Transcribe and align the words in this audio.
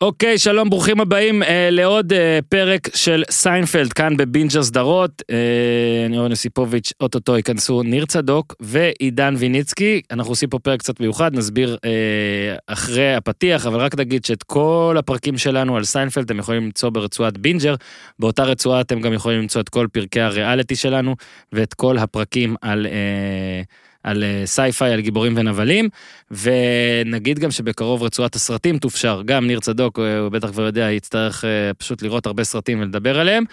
אוקיי, 0.00 0.38
שלום, 0.38 0.70
ברוכים 0.70 1.00
הבאים 1.00 1.42
אה, 1.42 1.68
לעוד 1.70 2.12
אה, 2.12 2.38
פרק 2.48 2.96
של 2.96 3.22
סיינפלד 3.30 3.92
כאן 3.92 4.16
בבינג'ר 4.16 4.62
סדרות. 4.62 5.22
אה, 5.30 6.06
אני 6.06 6.18
אורן 6.18 6.30
יוסיפוביץ', 6.30 6.92
אוטוטו 7.00 7.36
ייכנסו 7.36 7.82
ניר 7.82 8.06
צדוק 8.06 8.54
ועידן 8.60 9.34
ויניצקי. 9.38 10.00
אנחנו 10.10 10.32
עושים 10.32 10.48
פה 10.48 10.58
פרק 10.58 10.78
קצת 10.78 11.00
מיוחד, 11.00 11.34
נסביר 11.34 11.76
אה, 11.84 12.56
אחרי 12.66 13.14
הפתיח, 13.14 13.66
אבל 13.66 13.80
רק 13.80 13.98
נגיד 13.98 14.24
שאת 14.24 14.42
כל 14.42 14.96
הפרקים 14.98 15.38
שלנו 15.38 15.76
על 15.76 15.84
סיינפלד 15.84 16.24
אתם 16.24 16.38
יכולים 16.38 16.64
למצוא 16.64 16.90
ברצועת 16.90 17.38
בינג'ר. 17.38 17.74
באותה 18.18 18.42
רצועה 18.42 18.80
אתם 18.80 19.00
גם 19.00 19.12
יכולים 19.12 19.40
למצוא 19.40 19.60
את 19.60 19.68
כל 19.68 19.86
פרקי 19.92 20.20
הריאליטי 20.20 20.76
שלנו 20.76 21.16
ואת 21.52 21.74
כל 21.74 21.98
הפרקים 21.98 22.56
על... 22.62 22.86
אה, 22.86 23.62
על 24.06 24.24
sci-fi, 24.44 24.92
על 24.92 25.00
גיבורים 25.00 25.34
ונבלים, 25.36 25.88
ונגיד 26.30 27.38
גם 27.38 27.50
שבקרוב 27.50 28.02
רצועת 28.02 28.34
הסרטים 28.34 28.78
תופשר, 28.78 29.22
גם 29.24 29.46
ניר 29.46 29.60
צדוק, 29.60 29.98
הוא 29.98 30.28
בטח 30.28 30.50
כבר 30.50 30.62
יודע, 30.62 30.90
יצטרך 30.90 31.44
פשוט 31.78 32.02
לראות 32.02 32.26
הרבה 32.26 32.44
סרטים 32.44 32.80
ולדבר 32.80 33.20
עליהם. 33.20 33.44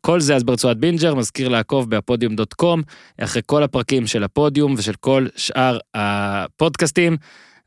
כל 0.00 0.20
זה 0.20 0.36
אז 0.36 0.44
ברצועת 0.44 0.76
בינג'ר, 0.76 1.14
מזכיר 1.14 1.48
לעקוב 1.48 1.90
בהפודיום 1.90 2.36
dot 2.36 2.52
com, 2.52 2.82
אחרי 3.20 3.42
כל 3.46 3.62
הפרקים 3.62 4.06
של 4.06 4.24
הפודיום 4.24 4.74
ושל 4.78 4.94
כל 5.00 5.26
שאר 5.36 5.78
הפודקאסטים. 5.94 7.16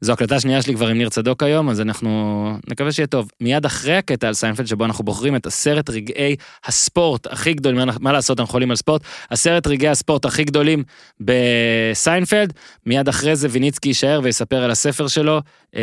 זו 0.04 0.14
הקלטה 0.14 0.40
שנייה 0.40 0.62
שלי 0.62 0.76
כבר 0.76 0.88
עם 0.88 0.98
ניר 0.98 1.10
צדוק 1.10 1.44
היום, 1.44 1.70
אז 1.70 1.82
אנחנו 1.82 2.52
נקווה 2.70 2.92
שיהיה 2.92 3.08
טוב. 3.08 3.32
מיד 3.42 3.66
אחרי 3.66 3.96
הקטע 3.96 4.28
על 4.28 4.34
סיינפלד, 4.34 4.68
שבו 4.68 4.86
אנחנו 4.86 5.04
בוחרים 5.04 5.36
את 5.36 5.46
עשרת 5.46 5.90
רגעי 5.90 6.36
הספורט 6.66 7.28
הכי 7.28 7.54
גדולים, 7.54 7.82
מה, 8.00 8.12
לעשות, 8.12 8.40
אנחנו 8.40 8.52
חולים 8.52 8.70
על 8.70 8.76
ספורט, 8.76 9.02
עשרת 9.30 9.68
רגעי 9.68 9.90
הספורט 9.90 10.26
הכי 10.26 10.44
גדולים 10.44 10.84
בסיינפלד, 11.20 12.54
מיד 12.86 13.08
אחרי 13.08 13.36
זה 13.36 13.48
ויניצקי 13.52 13.90
יישאר 13.90 14.20
ויספר 14.24 14.64
על 14.64 14.72
הספר 14.72 15.08
שלו, 15.08 15.42
אה, 15.76 15.82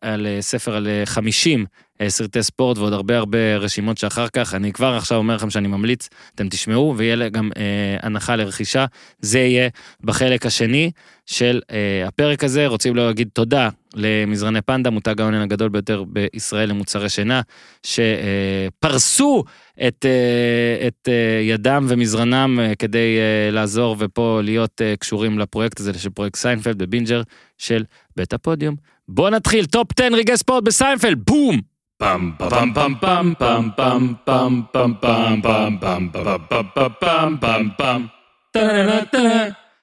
על 0.00 0.26
ספר 0.40 0.74
על 0.74 0.88
50 1.04 1.64
סרטי 2.08 2.42
ספורט 2.42 2.78
ועוד 2.78 2.92
הרבה 2.92 3.18
הרבה 3.18 3.56
רשימות 3.56 3.98
שאחר 3.98 4.28
כך, 4.28 4.54
אני 4.54 4.72
כבר 4.72 4.94
עכשיו 4.96 5.18
אומר 5.18 5.34
לכם 5.34 5.50
שאני 5.50 5.68
ממליץ, 5.68 6.08
אתם 6.34 6.48
תשמעו 6.48 6.94
ויהיה 6.96 7.28
גם 7.28 7.50
אה, 7.56 7.96
הנחה 8.02 8.36
לרכישה, 8.36 8.86
זה 9.20 9.38
יהיה 9.38 9.68
בחלק 10.00 10.46
השני 10.46 10.90
של 11.30 11.60
אה, 11.70 12.08
הפרק 12.08 12.44
הזה, 12.44 12.66
רוצים 12.66 12.96
להגיד 12.96 13.28
תודה 13.32 13.68
למזרני 13.94 14.62
פנדה, 14.62 14.90
מותג 14.90 15.20
העונן 15.20 15.40
הגדול 15.40 15.68
ביותר 15.68 16.04
בישראל 16.04 16.68
למוצרי 16.68 17.08
שינה, 17.08 17.40
שפרסו 17.82 19.44
את, 19.88 20.06
אה, 20.08 20.86
את 20.86 21.08
אה, 21.08 21.40
ידם 21.42 21.86
ומרצם 21.88 22.60
אה, 22.60 22.74
כדי 22.74 23.18
אה, 23.18 23.50
לעזור 23.50 23.96
ופה 23.98 24.40
להיות 24.44 24.82
אה, 24.82 24.94
קשורים 24.96 25.38
לפרויקט 25.38 25.80
הזה 25.80 25.98
של 25.98 26.10
פרויקט 26.10 26.36
סיינפלד 26.36 26.78
בבינג' 26.78 27.22
של 27.58 27.84
בית 28.16 28.32
הפודיום. 28.32 28.76
בוא 29.08 29.30
נתחיל, 29.30 29.66
טופ 29.66 29.86
10 30.00 30.14
רגעי 30.16 30.36
ספורט 30.36 30.64
בסיינפלד, 30.64 31.18
בום! 31.26 31.60
פעם 31.98 32.32
פעם 32.38 32.74
פעם 32.74 32.94
פעם 33.00 33.34
פעם 33.38 33.68
פעם 33.76 34.12
פעם 34.24 34.62
פעם 34.70 34.94
פעם 35.02 35.40
פעם 35.40 35.68
פעם 35.80 36.08
פעם 36.10 36.90
פעם 37.00 37.36
פעם 37.40 37.68
פעם 37.76 38.06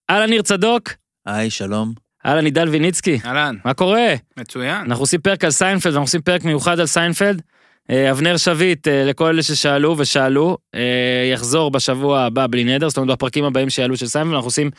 אהלן 0.09 0.29
ניר 0.29 0.41
צדוק. 0.41 1.06
היי, 1.27 1.49
שלום. 1.49 1.93
אהלן 2.25 2.45
עידן 2.45 2.67
ויניצקי. 2.69 3.19
אהלן. 3.25 3.55
מה 3.65 3.73
קורה? 3.73 4.13
מצוין. 4.37 4.75
אנחנו 4.75 5.03
עושים 5.03 5.21
פרק 5.21 5.43
על 5.43 5.51
סיינפלד, 5.51 5.93
אנחנו 5.93 6.03
עושים 6.03 6.21
פרק 6.21 6.43
מיוחד 6.43 6.79
על 6.79 6.85
סיינפלד. 6.85 7.41
אבנר 7.91 8.37
שביט, 8.37 8.87
לכל 8.87 9.25
אלה 9.25 9.43
ששאלו 9.43 9.95
ושאלו, 9.97 10.57
יחזור 11.33 11.71
בשבוע 11.71 12.19
הבא 12.19 12.47
בלי 12.47 12.63
נדר, 12.63 12.89
זאת 12.89 12.97
אומרת 12.97 13.17
בפרקים 13.17 13.43
הבאים 13.43 13.69
שיעלו 13.69 13.97
של 13.97 14.07
סיינפלד, 14.07 14.33
אנחנו 14.33 14.47
עושים, 14.47 14.69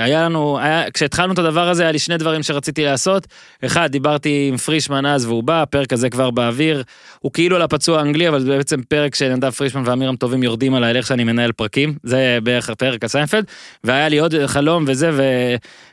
היה 0.00 0.22
לנו, 0.22 0.58
היה, 0.58 0.90
כשהתחלנו 0.90 1.32
את 1.32 1.38
הדבר 1.38 1.68
הזה 1.68 1.82
היה 1.82 1.92
לי 1.92 1.98
שני 1.98 2.16
דברים 2.16 2.42
שרציתי 2.42 2.84
לעשות, 2.84 3.26
אחד, 3.64 3.90
דיברתי 3.90 4.46
עם 4.48 4.56
פרישמן 4.56 5.06
אז 5.06 5.26
והוא 5.26 5.42
בא, 5.42 5.62
הפרק 5.62 5.92
הזה 5.92 6.10
כבר 6.10 6.30
באוויר, 6.30 6.82
הוא 7.20 7.32
כאילו 7.32 7.56
על 7.56 7.62
הפצוע 7.62 7.98
האנגלי, 7.98 8.28
אבל 8.28 8.40
זה 8.40 8.56
בעצם 8.56 8.82
פרק 8.82 9.14
שנדב 9.14 9.50
פרישמן 9.50 9.82
ואמיר 9.86 10.07
עם 10.07 10.16
טובים 10.16 10.42
יורדים 10.42 10.74
עליי, 10.74 10.96
איך 10.96 11.06
שאני 11.06 11.24
מנהל 11.24 11.52
פרקים, 11.52 11.94
זה 12.02 12.38
בערך 12.42 12.70
הפרק 12.70 13.02
על 13.02 13.08
סיינפלד, 13.08 13.44
והיה 13.84 14.08
לי 14.08 14.18
עוד 14.18 14.34
חלום 14.46 14.84
וזה, 14.86 15.10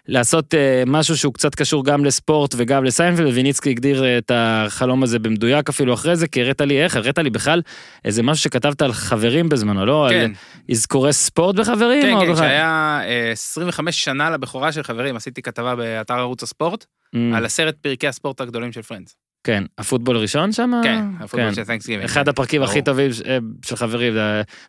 ולעשות 0.07 0.53
משהו 0.85 1.17
שהוא 1.17 1.33
קצת 1.33 1.55
קשור 1.55 1.85
גם 1.85 2.05
לספורט 2.05 2.53
וגם 2.57 2.83
לסיינפלד, 2.83 3.27
וויניצקי 3.27 3.69
הגדיר 3.69 4.17
את 4.17 4.31
החלום 4.35 5.03
הזה 5.03 5.19
במדויק 5.19 5.69
אפילו 5.69 5.93
אחרי 5.93 6.10
זה, 6.15 6.27
כי 6.27 6.41
הראת 6.41 6.61
לי 6.61 6.83
איך, 6.83 6.95
הראת 6.95 7.17
לי 7.19 7.29
בכלל 7.29 7.61
איזה 8.05 8.23
משהו 8.23 8.43
שכתבת 8.43 8.81
על 8.81 8.93
חברים 8.93 9.49
בזמנו, 9.49 9.85
לא? 9.85 10.07
כן. 10.09 10.19
על 10.19 10.31
אזכורי 10.71 11.13
ספורט 11.13 11.55
בחברים? 11.55 12.01
כן, 12.01 12.25
כן, 12.25 12.31
בכלל? 12.31 12.35
כשהיה 12.35 12.99
אה, 13.03 13.31
25 13.31 14.03
שנה 14.03 14.29
לבכורה 14.29 14.71
של 14.71 14.83
חברים, 14.83 15.15
עשיתי 15.15 15.41
כתבה 15.41 15.75
באתר 15.75 16.13
ערוץ 16.13 16.43
הספורט, 16.43 16.85
אממ, 17.15 17.17
על 17.35 17.45
עשרת 17.45 17.75
פרקי 17.81 18.07
הספורט 18.07 18.41
הגדולים 18.41 18.71
של 18.71 18.81
Friends. 18.81 19.15
כן, 19.43 19.63
הפוטבול 19.77 20.15
הראשון 20.15 20.51
שם? 20.51 20.71
כן, 20.83 21.03
הפוטבול 21.19 21.53
של 21.53 21.63
Thanksgiving. 21.63 22.05
אחד 22.05 22.27
הפרקים 22.29 22.63
הכי 22.63 22.73
ברור. 22.73 22.85
טובים 22.85 23.13
ש- 23.13 23.21
אה, 23.21 23.37
של 23.65 23.75
חברים, 23.75 24.13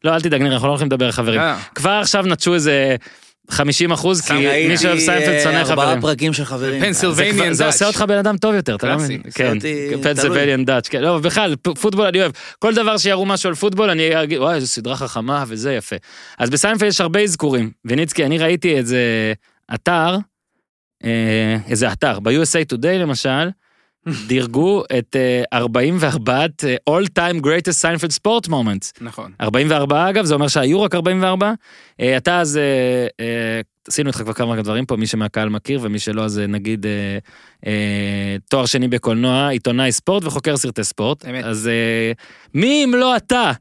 לא, 0.04 0.14
אל 0.14 0.20
תדאג, 0.20 0.42
ניר, 0.42 0.52
אנחנו 0.52 0.66
לא 0.66 0.72
הולכים 0.72 0.86
לדבר 0.86 1.06
על 1.06 1.12
חברים. 1.12 1.40
לא, 1.40 1.52
כבר 1.74 1.90
עכשיו 1.90 2.24
נטשו 2.26 2.54
איזה 2.54 2.96
50 3.52 3.92
אחוז, 3.92 4.20
כי 4.20 4.32
מי 4.68 4.78
שאוהב 4.78 4.98
סיינפלד 4.98 5.40
שונא 5.42 5.56
ארבעה 5.56 5.86
חברים. 5.86 6.00
פרקים 6.00 6.32
של 6.32 6.44
חברים. 6.44 6.82
פנסילבניה. 6.82 7.32
זה 7.32 7.38
כבר- 7.38 7.52
זה 7.52 7.66
עושה 7.66 7.86
אותך 7.86 8.04
בן 8.08 8.18
אדם 8.18 8.36
טוב 8.36 8.54
יותר, 8.54 8.74
אתה 8.74 8.86
לא. 8.88 8.96
מבין? 8.96 9.22
כן, 9.34 9.54
אותי- 9.56 9.88
Pennsylvanian 10.02 10.64
Dutch, 10.64 10.88
כן, 10.88 11.02
לא, 11.02 11.18
בכלל, 11.18 11.54
פוטבול 11.80 12.06
אני 12.06 12.20
אוהב. 12.20 12.32
כל 12.58 12.74
דבר 12.74 12.96
שיראו 12.98 13.26
משהו 13.26 13.48
על 13.48 13.54
פוטבול, 13.54 13.90
אני 13.90 14.22
אגיד, 14.22 14.38
וואי, 14.38 14.54
איזו 14.54 14.66
סדרה 14.66 14.96
חכמה 14.96 15.44
וזה 15.48 15.74
יפה. 15.74 15.96
אז 16.38 16.50
בסיינפלד 16.50 16.88
יש 16.88 17.00
הרבה 17.00 17.20
אזכורים. 17.20 17.70
ויניצקי, 17.84 18.24
אני 18.26 18.38
ראיתי 18.38 18.76
איזה 18.76 19.32
אתר, 19.74 20.16
אה, 21.04 21.10
איזה 21.68 21.92
אתר, 21.92 22.20
ב-USA 22.20 22.74
Today 22.74 22.86
למשל, 22.98 23.48
דירגו 24.26 24.84
את 24.98 25.16
אה, 25.16 25.42
44 25.52 26.46
אה, 26.64 26.76
all 26.90 27.06
time 27.18 27.44
greatest 27.44 27.70
Seinfeld 27.72 28.10
sport 28.10 28.46
moments. 28.46 28.92
נכון. 29.00 29.32
44 29.40 30.10
אגב, 30.10 30.24
זה 30.24 30.34
אומר 30.34 30.48
שהיו 30.48 30.82
רק 30.82 30.94
44. 30.94 31.52
אה, 32.00 32.16
אתה 32.16 32.40
אז, 32.40 32.56
אה, 32.56 33.06
אה, 33.20 33.60
עשינו 33.88 34.08
איתך 34.08 34.18
כבר 34.18 34.32
כמה 34.32 34.62
דברים 34.62 34.86
פה, 34.86 34.96
מי 34.96 35.06
שמהקהל 35.06 35.48
מכיר 35.48 35.80
ומי 35.82 35.98
שלא 35.98 36.24
אז 36.24 36.38
נגיד 36.48 36.86
תואר 38.50 38.66
שני 38.66 38.88
בקולנוע, 38.88 39.48
עיתונאי 39.48 39.92
ספורט 39.92 40.24
וחוקר 40.24 40.56
סרטי 40.56 40.84
ספורט. 40.84 41.24
אמת. 41.24 41.44
אז 41.44 41.70
מי 42.54 42.84
אם 42.84 42.94
לא 42.94 43.16
אתה, 43.16 43.52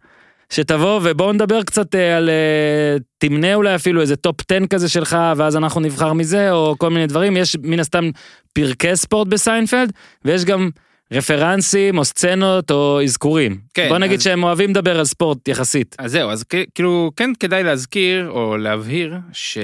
שתבוא 0.51 0.99
ובואו 1.03 1.31
נדבר 1.33 1.63
קצת 1.63 1.95
אה, 1.95 2.17
על, 2.17 2.29
אה, 2.29 2.95
תמנה 3.17 3.53
אולי 3.55 3.75
אפילו 3.75 4.01
איזה 4.01 4.15
טופ 4.15 4.35
10 4.51 4.67
כזה 4.69 4.89
שלך, 4.89 5.17
ואז 5.37 5.55
אנחנו 5.55 5.81
נבחר 5.81 6.13
מזה, 6.13 6.51
או 6.51 6.75
כל 6.77 6.89
מיני 6.89 7.07
דברים. 7.07 7.37
יש 7.37 7.55
מן 7.63 7.79
הסתם 7.79 8.09
פרקי 8.53 8.95
ספורט 8.95 9.27
בסיינפלד, 9.27 9.91
ויש 10.25 10.45
גם 10.45 10.69
רפרנסים 11.13 11.97
או 11.97 12.05
סצנות 12.05 12.71
או 12.71 13.03
אזכורים. 13.03 13.59
כן, 13.73 13.89
בוא 13.89 13.97
נגיד 13.97 14.17
אז- 14.17 14.23
שהם 14.23 14.43
אוהבים 14.43 14.69
לדבר 14.69 14.99
על 14.99 15.05
ספורט 15.05 15.47
יחסית. 15.47 15.95
אז 15.99 16.11
זהו, 16.11 16.29
אז 16.29 16.43
כאילו, 16.75 17.11
כן 17.15 17.31
כדאי 17.39 17.63
להזכיר, 17.63 18.29
או 18.29 18.57
להבהיר, 18.57 19.15
ש... 19.33 19.57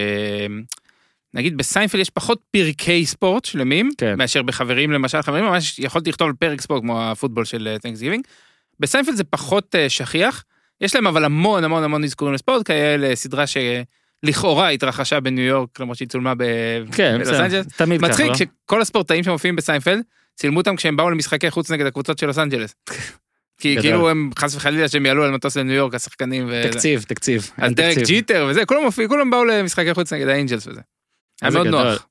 נגיד 1.33 1.57
בסיינפלד 1.57 2.01
יש 2.01 2.09
פחות 2.09 2.39
פרקי 2.51 3.05
ספורט 3.05 3.45
שלמים, 3.45 3.89
כן. 3.97 4.15
מאשר 4.17 4.41
בחברים 4.41 4.91
למשל, 4.91 5.21
חברים 5.21 5.45
ממש 5.45 5.79
יכולתי 5.79 6.09
לכתוב 6.09 6.31
פרק 6.39 6.61
ספורט 6.61 6.81
כמו 6.81 7.03
הפוטבול 7.03 7.45
של 7.45 7.75
Thanksgiving. 7.81 8.23
בסיינפלד 8.79 9.15
זה 9.15 9.23
פחות 9.23 9.75
אה, 9.75 9.89
שכיח, 9.89 10.43
יש 10.81 10.95
להם 10.95 11.07
אבל 11.07 11.25
המון 11.25 11.63
המון 11.63 11.83
המון 11.83 12.03
אזכורים 12.03 12.33
לספורט, 12.33 12.67
כאלה 12.67 13.15
סדרה 13.15 13.45
שלכאורה 13.47 14.69
התרחשה 14.69 15.19
בניו 15.19 15.43
יורק, 15.43 15.79
למרות 15.79 15.97
שהיא 15.97 16.07
צולמה. 16.07 16.33
כן, 16.91 17.17
בלוס 17.17 17.39
אנג'לס. 17.39 17.67
תמיד 17.67 18.01
ככה, 18.01 18.09
מצחיק 18.09 18.27
לא? 18.27 18.35
שכל 18.35 18.81
הספורטאים 18.81 19.23
שמופיעים 19.23 19.55
בסיינפלד, 19.55 20.01
צילמו 20.35 20.59
אותם 20.59 20.75
כשהם 20.75 20.97
באו 20.97 21.09
למשחקי 21.09 21.51
חוץ 21.51 21.71
נגד 21.71 21.85
הקבוצות 21.85 22.17
של 22.17 22.27
לוס 22.27 22.37
אנג'לס. 22.37 22.75
כי 23.59 23.75
גדול. 23.75 23.81
כאילו 23.81 24.09
הם 24.09 24.29
חס 24.39 24.55
וחלילה 24.55 24.87
שהם 24.87 25.05
יעלו 25.05 25.23
על 25.23 25.31
מטוס 25.31 25.57
לניו 25.57 25.75
יורק 25.75 25.95
השחקנים. 25.95 26.45
וזה. 26.49 26.69
תקציב, 26.71 27.03
תקציב. 27.07 27.51
אז 27.57 27.63
אין 27.63 27.73
דרק. 27.73 27.97
ג'יטר 27.97 28.47
וזה, 28.49 28.65
כולם 28.65 28.83
מופיעים, 28.83 29.09
כולם 29.09 29.29
באו 29.29 29.45
למשחקי 29.45 29.93
חוץ 29.93 30.13
נגד 30.13 30.27
האנג'לס 30.27 30.67
וזה. 30.67 30.81
היה 31.41 31.47
איזה 31.47 31.57
מאוד 31.57 31.67
גדול. 31.67 31.83
נוח. 31.83 32.07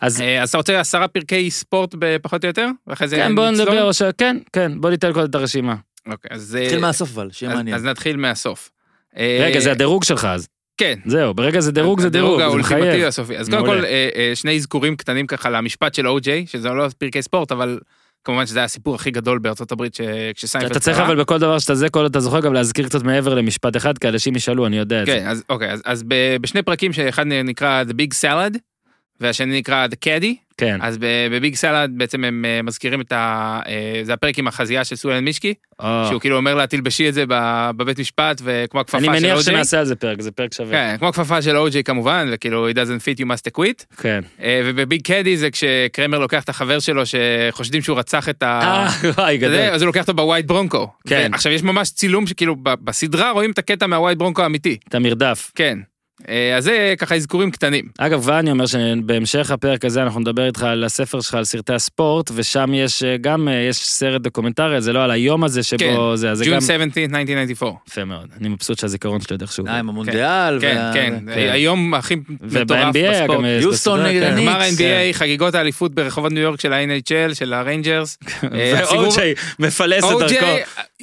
אז 0.00 0.20
אה, 0.20 0.42
אז 0.42 0.48
אתה 0.48 0.58
רוצה 0.58 0.80
עשרה 0.80 1.08
פרקי 1.08 1.50
ספורט 1.50 1.94
בפחות 1.98 2.44
או 2.44 2.48
יותר? 2.48 2.68
ואחרי 2.86 3.08
זה 3.08 3.16
כן, 3.16 3.34
בוא? 3.34 3.50
נדבר, 3.50 3.92
ש... 3.92 4.02
כן, 4.18 4.36
כן, 4.52 4.80
בוא 4.80 4.90
ניתן 4.90 5.12
קודם 5.12 5.30
את 5.30 5.34
הרשימה. 5.34 5.74
אוקיי, 6.08 6.30
אז... 6.30 6.56
אה, 6.56 6.62
נתחיל 6.62 6.80
מהסוף 6.80 7.10
אבל, 7.14 7.28
שיהיה 7.32 7.52
אז- 7.52 7.56
מעניין. 7.56 7.76
אז 7.76 7.84
נתחיל 7.84 8.16
מהסוף. 8.16 8.70
אה, 9.16 9.38
רגע, 9.40 9.60
זה 9.60 9.70
הדירוג 9.72 10.04
שלך 10.04 10.24
אז. 10.24 10.48
כן. 10.76 10.98
זהו, 11.06 11.34
ברגע 11.34 11.60
זה 11.60 11.72
דירוג 11.72 12.00
זה 12.00 12.08
דירוג, 12.10 12.40
זה 12.50 12.56
מחייב. 12.56 13.04
הסופי. 13.04 13.36
אז 13.38 13.48
קודם. 13.48 13.66
כל, 13.66 13.84
אה, 13.84 14.08
אה, 14.16 14.32
שני 14.34 14.56
אזכורים 14.56 14.96
קטנים 14.96 15.26
ככה 15.26 15.50
למשפט 15.50 15.94
של 15.94 16.08
או.ג'יי, 16.08 16.46
שזה 16.46 16.68
לא 16.68 16.88
פרקי 16.98 17.22
ספורט, 17.22 17.52
אבל 17.52 17.78
כמובן 18.24 18.46
שזה 18.46 18.58
היה 18.58 18.64
הסיפור 18.64 18.94
הכי 18.94 19.10
גדול 19.10 19.38
בארצות 19.38 19.72
הברית 19.72 19.96
כשסיינפלד 20.34 20.70
אתה 20.70 20.80
צריך 20.80 20.96
קרה. 20.96 21.06
אבל 21.06 21.20
בכל 21.20 21.38
דבר 21.38 21.58
שאתה 21.58 21.74
זה, 21.74 21.88
כל 21.88 22.06
אתה 22.06 22.20
זוכר 22.20 22.40
גם 22.40 22.52
להזכיר 22.52 22.86
קצת 22.86 23.02
מעבר 23.02 23.34
למשפט 23.34 23.76
אחד, 23.76 23.98
כי 23.98 24.08
אנשים 24.08 24.36
ישאלו, 24.36 24.66
אני 24.66 24.78
יודע 24.78 25.00
את 25.00 25.06
זה. 25.06 25.12
כן, 25.12 25.26
אז 25.26 25.44
אוקיי, 25.48 25.72
אז, 25.84 26.04
בשני 26.40 26.62
פרקים 26.62 26.92
שאחד 26.92 27.26
נקרא 27.26 27.84
The 27.88 27.92
Big 27.92 28.14
Salad, 28.22 28.58
והשני 29.20 29.58
נקרא 29.58 29.86
The 29.86 30.06
Caddy, 30.06 30.44
כן. 30.58 30.78
אז 30.82 30.98
בביג 31.30 31.54
סלאד 31.54 31.90
בעצם 31.96 32.24
הם 32.24 32.44
אה, 32.44 32.62
מזכירים 32.62 33.00
את 33.00 33.12
ה... 33.12 33.60
אה, 33.66 34.00
זה 34.02 34.12
הפרק 34.12 34.38
עם 34.38 34.48
החזייה 34.48 34.84
של 34.84 34.96
סולן 34.96 35.24
מישקי, 35.24 35.54
או. 35.80 35.86
שהוא 36.08 36.20
כאילו 36.20 36.36
אומר 36.36 36.54
לה 36.54 36.66
תלבשי 36.66 37.08
את 37.08 37.14
זה 37.14 37.24
בבית 37.76 37.98
משפט, 37.98 38.40
וכמו 38.44 38.80
הכפפה 38.80 38.98
אני 38.98 39.06
של 39.06 39.12
מניח 39.12 39.36
אוג'יי. 39.36 39.54
שנעשה 39.54 39.78
על 39.78 39.84
זה 39.84 39.94
פרק, 39.94 40.20
זה 40.20 40.30
פרק 40.30 40.54
שווה. 40.54 40.70
כן, 40.70 40.96
כמו 40.98 41.08
הכפפה 41.08 41.42
של 41.42 41.56
אוג'יי 41.56 41.84
כמובן, 41.84 42.28
וכאילו 42.32 42.70
it 42.70 42.72
doesn't 42.72 43.02
fit 43.02 43.20
you 43.20 43.26
must 43.26 43.60
quit. 43.60 43.96
כן. 44.02 44.20
ובביג 44.64 45.02
קדי 45.02 45.36
זה 45.36 45.50
כשקרמר 45.50 46.18
לוקח 46.18 46.44
את 46.44 46.48
החבר 46.48 46.78
שלו 46.78 47.02
שחושדים 47.06 47.82
שהוא 47.82 47.98
רצח 47.98 48.28
את 48.28 48.42
ה... 48.42 48.60
אה, 48.62 49.10
וואי, 49.18 49.38
גדול. 49.38 49.56
אז 49.56 49.82
הוא 49.82 49.86
לוקח 49.86 50.00
אותו 50.00 50.14
בווייט 50.14 50.46
ברונקו. 50.46 50.88
כן. 51.08 51.30
עכשיו 51.34 51.52
יש 51.52 51.62
ממש 51.62 51.90
צילום 51.90 52.26
שכאילו 52.26 52.56
בסדרה 52.62 53.30
רואים 53.30 53.50
את 53.50 53.58
הקטע 53.58 53.86
מהווייט 53.86 54.18
ברונקו 54.18 54.42
האמיתי. 54.42 54.78
את 54.88 54.94
המרדף. 54.94 55.52
כן. 55.54 55.78
אה, 56.28 56.56
אז 56.56 56.64
זה 56.64 56.94
ככה 56.98 57.14
אזכורים 57.14 57.50
קטנים. 57.50 57.84
אגב, 57.98 58.28
ואני 58.28 58.50
אומר 58.50 58.64
שבהמשך 58.66 59.50
הפרק 59.50 59.84
הזה 59.84 60.02
אנחנו 60.02 60.20
נדבר 60.20 60.46
איתך 60.46 60.62
על 60.62 60.84
הספר 60.84 61.20
שלך 61.20 61.34
על 61.34 61.44
סרטי 61.44 61.72
הספורט, 61.74 62.30
ושם 62.34 62.74
יש 62.74 63.02
אה, 63.02 63.16
גם, 63.20 63.48
אה, 63.48 63.54
יש 63.54 63.76
סרט 63.76 64.20
דוקומנטרי, 64.20 64.80
זה 64.80 64.92
לא 64.92 65.04
על 65.04 65.10
היום 65.10 65.44
הזה 65.44 65.62
שבו 65.62 65.78
כן. 65.78 66.16
זה, 66.16 66.30
אז 66.30 66.38
זה 66.38 66.44
June 66.44 66.48
גם 66.50 66.60
17, 66.60 67.02
1994. 67.04 67.72
יפה 67.88 68.04
מאוד. 68.04 68.26
אני 68.40 68.48
מבסוט 68.48 68.78
שהזיכרון 68.78 69.20
שלי 69.20 69.34
עוד 69.34 69.42
איכשהו. 69.42 69.66
אה, 69.66 69.78
עם 69.78 69.88
המונדיאל. 69.88 70.58
כן, 70.60 70.76
וה- 70.76 70.90
כן. 70.94 71.14
זה- 71.34 71.52
היום 71.52 71.94
הכי 71.94 72.14
מטורף 72.16 72.40
וב-NBA 72.70 72.98
בספורט. 73.12 73.38
גם... 73.38 73.44
אה, 73.44 73.50
יוסטון 73.62 74.00
נגד 74.02 74.20
כן. 74.22 74.32
הניקס. 74.32 74.48
גמר 74.50 74.60
כן. 74.78 74.84
ה-NBA, 74.84 75.12
חגיגות 75.14 75.54
האליפות 75.54 75.94
ברחובות 75.94 76.32
ניו 76.32 76.42
יורק 76.42 76.60
של 76.60 76.72
ה-NHL, 76.72 77.34
של 77.34 77.52
הריינג'רס. 77.52 78.18
ואוג'יי 78.92 79.34
מפלס 79.58 80.04
את 80.04 80.18
דרכו. 80.18 80.46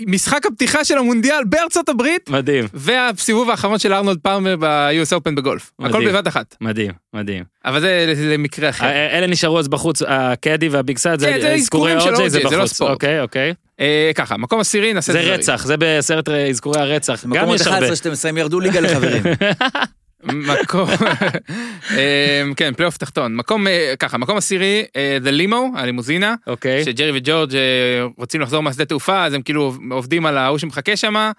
משחק 0.08 0.46
הפתיחה 0.46 0.86
של 0.86 0.98
המונדיאל 0.98 1.44
בארצות 1.46 1.90
הברית, 1.90 2.30
מדהים, 2.30 2.66
והסיבוב 2.74 3.50
האחרון 3.50 3.80
של 3.80 3.94
ארנולד 3.94 4.18
פאלמר 4.22 4.56
ב-US 4.60 5.11
Open 5.14 5.36
בגולף. 5.36 5.72
הכל 5.80 5.88
מדהים. 5.88 6.08
בבת 6.08 6.28
אחת. 6.28 6.56
מדהים, 6.62 6.92
מדהים. 7.14 7.44
אבל 7.66 7.80
זה 7.82 8.16
לפרק 8.34 8.70
אחר. 8.70 8.86
אה, 8.86 9.18
אלה 9.18 9.28
נשארו 9.28 9.60
אז 9.60 9.68
בחוץ, 9.68 10.02
הקאדי 10.08 10.70
וה 10.70 10.81
ביג 10.81 10.98
סאלד, 10.98 11.20
כן, 11.20 11.42
זה 11.42 11.54
אזכורי 11.54 11.92
אזכורים 11.94 12.00
של 12.00 12.10
אוג'יי 12.10 12.30
זה 12.30 12.38
אוג'יי, 12.38 12.50
זה 12.50 12.58
לא 12.58 12.64
בחוץ. 12.64 12.76
ספורט. 12.76 12.92
אוקיי, 12.92 13.22
אוקיי. 13.22 13.54
אה, 13.80 14.12
ככה, 14.16 14.38
מקום 14.38 14.60
עשירי 14.60 14.94
נעשה 14.94 15.14
זה 15.14 15.20
את 15.20 15.26
זה. 15.26 15.34
רצח, 15.34 15.66
זה 15.66 15.76
בסרט 15.80 16.30
אה, 16.30 16.48
אזכורי 16.48 16.82
הרצח. 16.82 17.26
גם 17.26 17.32
מקומות 17.32 17.60
יש 17.60 17.68
הרבה. 17.68 17.88
11-12 17.88 17.92
הם 18.30 18.38
ירדו 18.38 18.60
ליגה 18.60 18.80
לחברים. 18.80 19.24
מקום, 20.24 20.90
אה, 21.92 22.44
כן, 22.56 22.74
פלייאוף 22.74 22.98
תחתון. 22.98 23.36
מקום, 23.36 23.68
אה, 23.68 23.94
ככה, 24.00 24.18
מקום 24.18 24.38
עשירי, 24.38 24.84
אה, 24.96 25.18
The 25.24 25.30
Limo, 25.30 25.80
הלימוזינה, 25.80 26.36
אוקיי. 26.48 26.84
שג'רי 26.86 27.12
וג'ורג' 27.16 27.56
אה, 27.56 27.62
רוצים 28.18 28.42
לחזור 28.42 28.64
מהשדה 28.64 28.86
תעופה, 28.86 29.26
אז 29.26 29.34
הם 29.34 29.42
כאילו 29.42 29.74
עובדים 29.92 30.26
על 30.26 30.38
ההוא 30.38 30.58
שמחכה 30.58 30.96
שם, 30.96 31.32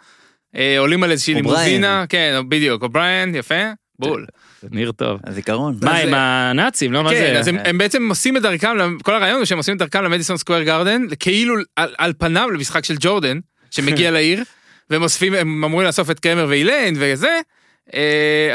עולים 0.79 1.03
על 1.03 1.11
איזושהי. 1.11 1.35
לימוזינה, 1.35 2.05
כן, 2.09 2.41
בדיוק, 2.49 2.83
אובריין, 2.83 3.35
יפה, 3.35 3.65
בול. 3.99 4.27
ניר 4.71 4.93
טוב. 4.93 5.21
הזיכרון. 5.25 5.77
מה 5.83 5.97
עם 5.97 6.15
אה, 6.15 6.51
הנאצים? 6.51 6.93
לא, 6.93 7.05
מה 7.05 7.11
כן, 7.11 7.17
זה? 7.17 7.39
אז 7.39 7.49
הם, 7.49 7.57
הם 7.65 7.79
בעצם 7.79 8.09
עושים 8.09 8.37
את 8.37 8.43
דרכם, 8.43 8.99
כל 9.03 9.15
הרעיון 9.15 9.37
הוא 9.37 9.45
שהם 9.45 9.59
עושים 9.59 9.75
את 9.75 9.79
דרכם 9.79 10.03
למדיסון 10.05 10.37
סקוויר 10.37 10.63
גרדן, 10.63 11.03
כאילו 11.21 11.55
על, 11.77 11.95
על 11.99 12.13
פניו 12.19 12.51
למשחק 12.51 12.85
של 12.85 12.95
ג'ורדן, 13.01 13.39
שמגיע 13.71 14.11
לעיר, 14.17 14.45
והם 14.91 15.03
אוספים, 15.03 15.35
הם 15.35 15.65
אמורים 15.65 15.87
לאסוף 15.87 16.11
את 16.11 16.21
קרמר 16.21 16.47
ואיליין 16.49 16.95
וזה, 16.99 17.29
אה, 17.29 17.41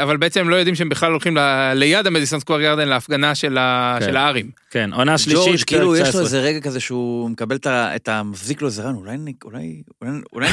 אבל 0.02 0.16
בעצם 0.16 0.40
הם 0.40 0.48
לא 0.48 0.56
יודעים 0.56 0.74
שהם 0.74 0.88
בכלל 0.88 1.10
הולכים 1.10 1.36
ל, 1.36 1.40
ליד 1.74 2.06
המדיסון 2.06 2.40
סקוויר 2.40 2.60
גרדן 2.60 2.88
להפגנה 2.88 3.34
של, 3.34 3.58
ה, 3.58 3.96
כן. 4.00 4.06
של 4.06 4.16
הארים. 4.16 4.50
כן, 4.70 4.90
עונה 4.92 5.18
שלישית, 5.18 5.44
ג'ורג' 5.46 5.60
כאילו 5.66 5.96
יש 5.96 6.00
לו 6.00 6.04
19. 6.06 6.22
איזה 6.22 6.40
רגע 6.40 6.60
כזה 6.60 6.80
שהוא 6.80 7.30
מקבל 7.30 7.56
את 7.56 7.66
ה- 7.66 7.96
את 7.96 8.08
המבזיק 8.08 8.62
לו 8.62 8.68
איזה 8.68 8.82
רעיון, 8.82 8.96
אולי 8.96 9.14
אני- 9.14 9.32
אולי- 9.44 9.82
אולי- 10.02 10.20
אולי 10.32 10.48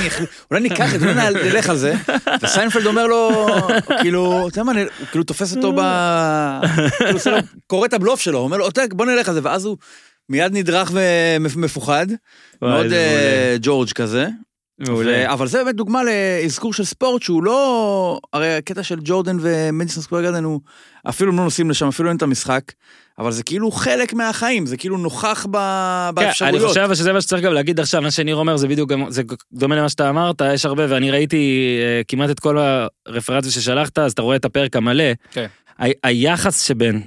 אולי 0.52 0.62
ניקח 0.62 0.96
את 0.96 1.00
זה, 1.00 1.12
אולי 1.12 1.50
נלך 1.50 1.70
על 1.70 1.78
זה, 1.78 1.94
וסיינפלד 2.42 2.86
אומר 2.86 3.08
לו, 3.08 3.30
כאילו, 4.02 4.48
אתה 4.48 4.60
יודע 4.62 4.74
מה, 4.74 4.80
הוא 5.00 5.08
כאילו 5.12 5.24
תופס 5.24 5.56
אותו 5.56 5.74
ב... 5.78 5.80
כאילו 6.98 7.12
עושה 7.14 7.32
לו- 7.32 7.38
קורא 7.68 7.86
את 7.88 7.94
הבלוף 7.94 8.20
שלו, 8.20 8.38
הוא 8.38 8.46
אומר 8.46 8.58
לו, 8.58 8.66
"אוקיי, 8.66 8.88
בוא 8.92 9.06
נלך 9.06 9.28
על 9.30 9.34
זה, 9.36 9.40
ואז 9.44 9.66
הוא 9.66 9.78
מיד 10.30 10.54
נדרך 10.54 10.92
ומפוחד, 11.42 12.08
מאוד 12.62 12.88
זה 12.88 12.96
אה, 12.96 13.56
ג'ורג' 13.62 13.92
כזה. 13.92 14.28
מעולה. 14.80 15.34
אבל 15.34 15.48
זה 15.48 15.64
באמת 15.64 15.76
דוגמה 15.76 16.02
לאזכור 16.04 16.74
של 16.74 16.84
ספורט 16.84 17.22
שהוא 17.22 17.44
לא... 17.44 18.20
הרי 18.34 18.56
הקטע 18.56 18.84
של 18.84 19.00
ג'ורדן 19.04 19.38
ומדיסון 19.42 20.04
סקוויר 20.04 20.22
גרדן 20.22 20.44
הוא... 20.44 20.60
אפילו 21.10 21.32
הם 21.32 21.38
לא 21.38 21.44
נוסעים 21.44 21.70
לשם, 21.70 21.88
אפילו 21.88 22.10
אין 22.10 22.18
את 22.18 22.22
המשחק, 22.22 22.62
אבל 23.20 23.32
זה 23.32 23.44
כאילו 23.44 23.72
חלק 23.72 24.14
מהחיים, 24.14 24.66
זה 24.66 24.78
כאילו 24.78 24.98
נוכח 24.98 25.46
ב... 25.52 25.58
כן, 25.58 25.60
אני 26.22 26.26
באפשרויות. 26.28 26.62
חושב 26.68 26.94
שזה 26.94 27.14
מה 27.14 27.22
שצריך 27.22 27.44
גם 27.44 27.54
להגיד 27.54 27.80
עכשיו, 27.80 28.02
מה 28.02 28.12
שניר 28.12 28.36
אומר 28.36 28.58
זה 28.58 28.68
בדיוק 28.68 28.90
גם, 28.90 29.12
זה 29.12 29.22
דומה 29.54 29.76
למה 29.76 29.90
שאתה 29.90 30.10
אמרת, 30.10 30.42
יש 30.54 30.66
הרבה, 30.66 30.84
ואני 30.90 31.12
ראיתי 31.12 31.76
אה, 31.82 32.02
כמעט 32.08 32.30
את 32.30 32.40
כל 32.40 32.58
הרפרנסים 33.08 33.52
ששלחת, 33.52 34.00
אז 34.00 34.12
אתה 34.12 34.22
רואה 34.22 34.36
את 34.36 34.46
הפרק 34.46 34.76
המלא. 34.76 35.04
כן. 35.32 35.46
ה- 35.82 36.08
היחס 36.08 36.62
שבין 36.62 37.02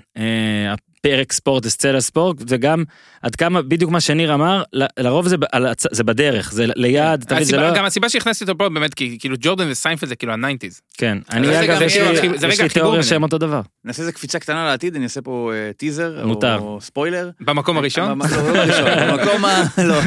אה, 1.07 1.11
הפרק 1.15 1.33
ספורט 1.33 1.67
לסצנה 1.67 2.01
ספורט, 2.01 2.37
וגם 2.49 2.85
עד 3.23 3.37
כמה, 3.37 3.63
בדיוק 3.63 3.91
מה 3.91 4.01
שניר 4.01 4.35
אמר, 4.35 4.63
ל- 4.73 4.85
לרוב 4.99 5.29
זה, 5.29 5.37
על 5.53 5.67
זה 5.91 6.05
בדרך, 6.05 6.53
זה 6.53 6.65
ליד, 6.77 7.25
תמיד 7.25 7.43
זה 7.43 7.57
לא... 7.57 7.75
גם 7.77 7.85
הסיבה 7.85 8.09
שהכנסתי 8.09 8.45
אותו 8.45 8.59
פה 8.59 8.69
באמת 8.69 8.95
כי 8.95 9.17
כאילו 9.21 9.37
ג'ורדן 9.41 9.67
וסיינפלד 9.71 10.09
זה 10.09 10.17
כאילו 10.17 10.33
ה 10.33 10.38
nineties. 10.38 10.81
כן, 10.99 11.19
אני 11.31 11.61
אגב, 11.65 11.83
יש 11.83 11.93
כאילו 11.97 12.13
לי- 12.13 12.19
החיבור 12.47 12.69
תיאוריה. 12.69 13.03
שהם 13.03 13.23
אותו 13.23 13.39
דבר. 13.39 13.61
נעשה 13.85 14.01
איזה 14.03 14.13
קפיצה 14.13 14.39
קטנה 14.39 14.65
לעתיד, 14.67 14.95
אני 14.95 15.05
אעשה 15.05 15.21
פה 15.23 15.53
אה, 15.55 15.73
טיזר, 15.73 16.27
מותר. 16.27 16.59
או 16.59 16.79
ספוילר. 16.81 17.31
במקום 17.41 17.77
הראשון. 17.79 18.09
במ- 18.19 18.23
לא, 18.37 18.53
לא 18.53 18.59
הראשון, 18.59 18.87
במקום 19.11 19.45
ה... 19.45 19.63
לא. 19.89 20.01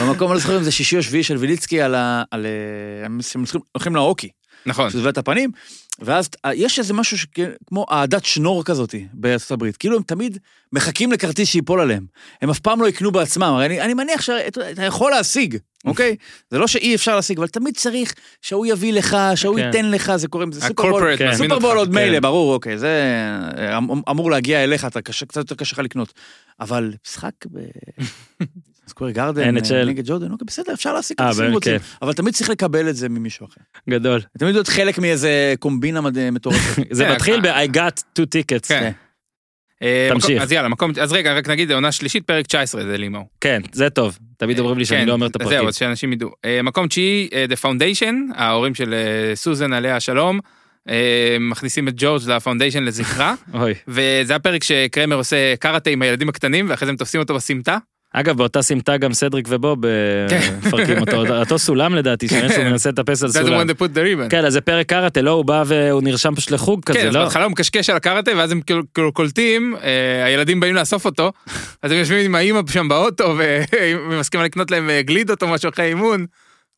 במקום, 0.00 0.28
אני 0.30 0.34
לא 0.34 0.40
זוכר 0.40 0.58
אם 0.58 0.62
זה 0.62 0.72
שישי 0.72 0.96
או 0.96 1.02
שביעי 1.02 1.22
של 1.22 1.36
ויליצקי 1.36 1.80
על 1.82 1.94
ה... 1.94 2.22
אה, 2.32 2.38
הם 3.04 3.18
הולכים- 3.34 3.60
הולכים 3.72 3.94
להוקי. 3.94 4.28
נכון. 4.66 4.90
שזה 4.90 5.08
את 5.08 5.18
הפנים, 5.18 5.50
ואז 5.98 6.28
אה, 6.44 6.54
יש 6.54 6.78
איזה 6.78 6.94
משהו 6.94 7.18
שכן- 7.18 7.50
כמו 7.66 7.86
אהדת 7.90 8.24
שנור 8.24 8.64
כזאת 8.64 8.94
בארצות 9.12 9.50
הברית, 9.50 9.76
כאילו 9.76 9.96
הם 9.96 10.02
תמיד 10.02 10.38
מחכים 10.72 11.12
לכרטיס 11.12 11.48
שיפול 11.48 11.80
עליהם, 11.80 12.06
הם 12.42 12.50
אף 12.50 12.58
פעם 12.58 12.80
לא 12.80 12.86
יקנו 12.88 13.12
בעצמם, 13.12 13.42
הרי 13.42 13.66
אני, 13.66 13.80
אני 13.80 13.94
מניח 13.94 14.20
שאתה 14.20 14.84
יכול 14.84 15.10
להשיג, 15.10 15.56
אוקיי? 15.84 16.16
זה 16.50 16.58
לא 16.58 16.66
שאי 16.66 16.94
אפשר 16.94 17.16
להשיג, 17.16 17.38
אבל 17.38 17.48
תמיד 17.48 17.76
צריך 17.76 18.14
שההוא 18.42 18.66
יביא 18.66 18.92
לך, 18.92 19.16
שההוא 19.34 19.56
כן. 19.56 19.66
ייתן 19.66 19.90
לך, 19.90 20.16
זה 20.16 20.28
קורה, 20.28 20.44
זה 20.52 20.60
סופרבול, 20.60 21.16
כן. 21.16 21.36
סופרבול. 21.36 21.76
עוד 21.76 21.90
מילא, 21.94 22.14
כן. 22.16 22.22
ברור, 22.22 22.54
אוקיי, 22.54 22.78
זה 22.78 23.02
אה, 23.58 23.78
אמ- 23.78 24.02
אמור 24.10 24.30
להגיע 24.30 24.64
אליך, 24.64 24.84
אתה 24.84 25.02
קשה, 25.02 25.26
קצת 25.26 25.36
יותר 25.36 25.54
קשה 25.54 25.72
לך 25.72 25.78
לקנות, 25.78 26.12
אבל 26.60 26.92
משחק 27.06 27.32
ב... 27.52 27.58
סקוויר 28.88 29.10
גרדן. 29.10 29.56
אה, 29.56 29.84
נגד 29.84 30.06
ג'ורדן, 30.06 30.32
אוקיי, 30.32 30.44
בסדר, 30.46 30.72
אפשר 30.72 30.94
להשיג 30.94 31.16
אה, 31.20 31.24
כרטיסים 31.26 31.44
אם 31.44 31.50
באמת, 31.50 31.64
רוצים, 31.64 31.78
כן. 31.78 31.84
אבל 32.02 32.12
תמיד 32.12 32.34
צריך 32.34 32.50
לקבל 32.50 32.88
את 32.88 32.96
זה 32.96 33.08
ממישהו 33.08 33.46
אחר. 33.46 33.60
גדול. 33.90 34.20
תמיד 34.38 34.54
להיות 34.54 34.68
חלק 34.68 34.98
מאיזה 34.98 35.54
קומבינה 35.58 36.00
מטורפת. 36.32 36.82
זה 36.90 37.04
כן, 37.04 37.12
מתחיל 37.14 37.46
אה, 37.46 37.66
ב- 37.66 37.70
I 37.70 37.76
got 37.76 38.02
two 38.18 38.24
tickets. 38.24 38.68
כן. 38.68 38.92
אה, 39.82 40.08
תמשיך. 40.12 40.42
אז 40.42 40.52
יאללה, 40.52 40.68
מקום, 40.68 40.92
אז 41.00 41.12
רגע, 41.12 41.34
רק 41.34 41.48
נגיד, 41.48 41.72
עונה 41.72 41.92
שלישית, 41.92 42.26
פרק 42.26 42.46
19 42.46 42.84
זה 42.84 42.96
לימו. 42.98 43.26
כן, 43.40 43.62
זה 43.72 43.90
טוב. 43.90 44.18
תמיד 44.36 44.58
אומרים 44.58 44.78
לי 44.78 44.84
שאני 44.84 45.06
לא 45.06 45.12
אומר 45.12 45.26
את 45.26 45.36
אז 45.36 45.40
הפרקים. 45.42 45.58
זהו, 45.58 45.68
אז 45.68 45.76
שאנשים 45.76 46.12
ידעו. 46.12 46.30
אה, 46.44 46.62
מקום 46.62 46.88
תשיעי, 46.88 47.28
אה, 47.32 47.44
The 47.50 47.64
Foundation, 47.64 48.14
ההורים 48.34 48.74
של 48.74 48.94
אה, 48.94 49.36
סוזן 49.36 49.72
עליה 49.72 49.96
השלום, 49.96 50.40
אה, 50.88 51.36
מכניסים 51.40 51.88
את 51.88 51.94
ג'ורג' 51.96 52.22
ל 52.28 52.33
foundation 52.33 52.82
לזכרה. 52.82 53.34
וזה 53.88 54.34
הפרק 54.34 54.64
שקרמר 54.64 55.16
עושה 55.16 55.56
קארטה 55.56 55.90
עם 55.90 56.02
הילדים 56.02 56.28
הקטנים, 56.28 56.66
ואחרי 56.70 56.86
זה 56.86 56.90
הם 56.90 56.96
תופסים 56.96 57.20
אותו 57.20 57.34
בסמטה. 57.34 57.78
אגב, 58.16 58.36
באותה 58.36 58.62
סמטה 58.62 58.96
גם 58.96 59.12
סדריק 59.12 59.46
ובוב 59.48 59.84
אה, 59.84 59.90
כן. 60.28 60.54
מפרקים 60.62 60.98
אותו, 60.98 61.26
אותו 61.40 61.58
סולם 61.58 61.94
לדעתי, 61.94 62.28
שהוא 62.28 62.40
מנסה 62.64 62.88
לטפס 62.90 63.22
על 63.22 63.28
סולם. 63.32 63.44
כן, 64.30 64.44
אז 64.44 64.52
זה 64.52 64.60
פרק 64.60 64.86
קארטה, 64.86 65.22
לא, 65.22 65.30
הוא 65.30 65.44
בא 65.44 65.62
והוא 65.66 66.02
נרשם 66.02 66.34
פשוט 66.34 66.50
לחוג 66.50 66.84
כן, 66.84 66.94
כזה, 66.94 67.08
אז 67.08 67.14
לא? 67.14 67.22
בהתחלה 67.22 67.44
הוא 67.44 67.52
מקשקש 67.52 67.90
על 67.90 67.96
הקארטה, 67.96 68.30
ואז 68.36 68.52
הם 68.52 68.60
כאילו- 68.60 68.82
כאילו 68.94 69.12
קולטים, 69.12 69.76
אה, 69.82 70.24
הילדים 70.24 70.60
באים 70.60 70.74
לאסוף 70.74 71.04
אותו, 71.04 71.32
אז 71.82 71.92
הם 71.92 71.98
יושבים 71.98 72.24
עם 72.24 72.34
האימא 72.34 72.60
שם 72.72 72.88
באוטו, 72.88 73.34
ומסכימה 74.08 74.44
לקנות 74.44 74.70
להם 74.70 74.90
אה, 74.90 75.02
גלידות 75.02 75.42
או 75.42 75.48
משהו 75.48 75.70
אחרי 75.70 75.84
אימון. 75.86 76.26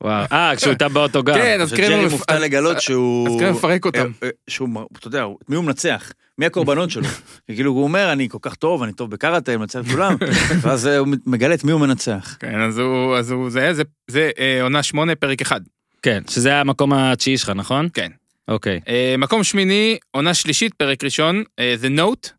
וואו. 0.02 0.24
אה, 0.32 0.52
כשהוא 0.56 0.70
איתה 0.70 0.88
באוטו 0.88 1.22
גם. 1.22 1.34
כן, 1.34 1.60
אז 1.60 1.70
שג'רי 1.70 1.86
קרמר 1.86 2.08
מופתע 2.08 2.38
לגלות 2.38 2.80
שהוא... 2.80 3.28
אז 3.28 3.40
קרמר 3.40 3.52
מפרק 3.52 3.84
אותם. 3.84 4.10
אה, 4.22 4.28
אה, 4.28 4.30
שהוא, 4.48 4.68
אתה 4.98 5.06
יודע, 5.06 5.24
מי 5.48 5.56
הוא 5.56 5.64
מנצח? 5.64 6.12
מי 6.38 6.46
הקורבנות 6.46 6.90
שלו? 6.90 7.08
כאילו 7.54 7.70
הוא 7.72 7.82
אומר, 7.82 8.12
אני 8.12 8.28
כל 8.28 8.38
כך 8.42 8.54
טוב, 8.54 8.82
אני 8.82 8.92
טוב 8.92 9.10
בקראטה, 9.10 9.52
אני 9.52 9.56
מנצח 9.56 9.80
את 9.80 9.86
כולם, 9.90 10.16
ואז 10.62 10.86
אה, 10.86 10.98
הוא 10.98 11.08
מגלה 11.26 11.54
את 11.54 11.64
מי 11.64 11.72
הוא 11.72 11.80
מנצח. 11.80 12.36
כן, 12.40 12.60
אז 12.60 12.78
הוא, 12.78 13.16
אז 13.16 13.30
הוא, 13.30 13.50
זה, 13.50 13.74
זה, 13.74 13.82
זה 14.08 14.30
אה, 14.38 14.62
עונה 14.62 14.82
שמונה, 14.82 15.14
פרק 15.14 15.40
אחד. 15.40 15.60
כן, 16.02 16.22
שזה 16.28 16.56
המקום 16.56 16.92
התשיעי 16.92 17.38
שלך, 17.38 17.50
נכון? 17.54 17.88
כן. 17.94 18.10
אוקיי. 18.48 18.80
אה, 18.88 19.14
מקום 19.18 19.44
שמיני, 19.44 19.98
עונה 20.10 20.34
שלישית, 20.34 20.74
פרק 20.74 21.04
ראשון, 21.04 21.42
אה, 21.58 21.74
The 21.82 21.98
Note. 21.98 22.30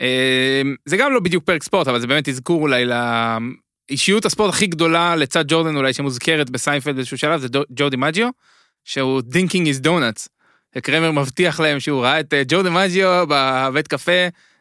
אה, 0.00 0.62
זה 0.86 0.96
גם 0.96 1.12
לא 1.12 1.20
בדיוק 1.20 1.44
פרק 1.44 1.62
ספורט, 1.62 1.88
אבל 1.88 2.00
זה 2.00 2.06
באמת 2.06 2.28
אזכור 2.28 2.62
אולי 2.62 2.84
לאישיות 3.92 4.24
הספורט 4.24 4.54
הכי 4.54 4.66
גדולה 4.66 5.16
לצד 5.16 5.44
ג'ורדן 5.48 5.76
אולי 5.76 5.92
שמוזכרת 5.92 6.50
בסיינפלד 6.50 6.94
באיזשהו 6.94 7.18
שלב, 7.18 7.40
זה 7.40 7.48
דו- 7.48 7.62
ג'ו 7.72 7.88
דימג'יו, 7.90 8.28
שהוא 8.84 9.22
dunking 9.22 9.66
his 9.66 9.80
donuts. 9.80 10.28
וקרמר 10.76 11.10
מבטיח 11.10 11.60
להם 11.60 11.80
שהוא 11.80 12.02
ראה 12.02 12.20
את 12.20 12.34
אה, 12.34 12.42
ג'ו 12.48 12.62
דימג'יו 12.62 13.24
בבית 13.28 13.88
קפה, 13.88 14.12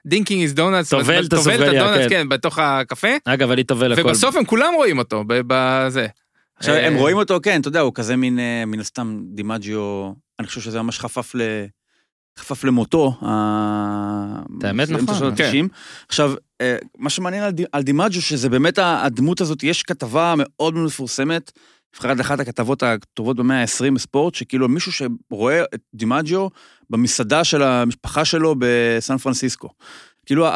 dunking 0.06 0.42
his 0.42 0.54
donuts. 0.54 0.90
טובל 0.90 1.26
את 1.26 1.34
כן. 1.34 2.10
כן, 2.10 2.30
בתוך 2.30 2.60
הקפה, 2.60 3.08
אגב, 3.26 3.52
אני 3.52 3.64
טובל 3.64 3.94
הכל. 3.94 4.02
ובסוף 4.02 4.36
הם 4.36 4.46
כולם 4.46 4.74
רואים 4.76 4.98
אותו, 4.98 5.24
ב- 5.28 5.42
בזה. 5.48 6.08
עכשיו, 6.58 6.76
אה, 6.76 6.88
הם 6.88 6.96
רואים 6.96 7.18
אותו, 7.18 7.40
כן, 7.44 7.62
אתה 7.62 7.68
יודע, 7.68 7.80
הוא 7.80 7.92
כזה 7.96 8.16
מין, 8.16 8.40
אה, 8.40 8.64
מן 8.66 8.80
הסתם, 8.80 9.22
דימג'יו, 9.34 10.12
אני 10.40 10.48
חושב 10.48 10.62
שזה 10.62 10.82
ממש 10.82 11.00
חפף 11.00 11.36
ל... 11.36 11.42
חפף 12.40 12.64
למותו. 12.64 13.18
את 14.60 14.64
האמת, 14.64 14.90
נכון, 14.90 15.36
כן. 15.36 15.44
ה-90. 15.44 15.68
עכשיו, 16.08 16.34
מה 16.98 17.10
שמעניין 17.10 17.44
על 17.44 17.54
על 17.72 17.84
דימג'ו, 17.84 18.22
שזה 18.22 18.50
באמת 18.50 18.80
הדמות 18.82 19.42
הזאת, 19.42 19.64
יש 19.64 19.84
כתבה 19.84 20.34
מאוד 20.38 20.74
מאוד 20.74 20.86
מפורסמת, 20.86 21.52
נבחרת 21.96 22.18
לאחת 22.18 22.40
הכתבות 22.40 22.84
הטובות 22.84 23.38
במאה 23.38 23.62
ה-20 23.62 23.94
בספורט, 23.96 24.36
שכאילו 24.36 24.68
מישהו 24.68 24.92
שרואה 24.92 25.64
את 25.76 25.82
דימג'ו 25.94 26.50
במסעדה 26.90 27.44
של 27.44 27.64
המשפחה 27.64 28.26
שלו 28.26 28.56
בסן 28.60 29.18
פרנסיסקו. 29.18 29.70
כאילו, 30.26 30.48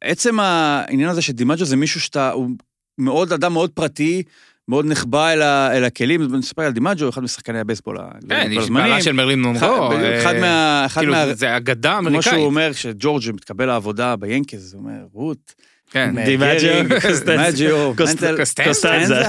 עצם 0.00 0.40
העניין 0.40 1.10
הזה 1.10 1.22
שדימג'ו 1.22 1.64
זה 1.64 1.76
מישהו 1.76 2.00
שאתה, 2.00 2.30
הוא 2.30 2.50
מאוד, 2.98 3.32
אדם 3.32 3.52
מאוד 3.52 3.70
פרטי, 3.70 4.22
מאוד 4.68 4.86
נחבא 4.86 5.32
אל, 5.32 5.42
ה, 5.42 5.76
אל 5.76 5.84
הכלים, 5.84 6.22
אני 6.22 6.38
מספר 6.38 6.62
על 6.62 6.72
דימג'ו, 6.72 7.08
אחד 7.08 7.22
משחקני 7.22 7.60
הבייסבול 7.60 7.98
כן, 8.28 8.50
הזמנים. 8.58 8.74
בעלה 8.74 9.02
של 9.02 9.12
מרלין 9.12 9.42
מונרו. 9.42 9.58
אחד, 9.58 9.96
בדיוק, 9.96 10.12
אחד 10.20 10.34
אה, 10.34 10.40
מה... 10.40 10.82
אחד 10.86 11.00
כאילו, 11.00 11.12
מה... 11.12 11.34
זה 11.34 11.56
אגדה 11.56 11.90
כמו 11.90 12.08
אמריקאית. 12.08 12.34
שהוא 12.34 12.44
אומר, 12.44 12.70
כשג'ורג' 12.72 13.22
מתקבל 13.34 13.66
לעבודה 13.66 14.16
ביאנקיז, 14.16 14.74
הוא 14.74 14.80
אומר, 14.82 15.06
רות, 15.12 15.54
כן. 15.90 16.24
דימג'יו, 16.24 17.92
קוסטנזה. 18.64 19.22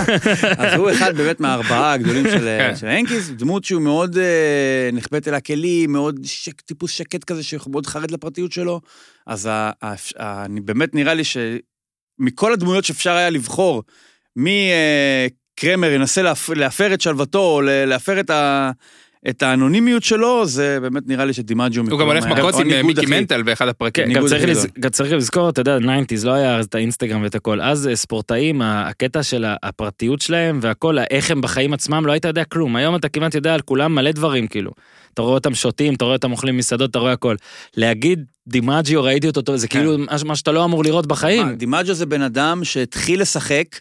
אז 0.57 0.73
הוא 0.79 0.91
אחד 0.93 1.17
באמת 1.17 1.39
מהארבעה 1.39 1.93
הגדולים 1.93 2.23
של 2.23 2.39
כן. 2.39 2.75
של 2.75 2.87
היאנקיז, 2.87 3.31
דמות 3.37 3.63
שהוא 3.63 3.81
מאוד 3.81 4.17
אה, 4.17 4.89
נחבאת 4.93 5.27
אל 5.27 5.33
הכלים, 5.33 5.91
מאוד 5.91 6.19
טיפוס 6.65 6.91
שקט 6.91 7.23
כזה, 7.23 7.43
שמאוד 7.43 7.85
חרד 7.85 8.11
לפרטיות 8.11 8.51
שלו. 8.51 8.81
אז 9.27 9.49
באמת 10.63 10.95
נראה 10.95 11.13
לי 11.13 11.23
שמכל 11.23 12.53
הדמויות 12.53 12.85
שאפשר 12.85 13.11
היה 13.11 13.29
לבחור, 13.29 13.83
מקרמר 14.37 15.91
ינסה 15.91 16.21
להפ- 16.21 16.49
להפר 16.55 16.93
את 16.93 17.01
שלוותו, 17.01 17.39
או 17.39 17.61
להפר 17.61 18.19
את 18.19 18.29
ה... 18.29 18.71
את 19.29 19.43
האנונימיות 19.43 20.03
שלו, 20.03 20.45
זה 20.45 20.77
באמת 20.81 21.03
נראה 21.07 21.25
לי 21.25 21.33
שדימג'ו... 21.33 21.81
הוא 21.91 21.99
גם 21.99 22.07
הולך 22.07 22.25
מכות 22.25 22.55
עם 22.55 22.71
אה, 22.71 22.83
מיקי 22.83 23.05
מנטל 23.05 23.41
באחד 23.43 23.67
הפרקים. 23.67 24.05
כן, 24.07 24.13
גם 24.79 24.89
צריך, 24.89 25.11
לזכור, 25.11 25.49
אתה 25.49 25.61
יודע, 25.61 25.77
90's 25.77 26.25
לא 26.25 26.31
היה 26.33 26.59
את 26.61 26.75
האינסטגרם 26.75 27.23
ואת 27.23 27.35
הכל. 27.35 27.61
אז 27.61 27.87
אה, 27.87 27.95
ספורטאים, 27.95 28.61
הקטע 28.61 29.23
של 29.23 29.45
ה- 29.45 29.55
הפרטיות 29.63 30.21
שלהם 30.21 30.59
והכל, 30.61 30.97
איך 31.11 31.31
הם 31.31 31.41
בחיים 31.41 31.73
עצמם, 31.73 32.05
לא 32.05 32.11
היית 32.11 32.25
יודע 32.25 32.43
כלום. 32.43 32.75
היום 32.75 32.95
אתה 32.95 33.09
כמעט 33.09 33.35
יודע 33.35 33.53
על 33.53 33.61
כולם 33.61 33.95
מלא 33.95 34.11
דברים, 34.11 34.47
כאילו. 34.47 34.71
אתה 35.13 35.21
רואה 35.21 35.33
אותם 35.33 35.55
שותים, 35.55 35.93
אתה 35.93 36.05
רואה 36.05 36.15
אותם 36.15 36.31
אוכלים 36.31 36.57
מסעדות, 36.57 36.89
אתה 36.91 36.99
רואה 36.99 37.11
הכל. 37.11 37.35
להגיד 37.77 38.23
דימג'יו, 38.47 39.03
ראיתי 39.03 39.27
אותו, 39.27 39.57
זה 39.57 39.67
כן. 39.67 39.79
כאילו 39.79 39.97
מה- 40.25 40.35
שאתה 40.35 40.51
לא 40.51 40.65
אמור 40.65 40.83
לראות 40.83 41.05
בחיים. 41.07 41.47
מה, 41.47 41.53
דימג'ו 41.53 41.93
זה 41.93 42.05
בן 42.05 42.21
אדם 42.21 42.63
שהתחיל 42.63 43.21
לשחק 43.21 43.65
אה, 43.73 43.79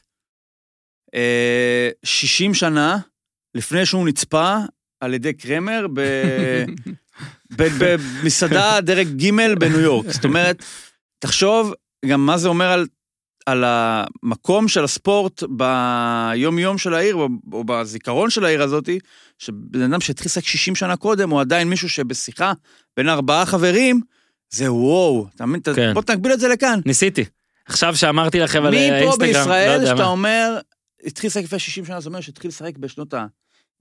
60 2.05 2.55
שנה 2.55 2.99
לפני 3.55 3.87
שהוא 3.87 4.07
נצפה 4.07 4.57
על 5.01 5.15
ידי 5.15 5.33
קרמר 5.33 5.87
ב... 5.95 6.01
ב- 7.57 7.69
במסעדה 7.79 8.81
דרג 8.81 9.09
ג' 9.09 9.55
בניו 9.59 9.81
יורק. 9.81 10.07
זאת 10.11 10.25
אומרת, 10.25 10.65
תחשוב 11.19 11.73
גם 12.07 12.27
מה 12.27 12.39
זה 12.39 12.49
אומר 12.49 12.67
על, 12.67 12.87
על 13.47 13.65
המקום 13.67 14.69
של 14.69 14.85
הספורט 14.85 15.43
ביום-יום 15.43 16.79
של 16.79 16.95
העיר, 16.95 17.15
או, 17.15 17.29
בזיכרון 17.65 18.31
של 18.31 18.45
העיר 18.45 18.63
הזאתי, 18.63 18.99
שבן 19.39 19.83
אדם 19.83 20.01
שהתחיל 20.01 20.27
לשחק 20.27 20.47
60 20.47 20.75
שנה 20.77 20.97
קודם, 20.97 21.31
הוא 21.31 21.41
עדיין 21.41 21.69
מישהו 21.69 21.89
שבשיחה 21.89 22.53
בין 22.97 23.09
ארבעה 23.09 23.47
חברים, 23.47 24.01
זה 24.51 24.73
וואו, 24.73 25.27
אתה 25.35 25.47
מבין? 25.47 25.61
כן. 25.75 25.95
בוא 25.95 26.03
תקביל 26.03 26.33
את 26.33 26.41
זה 26.41 26.49
לכאן. 26.49 26.81
ניסיתי. 26.87 27.25
עכשיו 27.67 27.97
שאמרתי 27.97 28.41
לכם 28.41 28.65
על 28.65 28.71
מי 28.71 28.89
פה 28.89 28.95
האינסטגרם, 28.95 29.21
לא 29.21 29.27
בישראל 29.27 29.81
יודע 29.81 29.87
שאתה. 29.87 30.05
אומר, 30.05 30.59
התחיל 31.07 31.29
לשחק 31.29 31.45
לפני 31.45 31.59
60 31.59 31.85
שנה, 31.85 32.01
זאת 32.01 32.07
אומרת 32.07 32.23
שהתחיל 32.23 32.49
לשחק 32.49 32.79
בשנות 32.79 33.15
ה... 33.15 33.27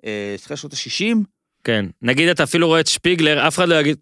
אה, 0.06 0.36
תחילת 0.38 0.60
שנות 0.60 0.74
ה-60, 0.74 1.18
כן. 1.64 1.86
נגיד 2.02 2.30
אתה 2.30 2.44
אפילו 2.44 2.68
רואה 2.68 2.80
את 2.80 2.88
שפיגלר, 2.88 3.48
אף 3.48 3.56
אחד 3.56 3.70
לא 3.70 3.76
יגיד, 3.76 3.98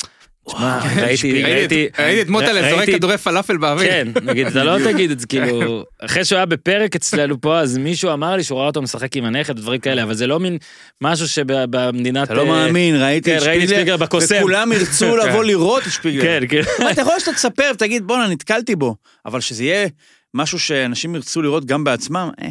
תשמע, 0.48 0.80
ראיתי, 1.02 1.44
ראיתי, 1.44 1.88
ראיתי 2.00 2.22
את 2.22 2.30
מוטלה 2.30 2.70
זורק 2.70 2.90
כדורי 2.90 3.18
פלאפל 3.18 3.58
באוויר. 3.58 3.88
כן, 3.88 4.08
נגיד, 4.24 4.48
אתה 4.48 4.64
לא 4.64 4.78
תגיד 4.84 5.12
את 5.12 5.20
זה, 5.20 5.28
כאילו, 5.28 5.84
אחרי 6.00 6.26
שהוא 6.26 6.38
היה 6.38 6.46
בפרק 6.46 6.96
אצלנו 6.96 7.42
פה, 7.42 7.60
אז 7.60 7.78
מישהו 7.78 8.14
אמר 8.14 8.36
לי 8.36 8.44
שהוא 8.44 8.60
ראה 8.60 8.68
אותו 8.68 8.82
משחק 8.82 9.16
עם 9.16 9.26
הנכד 9.26 9.60
ודברים 9.60 9.80
כאלה, 9.80 10.04
אבל 10.04 10.14
זה 10.14 10.28
לא 10.28 10.40
מין 10.40 10.58
משהו 11.02 11.28
שבמדינת... 11.28 12.24
אתה 12.24 12.34
לא 12.34 12.46
מאמין, 12.46 12.96
ראיתי 12.96 13.30
כן, 13.30 13.38
את 13.38 13.42
שפיגלר, 13.42 13.98
בקוסם. 13.98 14.36
וכולם 14.40 14.72
ירצו 14.72 15.18
לבוא 15.26 15.44
לראות 15.44 15.88
את 15.88 15.92
שפיגלר. 15.92 16.48
כן. 16.50 16.62
מה, 16.84 16.92
אתה 16.92 17.02
יכול 17.02 17.20
שאתה 17.20 17.34
תספר 17.34 17.72
ותגיד, 17.74 18.08
בואנה, 18.08 18.28
נתקלתי 18.28 18.76
בו, 18.76 18.96
אבל 19.26 19.40
שזה 19.40 19.64
יהיה 19.64 19.88
משהו 20.34 20.60
שאנשים 20.60 21.16
ירצו 21.16 21.42
לראות 21.42 21.66
גם 21.66 21.84
בעצמם, 21.84 22.30
אה. 22.42 22.50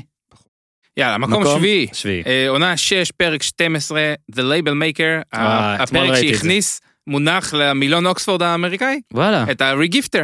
יאללה, 1.00 1.19
מקום 1.19 1.42
מקום 1.42 1.59
שביעי. 1.59 1.87
שביעי. 1.92 2.23
אה, 2.26 2.49
עונה 2.49 2.76
6, 2.76 3.11
פרק 3.11 3.42
12, 3.42 4.00
The 4.33 4.38
Label 4.38 4.69
Maker, 4.69 5.23
אה, 5.35 5.75
הפרק. 5.83 6.14
שהכניס 6.21 6.80
מונח 7.07 7.54
למילון 7.54 8.07
אוקספורד 8.07 8.42
האמריקאי, 8.42 9.00
וואלה, 9.14 9.45
את 9.50 9.61
ה 9.61 9.67
regifter. 9.67 10.23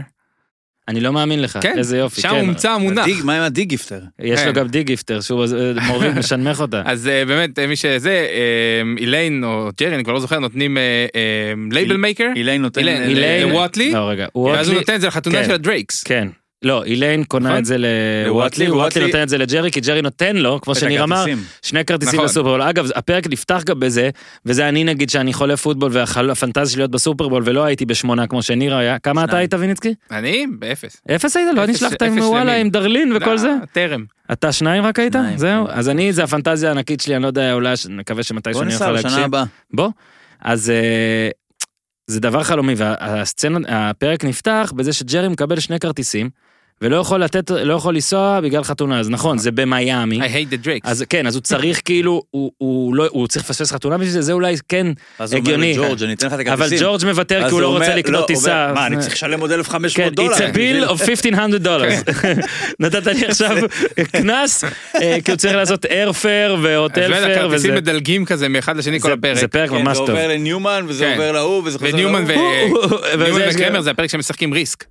אני 0.89 1.01
לא 1.01 1.13
מאמין 1.13 1.43
לך, 1.43 1.59
כן, 1.63 1.75
איזה 1.79 1.99
יופי, 1.99 2.21
שם 2.21 2.29
כן. 2.29 2.35
הומצא 2.37 2.71
המונח. 2.71 3.05
הדיג- 3.05 3.25
מה 3.25 3.37
עם 3.37 3.43
ה 3.43 3.49
degifter? 3.49 4.01
יש 4.23 4.41
כן. 4.41 4.47
לו 4.47 4.53
גם 4.53 4.69
degifter, 4.69 5.21
שהוא 5.21 5.45
אה, 5.45 5.87
מוריד, 5.87 6.13
משנמך 6.19 6.61
אותה. 6.61 6.83
אז 6.87 7.09
אה, 7.09 7.25
באמת, 7.25 7.59
אה, 7.59 7.67
מי 7.67 7.77
שזה, 7.77 8.27
איליין 8.99 9.45
או 9.45 9.69
ג'רי, 9.81 9.95
אני 9.95 10.05
כבר 10.05 10.13
לא 10.13 10.21
זוכר, 10.21 10.39
נותנים 10.39 10.77
label 11.71 11.97
maker, 11.97 12.29
איליין 12.37 12.63
נותן... 12.63 12.81
איליין, 12.81 13.03
איליין. 13.03 13.49
ל- 13.49 13.53
וואטלי, 13.53 13.93
לא, 13.93 13.99
ואז 13.99 14.19
הוא 14.33 14.49
וואטלי- 14.51 14.75
נותן 14.75 14.95
את 14.95 15.01
זה 15.01 15.07
לחתונה 15.07 15.39
כן. 15.39 15.45
של 15.45 15.53
הדרייקס. 15.53 16.03
כן. 16.03 16.29
לא, 16.67 16.85
איליין 16.85 17.25
קונה 17.25 17.49
נכון? 17.49 17.59
את 17.59 17.65
זה 17.65 17.77
לוואטלי, 17.79 18.71
וואטלי 18.71 19.07
נותן 19.07 19.23
את 19.23 19.29
זה 19.29 19.39
לג'רי, 19.39 19.71
כי 19.71 19.81
ג'רי 19.81 20.03
נותן 20.03 20.37
לו, 20.37 20.61
כמו 20.61 20.75
שניר 20.75 21.05
אמר. 21.05 21.25
שני 21.63 21.85
כרטיסים 21.85 22.15
נכון. 22.15 22.25
לסופרבול. 22.25 22.63
אגב, 22.63 22.89
הפרק 22.95 23.27
נפתח 23.27 23.63
גם 23.67 23.81
בזה, 23.81 24.11
וזה 24.47 24.69
אני 24.69 24.85
נגיד 24.85 25.11
שאני 25.11 25.33
חולה 25.33 25.57
פוטבול 25.57 25.91
והפנטזיה 25.93 26.67
שלי 26.67 26.81
להיות 26.81 26.91
בסופרבול, 26.91 27.43
ולא 27.47 27.65
הייתי 27.65 27.87
בשמונה 27.87 28.27
כמו 28.27 28.43
שניר 28.43 28.77
היה. 28.77 28.99
כמה 28.99 29.25
אתה. 29.25 29.37
היית 29.37 29.55
ויניצקי? 29.55 29.95
אני 30.11 30.47
באפס. 30.59 31.03
אפס 31.15 31.37
היית? 31.37 31.49
לא 31.55 31.67
נשלחת 31.67 32.03
עם 32.03 32.19
וואלה. 32.19 32.57
עם 32.57 32.71
דרלין 32.71 33.13
וכל 33.17 33.31
לא, 33.31 33.37
זה? 33.37 33.51
טרם. 33.73 34.05
אתה 34.33 34.53
שניים 34.53 34.85
רק 34.85 34.99
היית? 34.99 35.17
זהו? 35.37 35.67
אז 35.69 35.89
אני, 35.89 36.13
זה 36.13 36.25
הפנטזיה 36.25 36.69
הענקית 36.69 37.01
שלי, 37.01 37.17
אני 37.17 37.23
לא 37.23 37.29
יודע, 37.29 37.53
אולי, 37.53 37.75
נקווה 37.89 38.23
שמתי 38.23 38.51
בוא 38.51 38.61
שאני 38.61 38.73
ניסע 38.73 38.85
יכול 38.85 38.95
לשנה 38.97 39.11
להגשים. 39.11 39.25
הבאה. 39.25 39.45
בוא. 39.75 39.91
אז 40.41 40.71
אה, 40.71 41.29
זה 42.07 42.21
דבר 42.21 42.43
חלומי, 42.43 42.75
והסצנה, 42.77 43.91
הפרק 43.91 44.25
נפתח 44.25 44.73
בזה 44.77 44.93
שג'רי 44.93 45.29
מקבל 45.29 45.61
שני 45.61 45.79
כרטיסים, 45.79 46.31
ולא 46.83 46.97
יכול 46.97 47.21
לתת, 47.25 47.51
לא 47.51 47.75
יכול 47.75 47.95
לנסוע 47.95 48.41
בגלל 48.41 48.65
חתונה, 48.65 49.01
אז 49.01 49.11
נכון, 49.11 49.39
זה 49.39 49.51
במיאמי. 49.51 50.21
I 50.21 50.25
hate 50.25 50.53
the 50.55 50.67
Drakes. 50.67 50.81
אז 50.91 51.05
כן, 51.11 51.27
אז 51.27 51.35
הוא 51.35 51.43
צריך 51.43 51.81
כאילו, 51.85 52.23
הוא, 52.31 52.53
הוא, 52.59 52.95
לא, 52.95 53.07
הוא 53.11 53.27
צריך 53.27 53.45
לפספס 53.45 53.73
חתונה 53.73 53.97
בשביל 53.99 54.13
זה, 54.13 54.23
זה 54.23 54.33
אולי 54.33 54.55
כן, 54.69 54.87
אז 55.19 55.33
הוא 55.33 55.39
אומר 55.39 55.51
הגיוני. 55.51 55.73
לג'ורג', 55.73 56.03
אני 56.03 56.13
אתן 56.15 56.27
לך 56.27 56.33
את 56.33 56.39
הכרטיסים. 56.39 56.79
אבל 56.79 56.87
ג'ורג' 56.87 57.05
מוותר 57.05 57.39
אז 57.45 57.49
כי 57.49 57.53
הוא 57.55 57.61
לא 57.63 57.69
רוצה 57.79 57.95
לקנות 57.97 58.21
לא, 58.21 58.27
טיסה. 58.27 58.73
מה, 58.75 58.87
אז- 58.87 58.93
אני 58.93 59.01
צריך 59.01 59.13
לשלם 59.15 59.41
עוד 59.41 59.53
1,500 59.53 60.09
כן, 60.09 60.15
דולר. 60.15 60.37
it's 60.37 60.41
a 60.41 60.55
bill 60.57 60.91
of 60.91 61.03
1500 61.09 61.63
דולר. 61.63 61.89
נתת 62.81 63.07
לי 63.07 63.27
עכשיו 63.27 63.57
קנס, 64.13 64.65
אה, 65.03 65.19
כי 65.25 65.31
הוא 65.31 65.39
צריך 65.39 65.55
לעשות 65.57 65.85
איירפר 65.87 66.55
אז 66.59 66.65
והוטל 66.65 67.01
פר, 67.13 67.17
וזה 67.19 67.33
הכרטיסים 67.37 67.75
מדלגים 67.75 68.25
כזה 68.25 68.49
מאחד 68.49 68.77
לשני 68.77 69.01
כל 69.01 69.09
זה- 69.09 69.15
הפרק. 69.15 69.37
זה 69.37 69.49
פרק 69.49 69.71
כן, 69.71 69.77
ממש 69.77 69.97
זה 69.97 70.03
טוב. 70.07 70.11
עובר 70.11 70.29
לניומן, 70.29 70.85
וזה 70.89 71.05
כן. 71.05 71.13
עובר 71.13 71.33
להוא, 71.33 71.63
וזה 71.65 71.79
חוזר 71.79 71.93
וניומן 71.95 72.25
להוא. 72.27 72.43
ניומן 73.19 73.43
וזה- 73.49 73.49
וקרמר 73.55 73.81
זה 73.81 73.91
הפרק 73.91 74.11
שהם 74.11 74.21
משחקים 74.21 74.53
ריסק. 74.53 74.85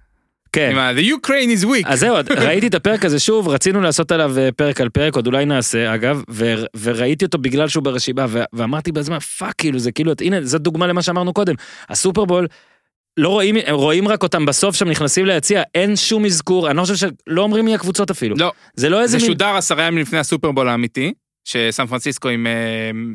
כן. 0.55 0.69
עם 0.71 0.77
ה- 0.77 0.91
The 0.91 1.03
Ukraine 1.27 1.61
is 1.61 1.65
weak. 1.65 1.83
אז 1.85 1.99
זהו, 1.99 2.15
ראיתי 2.47 2.67
את 2.67 2.73
הפרק 2.75 3.05
הזה 3.05 3.19
שוב, 3.19 3.47
רצינו 3.47 3.81
לעשות 3.81 4.11
עליו 4.11 4.37
אה, 4.37 4.49
פרק 4.51 4.81
על 4.81 4.89
פרק, 4.89 5.15
עוד 5.15 5.27
אולי 5.27 5.45
נעשה, 5.45 5.93
אגב, 5.95 6.23
ו- 6.29 6.53
וראיתי 6.81 7.25
אותו 7.25 7.37
בגלל 7.37 7.67
שהוא 7.67 7.83
ברשימה, 7.83 8.25
ו- 8.29 8.43
ואמרתי 8.53 8.91
בזמן, 8.91 9.19
fuck, 9.19 9.53
כאילו, 9.57 9.79
זה 9.79 9.91
כאילו, 9.91 10.11
הנה, 10.21 10.41
זו 10.41 10.57
דוגמה 10.57 10.87
למה 10.87 11.01
שאמרנו 11.01 11.33
קודם. 11.33 11.55
הסופרבול, 11.89 12.47
לא 13.17 13.29
רואים, 13.29 13.55
הם 13.65 13.75
רואים 13.75 14.07
רק 14.07 14.23
אותם 14.23 14.45
בסוף 14.45 14.75
שם 14.75 14.89
נכנסים 14.89 15.25
ליציע, 15.25 15.61
אין 15.75 15.95
שום 15.95 16.25
אזכור, 16.25 16.69
אני 16.69 16.77
לא 16.77 16.81
חושב 16.81 16.95
שלא 16.95 17.41
אומרים 17.41 17.65
מי 17.65 17.75
הקבוצות 17.75 18.11
אפילו. 18.11 18.35
לא, 18.39 18.51
זה 18.75 18.89
לא 18.89 19.01
איזה 19.01 19.11
זה 19.11 19.17
מין... 19.17 19.25
שודר 19.33 19.55
עשרה 19.55 19.83
ימים 19.83 19.99
לפני 20.01 20.19
הסופרבול 20.19 20.69
האמיתי, 20.69 21.13
שסן 21.45 21.85
פרנסיסקו 21.85 22.29
עם 22.29 22.47
אה, 22.47 22.51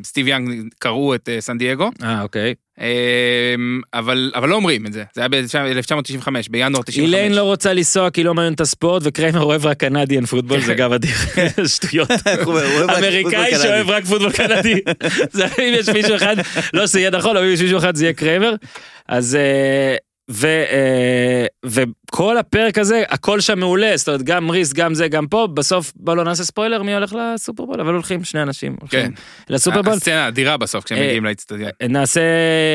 סטיב 0.03 0.27
יאנג 0.27 0.67
קרעו 0.79 1.15
את 1.15 1.29
אה, 1.29 1.41
סן 1.41 1.57
דייגו, 1.57 1.91
אה, 2.03 2.21
אוקיי. 2.21 2.53
אה, 2.81 3.55
אבל 3.93 4.31
אבל 4.35 4.49
לא 4.49 4.55
אומרים 4.55 4.85
את 4.85 4.93
זה, 4.93 5.03
זה 5.13 5.21
היה 5.21 5.27
ב-1995, 5.27 6.27
בינואר 6.49 6.81
95. 6.81 6.97
איליין 6.97 7.33
לא 7.33 7.43
רוצה 7.43 7.73
לנסוע 7.73 8.09
כי 8.09 8.23
לא 8.23 8.33
מעניין 8.33 8.53
את 8.53 8.61
הספורט, 8.61 9.03
וקריימר 9.05 9.41
אוהב 9.41 9.65
רק 9.65 9.77
Canadian 9.77 10.25
football, 10.25 10.59
זה 10.59 10.73
גם 10.73 10.93
אדיר. 10.93 11.15
שטויות. 11.75 12.09
אמריקאי 12.97 13.51
שאוהב 13.61 13.89
רק 13.89 14.05
פוטבול 14.05 14.31
קנדי. 14.31 14.73
אם 15.59 15.73
יש 15.79 15.89
מישהו 15.89 16.15
אחד, 16.15 16.35
לא 16.73 16.87
שזה 16.87 16.99
יהיה 16.99 17.09
נכון, 17.09 17.37
אבל 17.37 17.45
אם 17.45 17.53
יש 17.53 17.61
מישהו 17.61 17.77
אחד 17.77 17.95
זה 17.95 18.05
יהיה 18.05 18.13
קריימר. 18.13 18.55
אז... 19.07 19.37
אה, 20.29 20.35
ו, 20.35 20.47
אה, 20.47 21.45
וכל 21.65 22.37
הפרק 22.37 22.77
הזה, 22.77 23.03
הכל 23.09 23.39
שם 23.39 23.59
מעולה, 23.59 23.97
זאת 23.97 24.07
אומרת, 24.07 24.23
גם 24.23 24.49
ריסק, 24.49 24.73
גם 24.73 24.93
זה, 24.93 25.07
גם 25.07 25.27
פה, 25.27 25.47
בסוף, 25.53 25.91
בוא 25.95 26.15
לא 26.15 26.23
נעשה 26.23 26.43
ספוילר 26.43 26.83
מי 26.83 26.93
הולך 26.93 27.13
לסופרבול, 27.13 27.81
אבל 27.81 27.93
הולכים 27.93 28.23
שני 28.23 28.41
אנשים, 28.41 28.75
הולכים 28.81 28.99
כן. 28.99 29.11
לסופרבול. 29.49 29.93
הסצנה 29.93 30.27
אדירה 30.27 30.57
בסוף 30.57 30.83
כשהם 30.83 30.97
אה, 30.97 31.03
מגיעים 31.03 31.25
לאצטדיון. 31.25 31.69
נעשה 31.89 32.21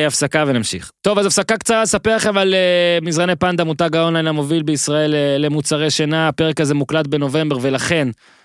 הפסקה 0.07 0.43
ונמשיך. 0.47 0.91
טוב, 1.01 1.19
אז 1.19 1.25
הפסקה 1.25 1.57
קצרה, 1.57 1.83
אספר 1.83 2.15
לכם 2.15 2.37
על 2.37 2.55
מזרני 3.01 3.35
פנדה, 3.35 3.63
מותג 3.63 3.95
האונליין 3.95 4.27
המוביל 4.27 4.63
בישראל 4.63 5.15
למוצרי 5.39 5.91
שינה. 5.91 6.27
הפרק 6.27 6.61
הזה 6.61 6.73
מוקלט 6.73 7.07
בנובמבר, 7.07 7.57
ולכן 7.61 8.07
אה, 8.07 8.36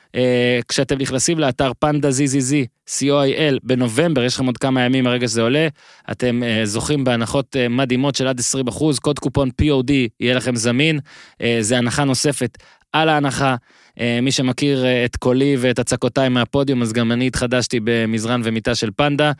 כשאתם 0.68 0.98
נכנסים 0.98 1.38
לאתר 1.38 1.72
פנדה 1.78 2.08
ZZZ, 2.08 2.52
co.il, 2.88 3.58
בנובמבר, 3.62 4.22
יש 4.24 4.34
לכם 4.34 4.46
עוד 4.46 4.58
כמה 4.58 4.80
ימים 4.84 5.04
מהרגע 5.04 5.28
שזה 5.28 5.42
עולה, 5.42 5.68
אתם 6.10 6.42
אה, 6.42 6.60
זוכים 6.64 7.04
בהנחות 7.04 7.56
אה, 7.56 7.68
מדהימות 7.68 8.14
של 8.14 8.26
עד 8.26 8.38
20 8.38 8.68
אחוז, 8.68 8.98
קוד 8.98 9.18
קופון 9.18 9.50
POD 9.62 9.92
יהיה 10.20 10.34
לכם 10.34 10.56
זמין, 10.56 10.98
אה, 11.42 11.58
זה 11.60 11.78
הנחה 11.78 12.04
נוספת 12.04 12.58
על 12.92 13.08
ההנחה. 13.08 13.56
אה, 14.00 14.18
מי 14.22 14.32
שמכיר 14.32 14.84
אה, 14.84 15.04
את 15.04 15.16
קולי 15.16 15.56
ואת 15.58 15.78
הצקותיי 15.78 16.28
מהפודיום, 16.28 16.82
אז 16.82 16.92
גם 16.92 17.12
אני 17.12 17.26
התחדשתי 17.26 17.80
במזרן 17.84 18.40
ומיטה 18.44 18.74
של 18.74 18.90
פנדה, 18.96 19.32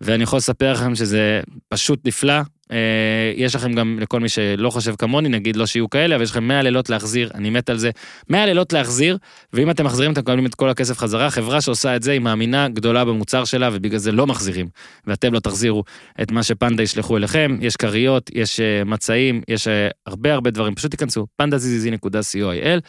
ואני 0.00 0.22
יכול 0.22 0.36
לספר 0.36 0.72
לכם 0.72 0.94
שזה 0.94 1.40
פשוט 1.68 2.06
נפלא. 2.06 2.40
אה, 2.72 3.32
יש 3.36 3.54
לכם 3.54 3.72
גם, 3.72 3.98
לכל 4.00 4.20
מי 4.20 4.28
שלא 4.28 4.70
חושב 4.70 4.94
כמוני, 4.98 5.28
נגיד 5.28 5.56
לא 5.56 5.66
שיהיו 5.66 5.90
כאלה, 5.90 6.14
אבל 6.14 6.24
יש 6.24 6.30
לכם 6.30 6.44
100 6.44 6.62
לילות 6.62 6.90
להחזיר, 6.90 7.30
אני 7.34 7.50
מת 7.50 7.70
על 7.70 7.78
זה. 7.78 7.90
100 8.28 8.46
לילות 8.46 8.72
להחזיר, 8.72 9.18
ואם 9.52 9.70
אתם 9.70 9.84
מחזירים 9.84 10.12
אתם 10.12 10.20
מקבלים 10.20 10.46
את 10.46 10.54
כל 10.54 10.68
הכסף 10.68 10.98
חזרה. 10.98 11.30
חברה 11.30 11.60
שעושה 11.60 11.96
את 11.96 12.02
זה 12.02 12.12
היא 12.12 12.20
מאמינה 12.20 12.68
גדולה 12.68 13.04
במוצר 13.04 13.44
שלה, 13.44 13.68
ובגלל 13.72 13.98
זה 13.98 14.12
לא 14.12 14.26
מחזירים, 14.26 14.68
ואתם 15.06 15.34
לא 15.34 15.40
תחזירו 15.40 15.84
את 16.22 16.30
מה 16.30 16.42
שפנדה 16.42 16.82
ישלחו 16.82 17.16
אליכם. 17.16 17.58
יש 17.60 17.76
כריות, 17.76 18.30
יש 18.34 18.60
אה, 18.60 18.84
מצעים, 18.84 19.42
יש 19.48 19.68
אה, 19.68 19.88
הרבה 20.06 20.34
הרבה 20.34 20.50
דברים, 20.50 20.74
פשוט 20.74 20.90
תיכנסו, 20.90 21.26
pandazz.co.il, 21.42 22.80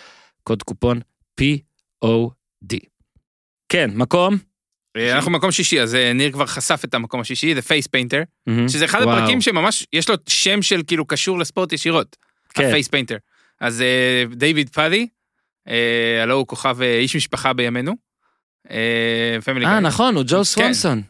קוד 0.43 0.63
קופון 0.63 0.99
POD. 1.41 2.75
כן, 3.69 3.89
מקום? 3.93 4.50
אה, 4.97 5.15
אנחנו 5.15 5.31
מקום 5.31 5.51
שישי, 5.51 5.81
אז 5.81 5.95
אה, 5.95 6.13
ניר 6.13 6.31
כבר 6.31 6.45
חשף 6.45 6.81
את 6.85 6.93
המקום 6.93 7.21
השישי, 7.21 7.53
Face 7.53 7.87
Painter, 7.97 8.25
מהמם. 8.47 8.69
שזה 8.69 8.85
אחד 8.85 9.01
וואו. 9.01 9.17
הפרקים 9.17 9.41
שממש, 9.41 9.87
יש 9.93 10.09
לו 10.09 10.15
שם 10.27 10.61
של 10.61 10.81
כאילו 10.87 11.05
קשור 11.05 11.39
לספורט 11.39 11.73
ישירות. 11.73 12.15
כן. 12.53 12.63
ה-Face 12.63 12.87
Painter. 12.87 13.17
אז 13.59 13.83
דיוויד 14.35 14.69
פאדי, 14.69 15.07
הלו 16.23 16.35
הוא 16.35 16.47
כוכב 16.47 16.81
אה, 16.81 16.97
איש 16.97 17.15
משפחה 17.15 17.53
בימינו. 17.53 17.93
אה, 18.71 19.37
נכון, 19.81 20.15
הוא 20.15 20.23
ג'ו 20.27 20.45
סוונסון. 20.45 21.01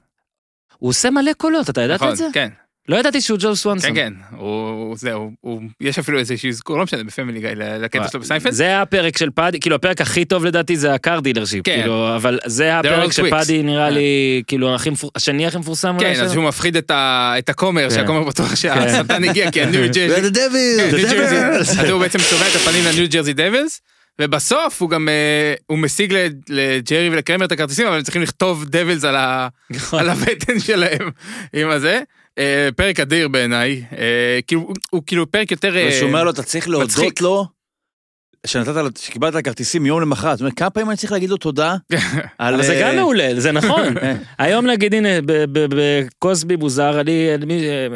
הוא 0.78 0.90
עושה 0.90 1.10
מלא 1.10 1.34
קולות, 1.34 1.70
אתה 1.70 1.82
ידעת 1.82 2.04
את 2.04 2.18
זה? 2.18 2.28
כן, 2.34 2.50
לא 2.90 2.96
ידעתי 2.96 3.22
שהוא 3.22 3.38
ג'ו 3.42 3.56
סוונסון. 3.56 3.90
כן, 3.90 3.96
כן, 3.96 4.14
הוא, 4.38 4.96
זהו, 4.98 5.32
הוא, 5.42 5.62
יש 5.82 6.00
אפילו 6.00 6.20
איזשהו 6.20 6.50
אזכור, 6.50 6.78
לא 6.78 6.84
משנה, 6.84 7.04
בפמילי 7.04 7.40
גיא, 7.40 7.50
לקטע 7.56 8.08
שלו 8.08 8.20
בסיינפלד. 8.20 8.52
זה 8.54 8.82
הפרק 8.82 9.18
של 9.18 9.30
פאדי, 9.36 9.60
כאילו 9.60 9.76
הפרק 9.76 10.02
הכי 10.02 10.26
טוב 10.26 10.46
לדעתי 10.46 10.78
זה 10.78 10.94
ה 10.94 11.00
car 11.00 11.20
dealership, 11.20 11.66
כן. 11.66 11.78
כאילו, 11.80 12.16
אבל 12.16 12.40
זה 12.46 12.80
הפרק 12.80 13.12
שפאדי. 13.12 13.64
נראה 13.64 13.88
כן. 13.90 13.94
לי, 13.94 14.42
כאילו, 14.48 14.76
הכי 14.76 14.90
מפור- 14.90 15.12
השני 15.16 15.48
הכי 15.48 15.58
מפורסם 15.58 15.96
כן, 16.00 16.14
אז? 16.22 16.32
שהוא 16.32 16.44
מפחיד 16.44 16.78
את 16.78 16.92
ה- 16.92 17.34
את 17.38 17.50
הכומר, 17.50 17.90
כן. 17.90 17.96
שהכומר 17.96 18.24
בטוח 18.24 18.56
שהשטן 18.56 19.24
הגיע, 19.24 19.52
כי 19.52 19.62
הניו 19.62 19.82
ג'רזי 19.94 20.22
כן. 21.30 21.54
אז 21.60 21.90
הוא 21.90 22.00
בעצם 22.00 22.20
צובע 22.30 22.46
את 22.48 22.56
הפנים 22.56 22.84
לניו 22.86 23.06
ג'רזי 23.10 23.34
דבילס, 23.34 23.82
ובסוף 24.22 24.82
הוא 24.82 24.90
גם, 24.90 25.10
אה, 25.10 25.54
הוא 25.68 25.78
משיג 25.80 26.14
לג'רי 26.50 27.10
ולקרמר 27.12 27.46
את 27.46 27.52
הכרטיסים, 27.52 27.88
אבל 27.88 27.96
הם 27.98 28.04
צריכים 28.04 28.22
לכתוב 28.22 28.66
דבילס 28.66 29.04
על 29.04 29.16
ה- 29.16 29.48
נכון. 29.70 30.00
על 30.00 30.10
הבטן 30.10 30.60
שלהם, 30.60 31.10
עם 31.54 31.70
הזה. 31.70 32.02
אה, 32.38 32.70
פרק 32.76 33.00
אדיר 33.00 33.28
בעיניי, 33.28 33.84
אה, 33.98 34.40
כאילו, 34.48 34.62
הוא- 34.62 34.76
הוא 34.92 35.04
כאילו 35.06 35.32
פרק 35.32 35.52
יותר... 35.52 35.78
אה, 35.78 35.88
ושהוא 35.90 36.08
אומר 36.08 36.24
לו, 36.24 36.32
אתה 36.32 36.44
צריך 36.44 36.70
להודות 36.70 36.90
מצחיק. 36.90 37.22
לו, 37.22 37.46
שנתת 38.48 38.76
לו, 38.76 38.88
שקיבלת 39.00 39.32
את 39.34 39.40
הכרטיסים 39.40 39.86
יום 39.86 40.02
למחרת. 40.02 40.38
זאת 40.38 40.42
אומרת, 40.42 40.54
כמה 40.58 40.70
פעמים 40.70 40.90
אני 40.90 40.98
צריך 40.98 41.12
להגיד 41.12 41.30
לו 41.30 41.38
תודה? 41.38 41.76
על, 42.38 42.54
אבל 42.54 42.64
זה 42.64 42.74
אה, 42.74 42.82
גם 42.82 42.96
מעולה, 42.96 43.30
זה 43.38 43.52
נכון. 43.62 43.98
אה. 43.98 44.16
היום 44.38 44.68
נגיד, 44.68 44.94
הנה, 44.94 45.10
בקוסבי 45.26 46.56
מוזר, 46.56 47.02
אני, 47.02 47.30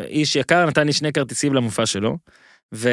איש 0.08 0.36
יקר 0.36 0.66
נתן 0.66 0.88
לי 0.88 0.94
שני 0.94 1.14
כרטיסים 1.14 1.54
למופע 1.54 1.86
שלו. 1.86 2.18
ו- 2.74 2.90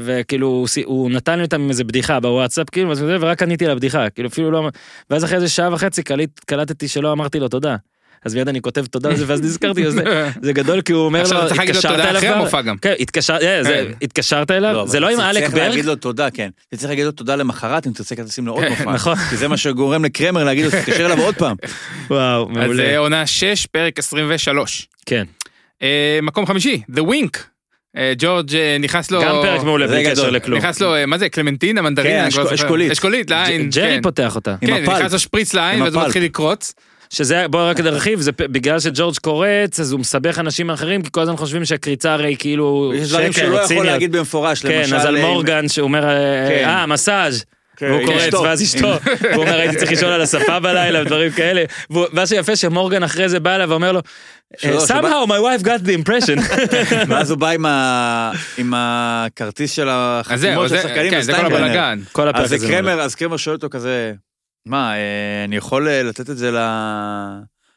וכאילו 0.00 0.46
הוא 0.46 0.68
הוא 0.84 1.10
נתן 1.10 1.38
לי 1.38 1.44
אותם 1.44 1.60
עם 1.60 1.68
איזה 1.68 1.84
בדיחה 1.84 2.20
בוואטסאפ 2.20 2.70
כאילו 2.70 2.92
ורק 3.20 3.42
עניתי 3.42 3.64
על 3.64 3.70
הבדיחה 3.70 4.10
כאילו 4.10 4.28
אפילו 4.28 4.50
לא 4.50 4.70
ואז 5.10 5.24
אחרי 5.24 5.36
איזה 5.36 5.48
שעה 5.48 5.72
וחצי 5.74 6.02
קליט, 6.02 6.40
קלטתי 6.46 6.88
שלא 6.88 7.12
אמרתי 7.12 7.38
לו 7.40 7.48
תודה. 7.48 7.76
אז 8.24 8.34
מיד 8.34 8.48
אני 8.48 8.60
כותב 8.60 8.86
תודה 8.86 9.08
לזה 9.08 9.24
ואז 9.26 9.42
נזכרתי 9.42 9.90
זה, 10.42 10.52
גדול 10.52 10.80
כי 10.80 10.92
הוא 10.92 11.04
אומר 11.04 11.22
לו 11.22 11.28
צריך 11.28 11.58
לו 11.58 11.64
התקשרת 11.64 11.92
תודה 11.92 12.04
אליו 12.04 12.18
אחרי 12.18 12.28
כבר?" 12.28 12.38
המופע 12.38 12.62
גם. 12.62 12.76
כן, 12.78 12.90
אה, 12.90 13.64
כן. 13.64 13.84
התקשרת 14.02 14.50
אליו 14.50 14.80
אבל 14.80 14.88
זה 14.88 15.00
לא 15.00 15.08
עם 15.08 15.20
אלק 15.20 15.42
צריך 15.42 15.54
ברג 15.54 15.68
להגיד 15.68 15.84
לו 15.84 15.96
תודה, 15.96 16.30
כן. 16.30 16.50
אתה 16.68 16.76
צריך 16.76 16.90
להגיד 16.90 17.04
לו 17.04 17.12
תודה 17.12 17.36
למחרת 17.36 17.86
אם 17.86 17.92
תרצה 17.92 18.16
כרטיסים 18.16 18.46
לעוד 18.46 18.64
מופע. 18.68 18.92
נכון. 18.92 19.14
כי 19.30 19.36
זה 19.36 19.48
מה 19.48 19.56
שגורם 19.56 20.04
לקרמר 20.04 20.44
להגיד 20.44 20.64
לו, 20.64 20.70
תתקשר 20.70 21.06
אליו 21.06 21.20
עוד 21.20 21.34
פעם. 21.34 21.56
וואו 22.10 22.50
אז 22.50 22.56
מעולה 22.56 22.76
זה 22.76 22.98
עונה 22.98 23.26
6, 23.26 23.66
פרק 23.66 23.98
23. 23.98 24.88
כן 25.06 25.24
אה, 25.82 26.18
מקום 26.22 26.46
חמישי, 26.46 26.82
The 26.90 27.00
Wink. 27.00 27.38
אה, 27.96 28.12
ג'ורג' 28.18 28.54
אה, 28.56 28.76
נכנס 28.80 29.10
לו... 29.10 29.22
גם 29.22 29.34
פרק 29.42 29.62
מעולה 29.62 29.86
בלי 29.86 30.10
קשר. 30.10 30.30
לכלום. 30.30 30.58
נכנס 30.58 30.80
לו, 30.80 30.94
אה, 30.94 31.06
מה 31.06 31.18
זה, 31.18 31.28
קלמנטינה, 31.28 31.82
מנדרינה? 31.82 32.30
כן. 32.30 32.40
אשכולית. 32.54 32.92
אשכולית, 32.92 33.30
לעין. 33.30 33.70
ג'רי 33.70 33.94
כן. 33.96 34.02
פותח 34.02 34.34
אותה. 34.34 34.56
כן. 34.60 34.82
נכנס 34.82 35.12
לו 35.12 35.18
שפריץ 35.18 35.54
לעין, 35.54 35.82
ואז 35.82 35.94
הוא. 35.94 36.02
מתחיל 36.02 36.24
לקרוץ. 36.24 36.74
שזה, 37.10 37.48
בוא 37.48 37.70
רק 37.70 37.80
נרחיב, 37.80 38.20
זה 38.20 38.32
בגלל 38.32 38.80
שג'ורג' 38.80 39.16
קורץ, 39.22 39.80
אז 39.80 39.92
הוא 39.92 40.00
מסבך 40.00 40.38
אנשים 40.38 40.70
אחרים, 40.70 41.02
כי 41.02 41.08
כל 41.12 41.20
הזמן 41.20 41.36
חושבים 41.36 41.64
שהקריצה 41.64 42.12
הרי 42.12 42.36
כאילו... 42.38 42.92
יש 42.94 43.08
דברים 43.08 43.32
שהוא 43.32 43.48
לא 43.48 43.60
יכול. 43.60 43.86
להגיד 43.86 44.12
במפורש, 44.12 44.62
כן, 44.62 44.68
למשל... 44.80 44.96
אז 44.96 45.04
על 45.04 45.16
אה, 45.16 45.22
מורגן 45.26 45.68
שהוא 45.68 45.84
אומר, 45.84 46.04
אה, 46.04 46.10
כן. 46.48 46.64
אה, 46.68 46.86
מסאז'. 46.86 47.44
כן, 47.78 47.90
והוא 47.90 48.06
קורץ. 48.06 48.34
ואז 48.34 48.62
אשתו, 48.62 48.92
הוא 49.34 49.42
אומר, 49.42 49.58
הייתי 49.60 49.76
צריך 49.76 49.90
לישון 49.90 50.12
על 50.12 50.20
הספה 50.20 50.60
בלילה, 50.60 51.02
ודברים 51.02 51.30
כאלה. 51.32 51.64
והוא- 51.90 52.06
מה 52.12 52.26
שיפה 52.26 52.56
שמורגן 52.56 53.02
אחרי 53.02 53.28
זה 53.28 53.40
בא 53.40 53.54
אליו 53.54 53.70
ואומר 53.70 53.92
לו, 53.92 54.00
שבא- 54.58 54.78
somehow 54.78 55.28
my 55.28 55.62
wife 55.62 55.64
got 55.64 55.86
the 55.86 56.08
impression. 56.08 56.40
ואז 57.08 57.30
הוא 57.30 57.38
בא 57.38 57.50
עם 58.58 58.74
הכרטיס 58.76 59.72
של 59.72 59.88
אז 59.88 59.94
החתימות 60.20 60.62
של 60.68 60.74
זה- 60.74 60.78
השחקנים 60.78 61.10
כן, 61.10 61.20
זה 61.20 61.32
כל. 61.32 61.46
הבלאגן. 61.46 61.98
אז 62.34 62.52
קרמר, 62.68 63.00
אז 63.00 63.14
קרמר 63.14 63.36
שואל 63.36 63.54
אותו 63.56 63.68
כזה, 63.70 64.12
מה, 64.66 64.92
אה, 64.94 64.98
אני 65.44 65.56
יכול 65.56 65.88
אה, 65.88 66.02
לתת 66.02 66.30
את 66.30 66.38
זה 66.38 66.50
ל... 66.50 66.56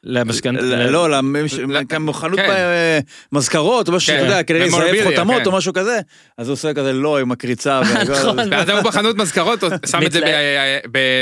למשכנתה. 0.03 0.61
לא, 0.89 1.09
למש- 1.09 1.53
ל- 1.53 1.81
כמו 1.89 2.13
חנות 2.13 2.39
כן. 2.39 2.47
ב- 2.49 3.35
מזכרות, 3.37 3.87
או 3.87 3.93
משהו 3.93 4.13
כן. 4.13 4.19
שאתה 4.19 4.31
יודע, 4.31 4.43
כנראה 4.43 4.65
יזייף 4.65 5.05
memorabilia, 5.05 5.09
חותמות 5.09 5.41
כן. 5.41 5.45
או 5.45 5.51
משהו 5.51 5.73
כזה, 5.73 5.99
אז 6.37 6.47
הוא 6.47 6.53
עושה 6.53 6.73
כזה 6.73 6.93
לא 6.93 7.19
עם 7.19 7.31
הקריצה. 7.31 7.81
והכל. 7.85 8.11
נכון. 8.11 8.37
ואז 8.51 8.69
הוא 8.69 8.79
בחנות 8.81 9.15
מזכרות, 9.17 9.59
שם 9.85 9.99
את 10.05 10.11
זה 10.11 10.19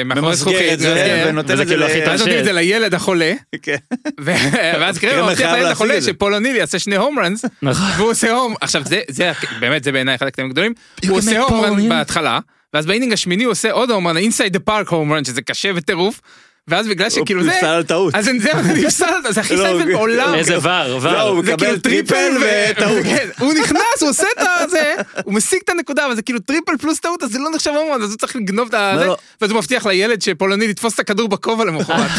מאחורי 0.05 0.35
זכוכית. 0.35 0.79
ונותן 1.27 1.51
את 1.53 1.57
זה 1.57 1.65
כאילו 1.65 1.81
ל- 1.81 1.83
הכי 1.89 1.99
ואז 1.99 2.19
נותנים 2.19 2.39
את 2.39 2.45
זה 2.45 2.51
לילד 2.53 2.93
החולה, 2.93 3.33
כן. 3.61 3.75
ואז 4.25 4.97
קרמר 4.97 5.13
קרמר 5.15 5.29
מבטיח 5.31 5.51
לילד 5.53 5.71
החולה 5.71 5.97
את 5.97 6.01
זה. 6.01 6.09
שפול 6.11 6.33
אוניל 6.35 6.55
יעשה 6.55 6.79
שני 6.79 6.95
הום 6.95 7.19
ראנס, 7.19 7.45
נכון. 7.61 7.85
והוא 7.97 8.09
עושה 8.11 8.31
הום, 8.31 8.55
עכשיו 8.61 8.81
זה, 8.85 9.01
זה 9.09 9.31
באמת 9.59 9.83
זה 9.83 9.91
בעיניי 9.91 10.15
אחד 10.15 10.27
הקטעים 10.27 10.47
הגדולים, 10.47 10.73
הוא 11.07 11.17
עושה 11.17 11.39
הום 11.39 11.65
O'Neill. 11.79 11.89
בהתחלה, 11.89 12.39
ואז 12.73 12.85
באינינג 12.85 13.13
השמיני 13.13 13.43
הוא 13.43 13.51
עושה 13.51 13.71
עוד 13.71 13.91
הום 13.91 14.07
רן, 14.07 14.17
אינסייד 14.17 14.53
דה 14.53 14.59
פארק 14.59 14.87
הום 14.87 15.13
רן, 15.13 15.25
שזה 15.25 15.41
קשה 15.41 15.71
וטירוף, 15.75 16.21
ואז 16.67 16.87
בגלל 16.87 17.09
שכאילו 17.09 17.41
הוא 17.41 17.49
זה, 17.49 17.55
נפסל 17.55 17.65
על 17.67 17.83
טעות. 17.83 18.15
אז 18.15 18.25
זהו, 18.25 18.63
זה 18.63 18.73
נפסל, 18.73 19.05
זה 19.29 19.41
הכי 19.41 19.55
לא, 19.55 19.63
סייבל 19.63 19.81
הוא- 19.81 19.91
בעולם. 19.93 20.33
איזה 20.33 20.57
ור, 20.57 20.67
לא, 20.67 21.21
הוא 21.21 21.37
ור. 21.37 21.43
זה 21.45 21.53
מקבל 21.53 21.57
כאילו 21.65 21.77
טריפל 21.81 22.31
וטעות. 22.71 23.03
כן, 23.03 23.27
הוא 23.39 23.53
נכנס, 23.53 24.01
הוא 24.01 24.09
עושה 24.09 24.27
את 24.63 24.69
זה, 24.69 24.93
הוא 25.23 25.33
משיג 25.33 25.59
את 25.63 25.69
הנקודה, 25.69 26.05
אבל 26.05 26.15
זה 26.15 26.21
כאילו 26.21 26.39
טריפל 26.39 26.77
פלוס 26.77 26.99
טעות, 26.99 27.23
אז 27.23 27.31
זה 27.31 27.39
לא 27.39 27.49
נחשב 27.55 27.71
הומרן, 27.71 28.01
אז 28.01 28.09
הוא 28.09 28.17
צריך 28.17 28.35
לגנוב 28.35 28.67
את 28.67 28.73
ה... 28.73 28.93
לא, 28.95 29.01
זה. 29.01 29.07
ואז 29.41 29.51
הוא 29.51 29.57
מבטיח 29.59 29.85
לילד 29.85 30.21
שפולני 30.21 30.67
לתפוס 30.67 30.93
את 30.93 30.99
הכדור 30.99 31.27
בכובע 31.29 31.65
למחרת. 31.65 32.11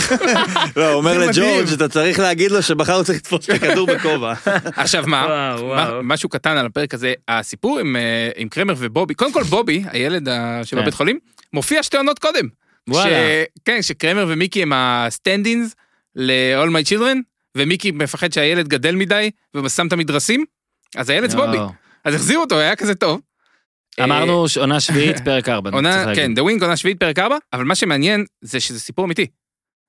לא, 0.76 0.88
הוא 0.88 0.94
אומר. 0.94 1.18
לג'ורג', 1.18 1.72
אתה 1.72 1.88
צריך 1.88 2.18
להגיד 2.18 2.50
לו 2.50 2.62
שמחר 2.62 2.94
הוא 2.94 3.02
צריך 3.02 3.18
לתפוס 3.18 3.44
את 3.50 3.54
הכדור 3.54 3.86
בכובע. 3.86 4.32
עכשיו 4.76 5.04
מה. 5.06 5.56
משהו 6.02 6.28
קטן 6.28 6.56
על 6.56 6.66
הפרק 6.66 6.94
הזה, 6.94 7.12
הסיפור 7.28 7.78
עם, 7.78 7.96
אה, 7.96 8.48
קרמר 8.50 8.74
ובובי, 8.78 9.14
קודם 9.14 9.32
כל 9.32 9.42
בובי, 9.42 9.82
הילד 9.92 10.28
שבבית 10.64 10.84
כן. 10.84 10.90
חולים, 10.90 11.18
מופיע 11.52 11.82
שתי 11.82 11.96
עונות 11.96 12.18
קודם. 12.18 12.58
וואלה. 12.88 13.10
ש- 13.10 13.60
כן, 13.64 13.82
שקרמר 13.82 14.26
ומיקי 14.28 14.62
הם 14.62 14.72
הסטנדינס 14.74 15.74
ל-all 16.16 16.68
my 16.70 16.94
children, 16.94 17.16
ומיקי 17.56 17.90
מפחד 17.90 18.32
שהילד 18.32 18.68
גדל 18.68 18.94
מדי, 18.94 19.30
ושם 19.64 19.86
את 19.86 19.92
המדרסים, 19.92 20.44
אז 20.96 21.10
הילד 21.10 21.30
זה 21.30 21.36
בובי. 21.36 21.58
אז 22.04 22.14
החזירו 22.14 22.42
אותו, 22.42 22.58
היה 22.58 22.76
כזה 22.76 22.94
טוב. 22.94 23.20
אמרנו 24.02 24.44
עונה 24.60 24.80
שביעית, 24.80 25.16
פרק 25.24 25.48
4. 25.48 25.70
עונה, 25.70 26.14
כן, 26.14 26.32
The 26.36 26.40
Wing 26.40 26.62
עונה 26.62 26.76
שביעית 26.76 27.00
פרק 27.00 27.18
4, 27.18 27.36
אבל 27.52 27.64
מה 27.64 27.74
שמעניין 27.74 28.24
זה 28.40 28.60
שזה 28.60 28.80
סיפור 28.80 29.04
אמיתי. 29.04 29.26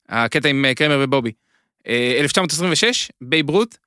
הקטע 0.10 0.50
עם 0.50 0.66
אה, 0.66 0.74
קרמר 0.76 1.00
ובובי. 1.04 1.32
אה, 1.88 2.16
1926, 2.20 3.12
בייב 3.22 3.50
רות, 3.50 3.78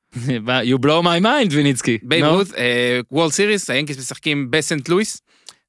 You 0.46 0.78
blow 0.84 1.02
my 1.04 1.22
mind, 1.22 1.48
ויניצקי. 1.50 1.98
בייב. 2.02 2.24
רות, 2.24 2.48
World 3.10 3.32
Series, 3.32 3.70
היאנקיס 3.70 3.98
משחקים 3.98 4.50
בסנט 4.50 4.88
לואיס, 4.88 5.20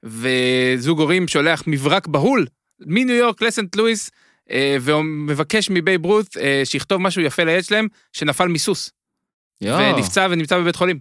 וזוג 0.03 0.99
הורים 0.99 1.27
שולח 1.27 1.63
מברק 1.67 2.07
בהול 2.07 2.45
מניו 2.85 3.15
יורק 3.15 3.41
לסנט 3.41 3.75
לואיס, 3.75 4.11
אה, 4.51 4.77
ומבקש 4.81 5.69
מבייב 5.69 6.05
רות 6.05 6.37
אה, 6.37 6.61
שיכתוב 6.65 7.01
משהו 7.01 7.21
יפה 7.21 7.43
לילד 7.43 7.63
שלהם, 7.63 7.87
שנפל 8.13 8.47
מסוס. 8.47 8.89
ונפצע 9.95 10.27
ונמצא 10.31 10.57
בבית 10.59 10.75
חולים. 10.75 10.99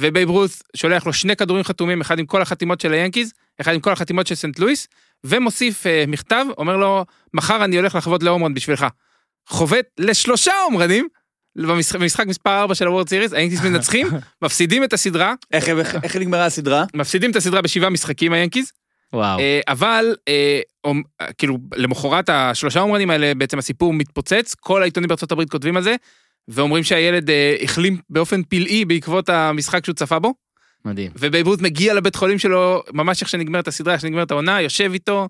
ובייב 0.00 0.30
רות 0.30 0.50
שולח 0.76 1.06
לו 1.06 1.12
שני 1.12 1.36
כדורים 1.36 1.64
חתומים, 1.64 2.00
אחד 2.00 2.18
עם 2.18 2.26
כל 2.26 2.42
החתימות 2.42 2.80
של 2.80 2.92
היאנקיז, 2.92 3.32
אחד 3.60 3.74
עם 3.74 3.80
כל 3.80 3.92
החתימות 3.92 4.26
של 4.26 4.34
סנט 4.34 4.58
לואיס, 4.58 4.88
ומוסיף 5.24 5.86
אה, 5.86 6.04
מכתב, 6.08 6.44
אומר 6.58 6.76
לו, 6.76 7.04
מחר 7.34 7.64
אני 7.64 7.76
הולך 7.76 7.94
לחוות 7.94 8.22
להומרן 8.22 8.54
בשבילך. 8.54 8.86
חובט 9.48 9.86
לשלושה 9.98 10.52
הומרנים, 10.64 11.08
במשחק, 11.56 11.98
במשחק 12.00 12.26
מספר 12.26 12.60
4 12.60 12.74
של 12.74 12.86
הוורד 12.86 13.08
סיריס, 13.08 13.32
היאנקיז 13.32 13.64
מנצחים, 13.64 14.06
מפסידים 14.42 14.84
את 14.84 14.92
הסדרה, 14.92 15.34
איך 15.52 15.68
איך- 15.68 15.96
איך 16.02 16.16
נגמרה 16.16 16.46
הסדרה? 16.46 16.84
מפסידים 16.94 17.30
את 17.30 17.36
הסדרה 17.36 17.62
בשבעה 17.62 17.90
משחקים 17.90 18.32
היאנקיז, 18.32 18.72
וואו. 19.12 19.38
אה, 19.40 19.60
אבל 19.68 20.14
אה, 20.28 20.60
אה, 20.86 20.92
כאילו 21.38 21.58
למחרת 21.76 22.28
השלושה 22.28 22.80
אומרנים 22.80 23.10
האלה 23.10 23.34
בעצם 23.34 23.58
הסיפור 23.58 23.92
מתפוצץ, 23.92 24.54
כל 24.60 24.82
העיתונים 24.82 25.08
בארצות 25.08 25.32
הברית 25.32 25.50
כותבים 25.50 25.76
על 25.76 25.82
זה, 25.82 25.94
ואומרים 26.48 26.84
שהילד 26.84 27.30
החלים 27.62 27.98
באופן 28.10 28.42
פלאי 28.42 28.84
בעקבות 28.84 29.28
המשחק 29.28 29.84
שהוא 29.84 29.94
צפה 29.94 30.18
בו, 30.18 30.34
מדהים. 30.84 31.10
ובייב 31.18 31.46
רות 31.46 31.62
מגיע 31.62 31.94
לבית 31.94 32.16
חולים 32.16 32.38
שלו 32.38 32.82
ממש 32.92 33.20
איך 33.20 33.28
שנגמרת 33.28 33.68
הסדרה, 33.68 33.92
איך 33.94 34.00
שנגמרת 34.02 34.30
העונה, 34.30 34.60
יושב 34.60 34.90
איתו. 34.92 35.28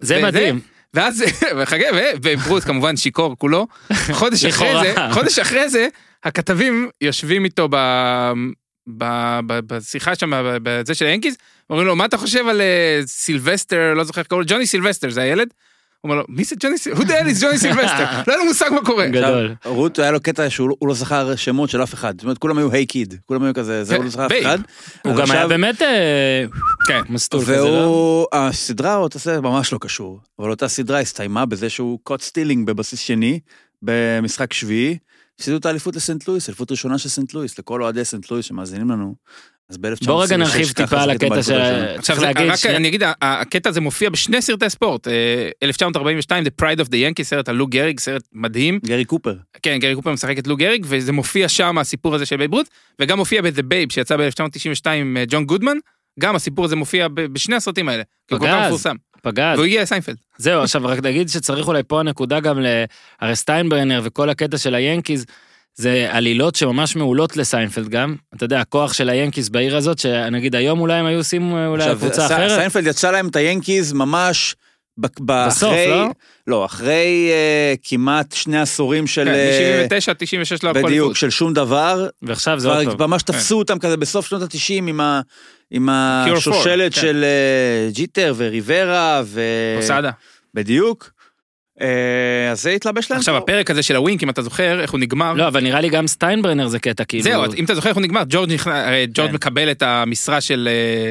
זה 0.00 0.16
וזה- 0.16 0.26
מדהים. 0.26 0.60
ואז, 0.94 1.24
וחכה, 1.58 1.86
וברוט 2.22 2.64
כמובן 2.64 2.96
שיכור 2.96 3.36
כולו, 3.38 3.66
חודש 4.12 4.44
אחרי. 4.44 4.72
זה, 4.82 4.94
חודש 5.12 5.38
אחרי 5.38 5.68
זה, 5.68 5.88
הכתבים 6.24 6.88
יושבים 7.00 7.44
איתו 7.44 7.68
ב... 7.70 7.76
ב, 8.86 9.04
ב, 9.46 9.60
בשיחה 9.74 10.14
שם, 10.14 10.30
בזה 10.62 10.94
של 10.94 11.04
היאנקיז, 11.06 11.36
אומרים 11.70 11.86
לו, 11.86 11.96
מה 11.96 12.04
אתה 12.04 12.16
חושב 12.16 12.46
על 12.48 12.60
אה, 12.60 13.00
סילבסטר, 13.06 13.94
לא 13.94 14.04
זוכר 14.04 14.20
איך 14.20 14.28
קוראים 14.28 14.46
לו, 14.48 14.54
ג'וני 14.54 14.66
סילבסטר, 14.66 15.10
זה 15.10 15.22
הילד? 15.22 15.48
הוא 16.00 16.10
אומר 16.10 16.20
לו, 16.20 16.26
מי 16.28 16.44
זה 16.44 16.56
ג'וני 16.60 16.78
סילבסטר? 16.78 17.04
who 17.04 17.08
the 17.08 17.12
hell 17.12 17.36
is 17.38 17.42
ג'וני 17.42 17.58
סילבסטר? 17.58 18.04
לא 18.26 18.32
היה 18.32 18.36
לו 18.36 18.44
מושג 18.44 18.70
מה 18.72 18.84
קורה. 18.84 19.06
גדול. 19.06 19.54
רות 19.64 19.98
היה 19.98 20.10
לו 20.10 20.20
קטע 20.20 20.50
שהוא 20.50 20.68
לא- 20.68 20.74
הוא 20.78 20.88
לא 20.88 20.94
זכר 20.94 21.36
שמות 21.36 21.70
של 21.70 21.82
אף 21.82 21.94
אחד. 21.94 22.14
זאת 22.16 22.22
אומרת, 22.22 22.38
כולם 22.38 22.58
היו 22.58 22.72
hey 22.72 22.86
kid. 22.86 23.14
כולם 23.26 23.42
היו 23.42 23.54
כזה, 23.54 23.84
זה 23.84 23.96
הוא 23.96 24.04
לא 24.04 24.10
זכר 24.10 24.26
אף. 24.26 24.32
אחד. 24.42 24.58
הוא 25.04 25.16
גם 25.16 25.30
היה 25.30 25.48
באמת 25.48 25.82
אה, 25.82 26.44
כן. 26.86 27.00
מסטול 27.08 27.42
כזה, 27.42 27.56
לא? 27.56 27.62
והוא, 27.62 28.26
הסדרה, 28.32 28.96
אותה 28.96 29.18
סרט 29.18 29.42
ממש 29.42 29.72
לא 29.72 29.78
קשור, 29.80 30.20
אבל 30.38 30.50
אותה 30.50 30.68
סדרה 30.68 31.00
הסתיימה 31.00 31.46
בזה 31.46 31.70
שהוא 31.70 31.98
caught 32.02 32.22
stealing 32.22 32.66
בבסיס 32.66 33.00
שני, 33.00 33.40
במשחק 33.82 34.52
שביעי, 34.52 34.98
הפסידו 35.40 35.56
את 35.56 35.66
האליפות 35.66 35.96
לסנט 35.96 36.28
לואיס, 36.28 36.48
אליפות 36.48 36.70
ראשונה 36.70 36.98
של 36.98 37.08
סנט 37.08 37.34
לואיס, 37.34 37.58
לכל 37.58 37.82
אוהדי 37.82 38.04
סנט 38.04 38.30
לואיס 38.30 38.46
שמאזינים 38.46 38.90
לנו. 38.90 39.14
אז 39.70 39.78
ב-1926 39.78 40.06
בוא 40.06 40.24
רגע 40.24 40.36
נרחיב 40.36 40.70
טיפה 40.72 41.02
על 41.02 41.10
הקטע 41.10 41.42
של... 41.42 41.58
עכשיו, 41.60 42.02
צריך 42.02 42.20
זה- 42.20 42.26
להגיד 42.26 42.42
רק 42.48 42.56
ש... 42.56 42.66
אני 42.66 42.88
אגיד, 42.88 43.02
הקטע 43.22 43.68
הזה 43.68 43.80
מופיע 43.80 44.10
בשני 44.10 44.42
סרטי 44.42 44.70
ספורט. 44.70 45.08
אה, 45.08 45.50
1942, 45.62 46.44
The 46.46 46.62
Pride 46.62 46.80
of 46.84 46.88
the 46.88 46.92
Yankee, 46.92 47.22
סרט 47.22 47.48
על 47.48 47.56
לוק 47.56 47.70
גריג, 47.70 48.00
סרט 48.00 48.22
מדהים. 48.32 48.78
גרי 48.86 49.04
קופר. 49.04 49.34
כן, 49.62 49.78
גרי 49.80 49.94
קופר 49.94 50.12
משחק 50.12 50.38
את 50.38 50.46
לוק 50.46 50.58
גריג, 50.58 50.86
וזה 50.88 51.12
מופיע 51.12 51.48
שם, 51.48 51.78
הסיפור 51.78 52.14
הזה 52.14 52.26
של 52.26 52.36
בייב 52.36 52.52
רות, 52.54 52.68
וגם 53.00 53.18
מופיע 53.18 53.42
ב-The 53.42 53.62
Babe, 53.62 53.92
שיצא 53.92 54.16
ב-1992 54.16 54.90
עם 54.90 55.16
אה, 55.16 55.24
ג'ון 55.28 55.44
גודמן, 55.44 55.76
גם 56.20 56.36
הסיפור 56.36 56.64
הזה 56.64 56.76
מופיע 56.76 57.08
בשני 57.08 57.56
הסרטים 57.56 57.88
האלה. 57.88 58.02
פגז. 58.26 58.86
פגז. 59.22 59.54
והוא 59.54 59.64
הגיע 59.64 59.82
לסיינפלד. 59.82 60.16
זהו, 60.38 60.62
עכשיו 60.62 60.82
רק 60.84 60.98
נגיד 61.02 61.28
שצריך 61.28 61.68
אולי 61.68 61.82
פה 61.86 62.00
הנקודה 62.00 62.40
גם 62.40 62.60
ל... 62.60 62.66
הרי 63.20 63.36
סטיינברנר 63.36 64.00
וכל 64.04 64.30
הקטע 64.30 64.58
של 64.58 64.74
היאנקיז, 64.74 65.26
זה 65.74 66.08
עלילות 66.10 66.54
שממש 66.54 66.96
מעולות 66.96 67.36
לסיינפלד 67.36 67.88
גם. 67.88 68.14
אתה 68.36 68.44
יודע, 68.44 68.60
הכוח 68.60 68.92
של 68.92 69.08
היאנקיז 69.08 69.48
בעיר 69.48 69.76
הזאת, 69.76 69.98
שנגיד 69.98 70.54
היום 70.54 70.80
אולי 70.80 70.94
הם 70.94 71.06
היו 71.06 71.18
עושים 71.18 71.56
אה, 71.56 71.66
אולי 71.66 71.84
קבוצה 71.94 72.26
אחרת. 72.26 72.50
סיינפלד 72.50 72.86
יצא 72.86 73.10
להם 73.10 73.28
את 73.28 73.36
היאנקיז 73.36 73.92
ממש 73.92 74.54
בסוף, 75.00 75.72
אחרי- 75.72 75.86
לא? 75.88 76.08
לא, 76.46 76.64
אחרי 76.64 77.28
אה, 77.30 77.74
כמעט 77.82 78.32
שני 78.32 78.60
עשורים 78.60 79.06
של... 79.06 79.28
אה, 79.28 79.86
מ-79 79.90 80.10
עד 80.10 80.16
96 80.18 80.62
לא 80.62 80.70
הכל 80.70 80.82
בדיוק. 80.82 81.16
של 81.16 81.30
שום 81.30 81.54
דבר, 81.54 82.08
ועכשיו 82.22 82.58
זה 82.60 82.68
עוד 82.68 82.96
פעם. 82.98 83.10
ממש 83.10 83.22
תפסו 83.22 83.58
אותם 83.58 83.78
כזה 83.78 83.96
בסוף 83.96 84.26
שנות 84.26 84.42
ה-90 84.42 84.72
עם 84.88 85.00
ה... 85.00 85.20
עם 85.70 85.88
השושלת 85.88 86.94
כן. 86.94 87.00
של 87.00 87.24
אה, 87.24 87.90
ג'יטר 87.92 88.34
וריברה 88.36 89.22
ו... 89.24 89.40
פוסאדה. 89.76 90.10
בדיוק. 90.54 91.10
אה, 91.80 92.50
אז 92.50 92.62
זה 92.62 92.70
התלבש 92.70 93.10
להם 93.10 93.18
עכשיו 93.18 93.34
פה. 93.34 93.38
הפרק 93.38 93.70
הזה 93.70 93.82
של 93.82 93.96
ה 93.96 94.00
Wink, 94.00 94.22
אם 94.22 94.30
אתה 94.30 94.42
זוכר, 94.42 94.80
איך 94.80 94.90
הוא 94.90 95.00
נגמר. 95.00 95.32
לא, 95.32 95.48
אבל 95.48 95.62
נראה 95.62 95.80
לי 95.80 95.88
גם 95.88 96.06
סטיינברנר 96.06 96.68
זה 96.68 96.78
קטע, 96.78 97.04
כאילו... 97.04 97.24
זהו, 97.24 97.44
אם 97.56 97.64
אתה 97.64 97.74
זוכר 97.74 97.88
איך 97.88 97.96
הוא 97.96 98.02
נגמר, 98.02 98.22
ג'ורג' 98.28 98.56
כן. 99.14 99.32
מקבל 99.32 99.70
את 99.70 99.82
המשרה 99.82 100.40
של... 100.40 100.68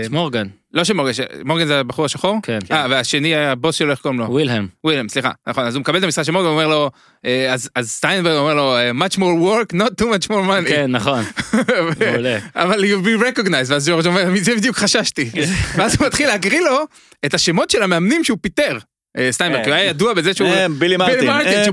מורגן, 0.10 0.48
לא 0.74 0.84
של 0.84 0.94
מורגן, 0.94 1.14
ש- 1.14 1.20
מורגן 1.46 1.68
זה 1.68 1.80
הבחור 1.80 2.06
השחור? 2.06 2.38
כן. 2.44 2.60
אה, 2.72 2.86
והשני, 2.90 3.36
הבוס 3.36 3.76
שלו, 3.76 3.92
איך 3.92 4.00
קוראים 4.00 4.20
לו? 4.20 4.26
ווילהם. 4.26 4.68
ווילם, 4.84 5.10
סליחה, 5.10 5.32
נכון, 5.48 5.66
אז 5.66 5.76
הוא 5.76 5.82
מקבל 5.82 5.98
את 5.98 6.04
המשרה 6.04 6.24
של 6.24 6.32
מורגן, 6.32 6.48
הוא 6.48 6.54
אומר 6.54 6.68
לו, 6.68 6.92
אה, 7.26 7.54
אז 7.54 7.70
אז 7.76 7.90
סטיינברנר 7.92 8.36
אומר 8.38 8.54
לו, 8.54 8.76
אה, 8.78 8.92
much 8.92 9.14
more 9.14 9.20
work, 9.20 9.76
not 9.76 10.04
too 10.04 10.06
much 10.06 10.28
more 10.28 10.48
money. 10.50 10.68
כן, 10.70 10.92
נכון, 10.92 11.24
מעולה. 12.00 12.38
אבל 12.56 12.84
you'll 12.84 13.06
be 13.06 13.24
recognized, 13.24 13.68
ואז 13.72 13.90
ג'ורג' 13.90 14.08
אומר, 14.08 14.30
מזה 14.30 14.56
בדיוק 14.56 14.76
חששתי. 14.78 15.30
ואז 15.76 15.96
הוא 16.00 16.08
מתחיל 16.08 16.28
להקריא 16.28 16.62
לו 16.62 16.80
את 17.26 17.34
השמות 17.34 17.70
של 17.70 17.84
המאמנים 17.84 18.24
שהוא 18.24 18.38
פיטר. 18.42 18.78
אה, 19.18 19.32
סטיינברנר, 19.32 19.66
הוא 19.66 19.74
היה 19.74 19.86
ידוע 19.90 20.14
בזה 20.14 20.34
שהוא... 20.34 20.50
בילי 20.80 20.98
מרטין, 20.98 21.20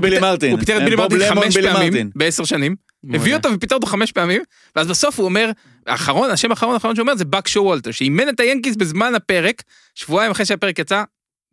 בילי 0.01 0.19
מרטין. 0.19 0.51
הוא 0.51 0.59
פיטר 0.59 0.77
את 0.77 0.83
בילי 0.83 0.95
מרטין 0.95 1.19
חמש 1.29 1.57
פעמים. 1.57 2.09
בעשר 2.15 2.43
שנים. 2.43 2.75
הביא. 3.13 3.35
אותו 3.35 3.49
ופיטר 3.53 3.75
אותו 3.75 3.87
חמש 3.87 4.11
פעמים, 4.11 4.41
ואז 4.75 4.87
בסוף 4.87 5.19
הוא 5.19 5.25
אומר, 5.25 5.51
האחרון, 5.87 6.29
השם 6.29 6.51
האחרון 6.51 6.73
האחרון 6.73 6.95
שהוא 6.95 7.03
אומר 7.03 7.15
זה 7.15 7.25
באק 7.25 7.47
שואולטר, 7.47 7.91
שאימן 7.91 8.29
את 8.29 8.39
היאנקיז 8.39 8.77
בזמן 8.77 9.15
הפרק, 9.15 9.63
שבועיים 9.95 10.31
אחרי 10.31 10.45
שהפרק 10.45 10.79
יצא, 10.79 11.03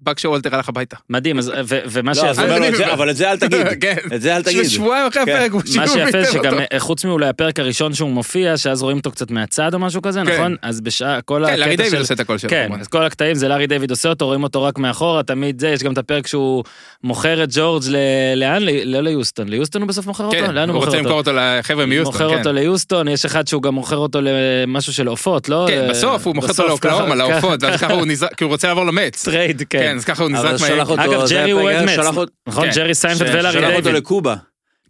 באק 0.00 0.18
שואולטר 0.18 0.55
הלך 0.54 0.68
הביתה. 0.68 0.96
מדהים, 1.11 1.38
אז- 1.38 1.52
ו- 1.64 1.78
ומה 1.90 2.11
לא, 2.11 2.14
שיפה... 2.35 2.92
אבל 2.92 3.11
את 3.11 3.16
זה 3.16 3.30
אל 3.30 3.37
תגיד. 3.38 3.66
כן. 3.80 3.94
את 4.14 4.22
זה 4.22 4.37
אל 4.37 4.42
תגיד. 4.42 4.68
שבועיים 4.68 5.07
אחרי 5.07 5.22
כן. 5.26 5.33
הפרק 5.33 5.52
הוא 5.52 5.62
מה 5.76 5.88
שיפה 5.88 6.24
שגם 6.33 6.52
אותו. 6.54 6.64
אה, 6.72 6.80
חוץ 6.80 7.04
מאולי 7.04 7.28
הפרק 7.28 7.59
הראשון 7.61 7.94
שהוא 7.94 8.11
מופיע, 8.11 8.57
שאז 8.57 8.83
רואים 8.83 8.96
אותו 8.96 9.11
קצת 9.11 9.30
מהצד 9.30 9.74
או 9.74 9.78
משהו 9.78 10.02
כזה, 10.02 10.20
כן. 10.26 10.33
נכון? 10.35 10.57
אז 10.62 10.80
בשעה, 10.80 11.20
כל 11.20 11.35
כן, 11.46 11.59
לארי 11.59 11.62
הקטע 11.64 11.76
דיוויד 11.76 11.90
של... 11.90 11.98
עושה 11.98 12.14
את 12.14 12.20
הכל 12.20 12.38
שלו. 12.38 12.50
כן. 12.50 12.70
אז 12.80 12.88
כל 12.88 13.04
הקטעים 13.04 13.35
זה 13.35 13.48
לארי 13.48 13.66
דיוויד 13.66 13.90
עושה 13.90 14.09
אותו, 14.09 14.26
רואים 14.26 14.42
אותו 14.42 14.62
רק 14.62 14.78
מאחורה, 14.78 15.22
תמיד 15.22 15.61
זה, 15.61 15.68
יש 15.68 15.83
גם 15.83 15.92
את 15.92 15.98
הפרק 15.98 16.26
שהוא 16.26 16.64
מוכר 17.04 17.44
את 17.44 17.48
ג'ורג' 17.52 17.83
ל... 17.88 17.96
לאן? 18.37 18.62
ל- 18.62 18.94
לא 18.96 19.00
ליוסטון, 19.00 19.48
ליוסטון 19.48 19.83
הוא 19.83 19.88
בסוף 19.88 20.07
מוכר 20.07 20.24
אותו? 20.24 20.37
כן, 20.37 20.70
הוא 20.70 20.85
רוצה 20.85 20.96
למכור 20.96 21.12
אותו? 21.12 21.30
לחבר'ה 21.35 21.87
מיוסטון, 21.87 22.12
מוכר. 22.22 22.38
אותו 22.38 22.52
ליוסטון, 22.52 23.09
יש 23.09 23.24
אחד 23.24 23.46
שהוא 23.48 23.62
גם 23.62 23.74
מוכר 23.74 23.96
אותו 23.96 24.18
למשהו 24.22 24.92
של 24.92 25.07
עופות, 25.07 25.48
לא? 25.48 25.64
כן, 25.68 25.80
אה, 25.83 25.88
בסוף 25.90 26.26
הוא 26.26 26.35
מוכר 26.35 26.48
אותו 26.48 26.54
בסוף 26.54 26.68
לאוקלאומה, 26.68 27.04
ככה- 27.07 27.14
לעופות, 27.14 27.62
ואז 27.62 27.74
ככה- 27.74 27.87
ככה 27.87 27.94
הוא 27.94 28.07
נזרק, 28.07 28.35
כי 28.35 28.44
הוא 28.44 28.50
רוצה 28.50 28.68
לעבור 28.68 28.85
למץ. 28.87 29.24
טרייד, 29.24 29.62
כן, 29.70 29.84
כן. 29.85 29.97
אז 29.97 30.05
ככה 30.05 30.23
הוא 30.23 30.31
נזרק 30.31 30.61
מהר. 30.61 30.83
אגב, 31.05 31.29
ג'רי 31.31 31.51
הוא 31.51 31.61
אוהד 31.62 31.85
מצ. 31.85 31.99
נכון, 32.47 32.64
כן. 32.64 32.70
ג'רי 32.75 32.94
סיינפלד 32.94 33.29
ולארי 33.35 33.53
שלח 33.53 33.64
אותו 33.70 33.81
דיוויד. 33.81 33.94
לקובה. 33.97 34.35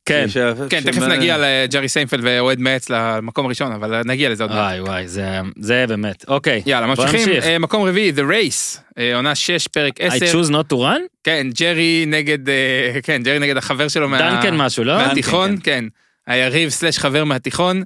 כן. 0.07 0.26
ש- 0.28 0.37
כן, 0.70 0.80
ש- 0.80 0.85
תכף 0.85 1.00
ש- 1.00 1.02
נגיע 1.02 1.37
לג'רי 1.38 1.88
סיינפלד 1.88 2.20
ואוהד 2.24 2.61
מצ 2.61 2.90
למקום 2.90 3.46
הראשון, 3.46 3.72
אבל 3.72 4.02
נגיע 4.04 4.28
לזה 4.28 4.44
עוד 4.44 4.50
מעט. 4.52 4.61
וואי 4.61 4.80
וואי, 4.80 5.09
זה- 5.09 5.28
זה 5.61 5.85
באמת. 5.88 6.24
אוקיי. 6.28 6.62
יאללה, 6.66 6.87
ממשיכים. 6.87 7.28
אה, 7.42 7.59
מקום 7.59 7.83
רביעי, 7.88 8.12
The 8.16 8.20
Race, 8.30 8.78
אה, 8.98 9.16
עונה 9.16 9.35
6, 9.35 9.66
פרק 9.68 10.00
I 10.00 10.04
10. 10.04 10.26
choose 10.33 10.50
not 10.50 10.72
to 10.72 10.76
run? 10.76 11.00
כן, 11.24 11.46
ג'רי 11.61 12.04
נגד, 12.07 12.48
אה, 12.48 12.54
כן, 13.02 13.22
ג'רי 13.22 13.38
נגד 13.38 13.57
החבר 13.57 13.88
שלו 13.88 14.09
מה... 14.09 14.18
דנקן 14.18 14.57
משהו, 14.57 14.85
לא? 14.85 14.96
מהתיכון, 14.98 15.57
כן. 15.62 15.85
היריב 16.26 16.68
סלאש 16.68 16.98
חבר 16.98 17.24
מהתיכון, 17.24 17.83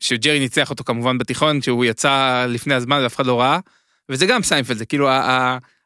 שג'רי 0.00 0.38
ניצח 0.38 0.70
אותו 0.70 0.84
כמובן 0.84 1.18
בתיכון, 1.18 1.60
כשהוא 1.60 1.84
יצא 1.84 2.46
לפני 2.48 2.74
הזמן 2.74 3.00
ואף 3.02 3.16
אחד 3.16 3.26
לא 3.26 3.40
ראה. 3.40 3.58
וזה 4.10 4.26
גם 4.26 4.42
סיינפלד, 4.42 4.76
זה 4.76 4.86
כאילו 4.86 5.08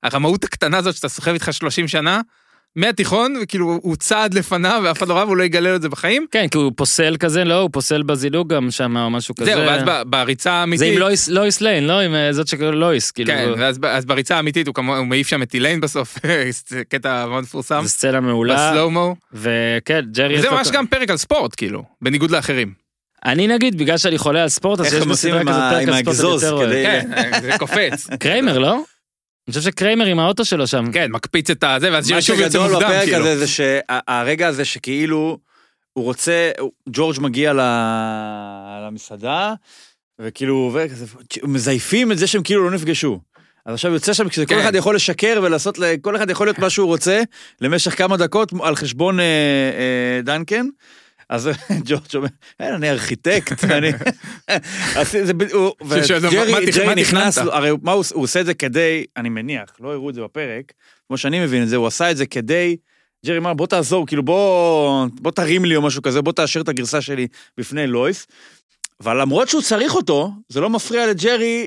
הרמאות 0.03 0.45
הקטנה 0.45 0.77
הזאת 0.79 0.95
שאתה 0.95 1.09
סוחב 1.09 1.33
איתך 1.33 1.49
30 1.53 1.89
שנה, 1.89 2.21
מהתיכון, 2.77 3.35
וכאילו 3.43 3.79
הוא 3.83 3.97
צעד 3.97 4.35
לפניו 4.35 4.81
ואף 4.85 4.99
אחד 4.99 5.09
לא 5.09 5.15
ראה 5.15 5.25
והוא 5.25 5.37
לא 5.37 5.43
יגלה 5.43 5.71
לו 5.71 5.77
את 5.77 5.83
זה 5.83 5.89
בחיים. 5.89 6.27
כן, 6.31 6.47
כי 6.51 6.59
הוא 6.59 6.73
פוסל 6.77 7.17
כזה, 7.21 7.45
לא, 7.45 7.61
הוא 7.61 7.71
פוסל 7.73 8.03
בזינוק 8.03 8.55
גם 8.55 8.71
שם 8.71 8.97
או 8.97 9.11
משהו 9.11 9.35
כזה. 9.35 9.55
זהו, 9.55 9.67
ואז 9.67 9.83
בריצה 10.07 10.53
האמיתית... 10.53 10.79
זה 10.79 10.87
עם 10.87 10.99
לואיס- 10.99 11.29
לואיס 11.29 11.61
ליין, 11.61 11.85
לא? 11.87 12.01
עם 12.01 12.15
אה, 12.15 12.33
זאת 12.33 12.49
שקוראים 12.49 12.75
לואיס, 12.75 13.11
כאילו. 13.11 13.31
כן, 13.33 13.49
ואז 13.59 13.79
אז 13.89 14.05
בריצה 14.05 14.37
האמיתית 14.37 14.67
הוא 14.67 14.75
כמובן, 14.75 14.99
הוא 14.99 15.07
מעיף 15.07 15.27
שם 15.29 15.43
את 15.43 15.55
אילן 15.55 15.81
בסוף, 15.81 16.19
זה 16.69 16.83
קטע 16.89 17.27
מאוד 17.27 17.43
מפורסם. 17.43 17.81
זו 17.83 17.89
סצנה 17.89 18.21
מעולה. 18.21 18.55
ב 18.71 18.76
slow-mo. 18.76 19.17
וכן, 19.33 20.01
ג'רי 20.13 20.43
לו... 20.43 20.53
ממש 20.53 20.69
גם 20.71 20.87
פרק 20.87 21.11
על 21.11 21.17
ספורט, 21.17 21.55
כאילו, 21.57 21.83
בניגוד 22.03 22.31
לאחרים. 22.31 22.88
אני 23.25 23.47
נגיד, 23.47 23.79
בגלל 23.79 23.99
שאני 23.99 24.19
חולה 24.19 24.43
על 24.43 24.49
ספורט, 24.49 24.81
אז 24.81 24.87
יש 24.87 24.95
בסדרה 24.95 25.41
ה- 25.41 25.45
פרק 25.45 25.83
עם 25.83 25.89
על 25.89 25.95
ספורט 25.95 26.07
האגזוז 26.07 26.43
יותר 26.43 26.55
אוהב. 26.55 26.69
כדי- 26.71 26.85
כן, 26.85 27.41
זה 27.43 27.51
קופץ. 27.59 28.07
קריימר, 28.21 28.59
לא? 28.59 28.73
אני 28.75 28.83
חושב 29.55 29.71
שקריימר 29.71 30.05
עם 30.05 30.19
האוטו 30.19 30.45
שלו 30.45 30.67
שם. 30.67 30.93
כן, 30.93 31.11
מקפיץ 31.11 31.51
את 31.51 31.65
הזה, 31.65 31.93
ואז 31.93 32.11
מה 32.11 32.23
שוב 32.23 32.39
יוצא 32.41 32.51
שגדול 32.51 32.71
מוקדם, 32.73 32.89
בפרק 32.89 33.05
כאילו. 33.05 33.19
הזה 33.27 33.37
זה 33.39 33.47
שהרגע 33.47 34.47
הזה 34.49 34.65
שכאילו 34.65 35.39
הוא 35.93 36.05
רוצה, 36.05 36.51
ג'ורג' 36.89 37.21
מגיע 37.21 37.53
למסעדה, 38.87 39.55
וכאילו, 40.19 40.77
מזייפים 41.43 42.13
את 42.13 42.19
זה 42.19 42.27
שהם 42.27 42.43
כאילו 42.43 42.65
לא 42.65 42.71
נפגשו. 42.71 43.21
אז 43.67 43.75
עכשיו 43.75 43.93
יוצא 43.93 44.13
שם 44.13 44.29
כשכל 44.29 44.45
כן. 44.55 44.61
אחד 44.61 44.75
יכול 44.75 44.95
לשקר 44.95 45.41
ולעשות, 45.43 45.79
כל 46.03 46.17
אחד 46.17 46.31
יכול 46.31 46.47
להיות 46.47 46.59
מה 46.59 46.71
שהוא 46.71 46.87
רוצה 46.87 47.23
למשך 47.61 47.99
כמה 47.99 48.17
דקות 48.17 48.53
על 48.63 48.77
חשבון 48.77 49.21
אה, 49.21 49.25
אה, 49.25 50.23
דנקן. 50.23 50.67
אז 51.31 51.51
ג'ורג' 51.87 52.03
אומר, 52.15 52.29
אני 52.61 52.91
ארכיטקט, 52.91 53.65
אני... 53.79 53.91
וג'רי 55.89 56.53
"מה 56.53 56.59
תכ- 56.61 56.75
ג'רי 56.77 56.87
מה 56.87 56.95
נכנס, 56.95 57.35
תכננת?" 57.35 57.47
לו- 57.47 57.53
הרי 57.55 57.71
מה 57.83 57.93
הוא 57.93 58.05
עושה 58.13 58.41
את 58.41 58.47
זה 58.47 58.55
כדי, 58.55 59.05
אני 59.17 59.29
מניח, 59.29 59.71
לא 59.81 59.93
הראו 59.93 60.11
את 60.11 60.15
זה 60.15 60.21
בפרק, 60.23 60.73
כמו 61.09 61.19
שאני 61.19 61.41
מבין 61.41 61.63
את 61.63 61.69
זה, 61.69 61.77
הוא 61.77 61.87
עשה 61.87 62.11
את 62.11 62.17
זה 62.17 62.27
כדי, 62.27 62.77
ג'רי 63.27 63.39
אמר, 63.39 63.55
בוא 63.55 63.67
תעזור, 63.67 64.07
כאילו 64.07 64.23
בוא, 64.23 65.07
בוא 65.13 65.31
תרים 65.31 65.65
לי 65.65 65.77
או 65.77 65.83
משהו 65.83 66.03
כזה, 66.03 66.23
בוא 66.23 66.33
תאשר 66.33 66.61
את 66.61 66.69
הגרסה 66.69 67.01
שלי 67.01 67.27
בפני 67.59 67.87
לויס. 67.87 68.27
אבל 69.03 69.21
למרות 69.21 69.49
שהוא 69.49 69.63
צריך 69.63 69.95
אותו, 69.95 70.31
זה 70.49 70.61
לא 70.61 70.71
מפריע 70.71 71.07
לג'רי 71.07 71.67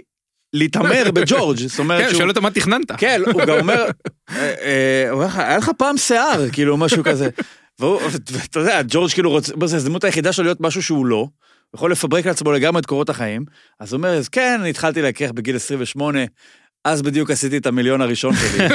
להתעמר 0.54 1.12
בג'ורג', 1.14 1.58
זאת 1.58 1.80
אומרת 1.80 2.02
כן, 2.02 2.10
שהוא... 2.10 2.18
שואל 2.18 2.30
אותו 2.30 2.42
מה 2.42 2.52
תכננת. 2.52 2.92
כן, 2.98 3.22
הוא 3.34 3.42
גם 3.46 3.60
אומר, 3.60 3.86
אה, 4.36 4.54
אה, 4.62 5.48
היה 5.48 5.58
לך 5.58 5.72
פעם 5.78 5.98
שיער, 5.98 6.46
כאילו, 6.52 6.78
משהו 6.78 7.04
כזה. 7.04 7.30
ואתה 8.32 8.60
יודע, 8.60 8.82
ג'ורג' 8.88 9.12
כאילו 9.12 9.30
רוצה, 9.30 9.54
זו 9.66 9.76
ההזדמנות 9.76 10.04
היחידה 10.04 10.34
שלו 10.34 10.44
להיות 10.44 10.62
משהו 10.62 10.84
שהוא 10.84 11.06
לא, 11.06 11.18
הוא 11.18 11.30
יכול 11.78 11.92
לפברק 11.92 12.26
לעצמו 12.26 12.52
לגמרי 12.52 12.80
את 12.80 12.86
קורות 12.86 13.10
החיים. 13.10 13.46
אז 13.80 13.94
הוא 13.94 13.98
אומר, 13.98 14.18
אז 14.18 14.30
כן, 14.30 14.58
אני 14.60 14.70
התחלתי 14.70 15.02
להכריח 15.02 15.32
בגיל 15.32 15.56
28, 15.56 16.20
אז 16.86 17.02
בדיוק 17.02 17.32
עשיתי 17.32 17.58
את 17.58 17.66
המיליון 17.66 18.02
הראשון 18.02 18.34
שלי. 18.36 18.66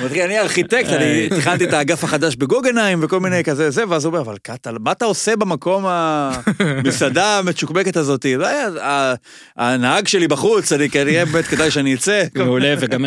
אמרתי, 0.00 0.24
אני 0.24 0.38
ארכיטקט, 0.40 0.88
אני 0.88 1.28
תכננתי 1.28 1.64
את 1.64 1.72
האגף 1.72 2.04
החדש 2.04 2.36
בגוגנהיים 2.36 2.98
וכל 3.02 3.20
מיני 3.20 3.44
כזה 3.44 3.70
זה, 3.70 3.84
ואז 3.88 4.04
הוא 4.04 4.10
אומר, 4.10 4.20
אבל 4.22 4.36
קאטה, 4.42 4.70
מה 4.80 4.92
אתה 4.92 5.04
עושה 5.04 5.36
במקום 5.36 5.84
המסעדה 5.86 7.38
המצ'וקבקת 7.38 7.96
הזאת? 7.96 8.26
"לא, 8.38 8.46
ה- 8.82 9.14
הנהג 9.56 10.06
שלי 10.08 10.28
בחוץ, 10.28 10.72
אני 10.72 10.90
כנראה 10.90 11.24
באמת 11.24 11.44
כדאי 11.44 11.70
שאני 11.70 11.94
אצא. 11.94 12.22
מעולה, 12.34 12.74
וגם 12.80 13.04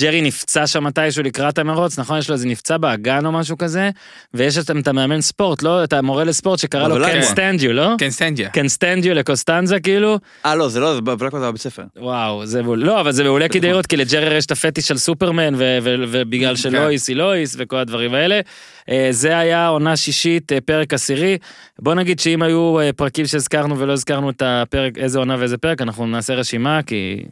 ג'רי 0.00 0.20
נפצע 0.20 0.66
שם 0.66 0.84
מתישהו 0.84 1.22
לקראת 1.22 1.58
המרוץ, 1.58 1.98
נכון? 1.98 2.18
יש 2.18 2.28
לו 2.28 2.34
איזה 2.34 2.48
נפצע 2.48 2.76
באגן 2.76 3.26
או 3.26 3.32
משהו 3.32 3.58
כזה, 3.58 3.90
ויש 4.34 4.58
את 4.58 4.88
המאמן 4.88 5.20
ספורט, 5.20 5.62
לא? 5.62 5.84
את 5.84 5.92
המורה 5.92 6.24
לספורט 6.24 6.58
שקרא 6.58 6.88
לו 6.88 7.06
קן? 7.06 7.22
סטנדיו, 7.22 7.72
לא? 7.72 7.88
כן, 7.98 8.10
סטנג'יה. 8.10 8.48
קן 8.48 8.68
סטנדיו 8.68 9.14
לקוסטנזה 9.14 9.80
כאילו, 9.80 10.18
אה, 10.46 10.54
לא, 10.54 10.68
זה 10.68 10.80
לא, 10.80 10.94
זה 10.94 11.00
בבלקווד 11.00 11.42
בבית 11.42 11.60
ספר. 11.60 11.82
וואו, 11.96 12.46
זה 12.56 12.62
מעולה, 12.62 12.86
לא, 12.86 13.00
אבל 13.00 13.12
זה 13.12 13.24
מעולה 13.24 13.48
כדי 13.48 13.68
לראות, 13.68 13.86
כי 13.86 13.96
לג'רי 13.96 14.34
יש 14.34 14.46
את 14.46 14.50
הפטיש 14.50 14.88
של 14.88 14.98
סופרמן, 14.98 15.54
ובגלל 16.08 16.56
שלואיס 16.56 17.08
היא 17.08 17.16
לואיס 17.16 17.56
וכל 17.58 17.76
הדברים 17.76 18.14
האלה. 18.14 18.40
אה, 18.88 19.08
זה 19.10 19.38
היה 19.38 19.68
עונה 19.68 19.96
שישית, 19.96 20.52
אה, 20.52 20.60
פרק 20.60 20.94
עשירי. 20.94 21.38
בוא 21.78 21.94
נגיד 21.94 22.20
שאם 22.20 22.42
היו 22.42 22.80
אה, 22.80 22.92
פרקים 22.92 23.26
שהזכרנו 23.26 23.78
ולא 23.78 23.92
הזכרנו 23.92 24.30
את 24.30 24.42
הפרק, 24.44 24.98
איזה 24.98 25.18
עונה 25.18 25.36
ואיזה 25.38 25.58
פרק, 25.58 25.82
אנחנו 25.82 26.06
נעשה 26.06 26.34
רשימה, 26.34 26.80
כי... 26.82 27.24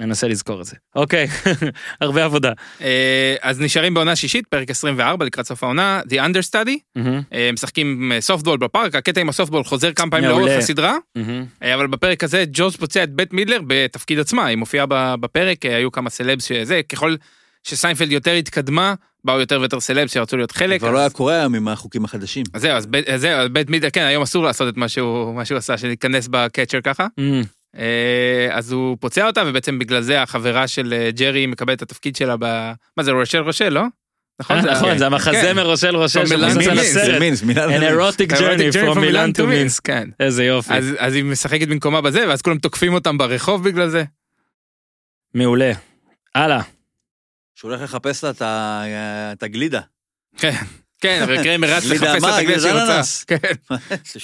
ננסה 0.00 0.28
לזכור 0.28 0.60
את 0.60 0.66
זה. 0.66 0.76
אוקיי, 0.96 1.26
הרבה 2.00 2.24
עבודה. 2.24 2.52
אה, 2.80 3.34
אז 3.42 3.60
נשארים 3.60 3.94
בעונה 3.94 4.16
שישית, 4.16 4.46
פרק 4.46 4.70
24 4.70 5.24
לקראת 5.24 5.46
סוף 5.46 5.62
העונה, 5.62 6.00
The 6.08 6.14
Understudy, 6.14 7.00
אה, 7.32 7.50
משחקים 7.52 8.12
אה, 8.14 8.20
סופטבול 8.20 8.58
בפארק, 8.58 8.94
הקטע 8.94 9.20
עם 9.20 9.28
הסופטבול 9.28 9.64
חוזר 9.64 9.92
כמה 9.92 10.10
פעמים. 10.10 10.24
לאורך 10.30 10.52
הסדרה. 10.58 10.96
אה, 11.62 11.74
אבל 11.74 11.86
בפרק 11.86 12.24
הזה 12.24 12.44
ג'וז 12.52 12.76
פוצע 12.76 13.02
את 13.02 13.10
בית 13.12 13.32
מידלר 13.32 13.60
בתפקיד 13.66 14.18
עצמה, 14.18 14.46
היא 14.46 14.56
מופיעה 14.56 14.86
ב- 14.88 15.14
בפרק, 15.20 15.66
אה, 15.66 15.76
היו 15.76 15.92
כמה 15.92 16.10
סלבס 16.10 16.44
שזה, 16.44 16.80
ככל 16.88 17.14
שסיינפלד 17.64 18.12
יותר 18.12 18.32
התקדמה, 18.32 18.94
באו 19.24 19.40
יותר 19.40 19.60
ויותר 19.60 19.80
סלבס 19.80 20.12
שרצו 20.14 20.36
להיות 20.36 20.52
חלק. 20.52 20.80
כבר 20.80 20.90
לא 20.90 20.98
היה 20.98 21.10
קורה 21.10 21.40
היום 21.40 21.54
עם 21.54 21.68
החוקים 21.68 22.04
החדשים. 22.04 22.44
אז 22.54 22.62
זהו, 22.62 22.72
אז 22.72 22.86
בית- 23.52 23.70
מידלר, 23.70 23.90
כן, 23.90 24.02
היום 24.02 24.22
אסור 24.22 24.44
לעשות 24.44 24.68
את 24.68 24.76
מה 24.76 24.88
שהוא 24.88 25.40
עשה, 25.56 25.78
שלהיכנס 25.78 26.28
בקצ'ר 26.30 26.80
ככה. 26.80 27.06
אה, 27.78 28.48
אז 28.52 28.72
הוא 28.72 28.96
פוצע 29.00 29.26
אותה, 29.26 29.42
ובעצם 29.46 29.78
בגלל 29.78 30.00
זה 30.02 30.22
החברה 30.22 30.68
של 30.68 30.92
אה, 30.92 31.10
ג'רי 31.10 31.46
מקבלת 31.46 31.76
את 31.76 31.82
התפקיד 31.82 32.16
שלה 32.16 32.34
ב... 32.40 32.44
מה 32.96 33.02
זה, 33.02 33.10
רושל 33.12 33.38
רושל, 33.38 33.68
לא? 33.68 33.82
נכון? 34.40 34.56
אה, 34.56 34.62
זה- 34.62 34.70
נכון. 34.70 34.98
זה 34.98 35.06
המחזמר 35.06 35.66
רושל 35.66 35.96
רושל 35.96 36.26
שמבוסס 36.26 36.66
על 36.68 36.78
הסרט. 36.78 37.22
An 37.42 37.82
erotic 37.82 38.32
journey 38.32 38.72
from 38.74 38.98
Milan 38.98 39.38
to 39.38 39.42
Minsk. 39.42 39.80
כן. 39.84 40.08
איזה 40.20 40.44
יופי. 40.44 40.74
אז, 40.98 41.14
היא 41.14 41.24
משחקת 41.24 41.68
במקומה 41.68 42.00
בזה, 42.00 42.28
ואז 42.28 42.42
כולם 42.42 42.58
תוקפים 42.58 42.94
אותם 42.94 43.18
ברחוב 43.18 43.64
בגלל 43.68 43.88
זה. 43.88 44.04
מעולה. 45.34 45.72
הלאה. 46.34 46.60
שהוא 47.54 47.70
הולך 47.70 47.82
לחפש 47.82 48.24
לה 48.24 48.30
את 48.30 48.42
ה- 48.42 48.82
את 49.32 49.42
הגלידה. 49.42 49.80
כן, 50.36 50.54
כן, 51.00 51.22
אבל 51.22 51.42
קריימר 51.42 51.68
רץ 51.68 51.84
לחפש 51.84 52.22
לה? 52.22 52.38
את 52.38 52.38
הגלידה 52.38 52.60
שהיא 52.60 52.72
רוצה. 52.72 53.00
כן, 53.26 53.74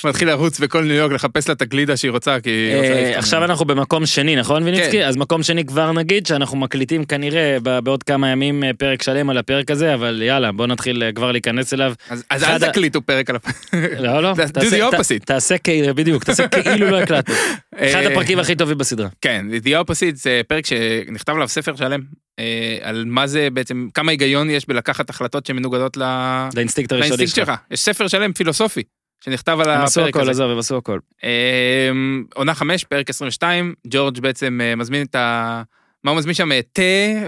מתחיל 0.09 0.29
לרוץ 0.29 0.61
בכל 0.61 0.85
ניו 0.85 0.95
יורק 0.95 1.13
לחפש 1.13 1.49
לה 1.49 1.55
את 1.55 1.63
הגלידה 1.63 1.97
שהיא 1.97 2.11
רוצה, 2.11 2.41
כי 2.41 2.51
היא 2.51 2.77
רוצה... 2.77 2.89
אה. 2.89 3.19
עכשיו 3.19 3.45
אנחנו 3.45 3.65
במקום 3.65 4.07
שני, 4.07 4.37
נכון 4.37 4.63
ויניצקי? 4.63 4.93
כן. 4.93 5.09
אז 5.09 5.17
מקום 5.17 5.43
שני 5.43 5.65
כבר 5.65 5.93
נגיד 5.93 6.27
שאנחנו 6.27 6.57
מקליטים 6.57 7.05
כנראה 7.05 7.57
בעוד 7.83 8.03
כמה 8.03 8.29
ימים 8.29 8.65
אה, 8.65 8.71
פרק 8.79 9.03
שלם 9.03 9.31
על 9.31 9.39
הפרק 9.39 9.71
הזה, 9.71 9.95
אבל 9.95 10.23
יאללה, 10.23 10.53
בוא 10.53 10.67
נתחיל 10.67 11.03
אה, 11.03 11.13
כבר 11.13 11.33
להיכנס 11.33 11.75
אליו. 11.75 11.93
אז 12.31 12.45
אל 12.45 12.59
תקליטו 12.59 13.03
פרק 13.03 13.31
על 13.31 13.37
הפרק. 13.37 13.57
לא, 13.99 14.23
לא. 14.23 14.35
תעשה 15.25 15.59
כאילו, 15.59 15.95
בדיוק, 15.95 16.25
תעשה 16.25 16.49
כאילו 16.49 16.91
לא 16.91 17.01
הקלטנו. 17.01 17.35
אחד 17.77 18.03
הפרקים 18.11 18.39
הכי 18.39 18.57
טובים 18.57 18.79
בסדרה. 18.79 19.09
כן, 19.21 19.47
The 19.65 19.85
Opposite 19.85 20.15
זה 20.15 20.41
פרק 20.49 20.67
שנכתב 20.67 21.33
עליו 21.35 21.49
ספר 21.49 21.77
שלם, 21.77 22.01
אה, 22.39 22.79
על 22.83 23.05
מה 23.07 23.27
זה 23.27 23.49
בעצם, 23.53 23.89
כמה 23.95 24.11
היגיון 24.11 24.51
יש 24.51 24.69
בלקחת 24.69 25.11
החלטות 25.11 25.47
שמנוגדות 25.47 25.97
ל- 25.97 26.49
לאינסטינקט 26.57 26.93
הראשוני 26.93 27.27
שלך. 27.27 27.53
יש 27.71 27.81
ספר 27.81 28.09
שלם 28.09 28.33
פילוסופי 28.33 28.83
שנכתב 29.25 29.59
על 29.61 29.71
הם 29.71 29.81
עשו 29.81 30.01
הפרק 30.01 30.17
הכל, 30.17 30.23
הזה. 30.23 30.31
עזוב, 30.31 30.51
הם 30.51 30.59
עשו 30.59 30.77
הכל. 30.77 30.99
אה, 31.25 31.91
עונה 32.35 32.55
חמש, 32.55 32.85
פרק 32.85 33.11
22, 33.11 33.75
ג'ורג' 33.87 34.21
בעצם 34.21 34.61
אה, 34.63 34.77
מזמין 34.77 35.03
את 35.07 35.15
ה... 35.15 35.63
מה 36.05 36.11
הוא 36.11 36.19
מזמין 36.19 36.35
שם? 36.35 36.53
אה, 36.53 36.61
תה 36.73 36.83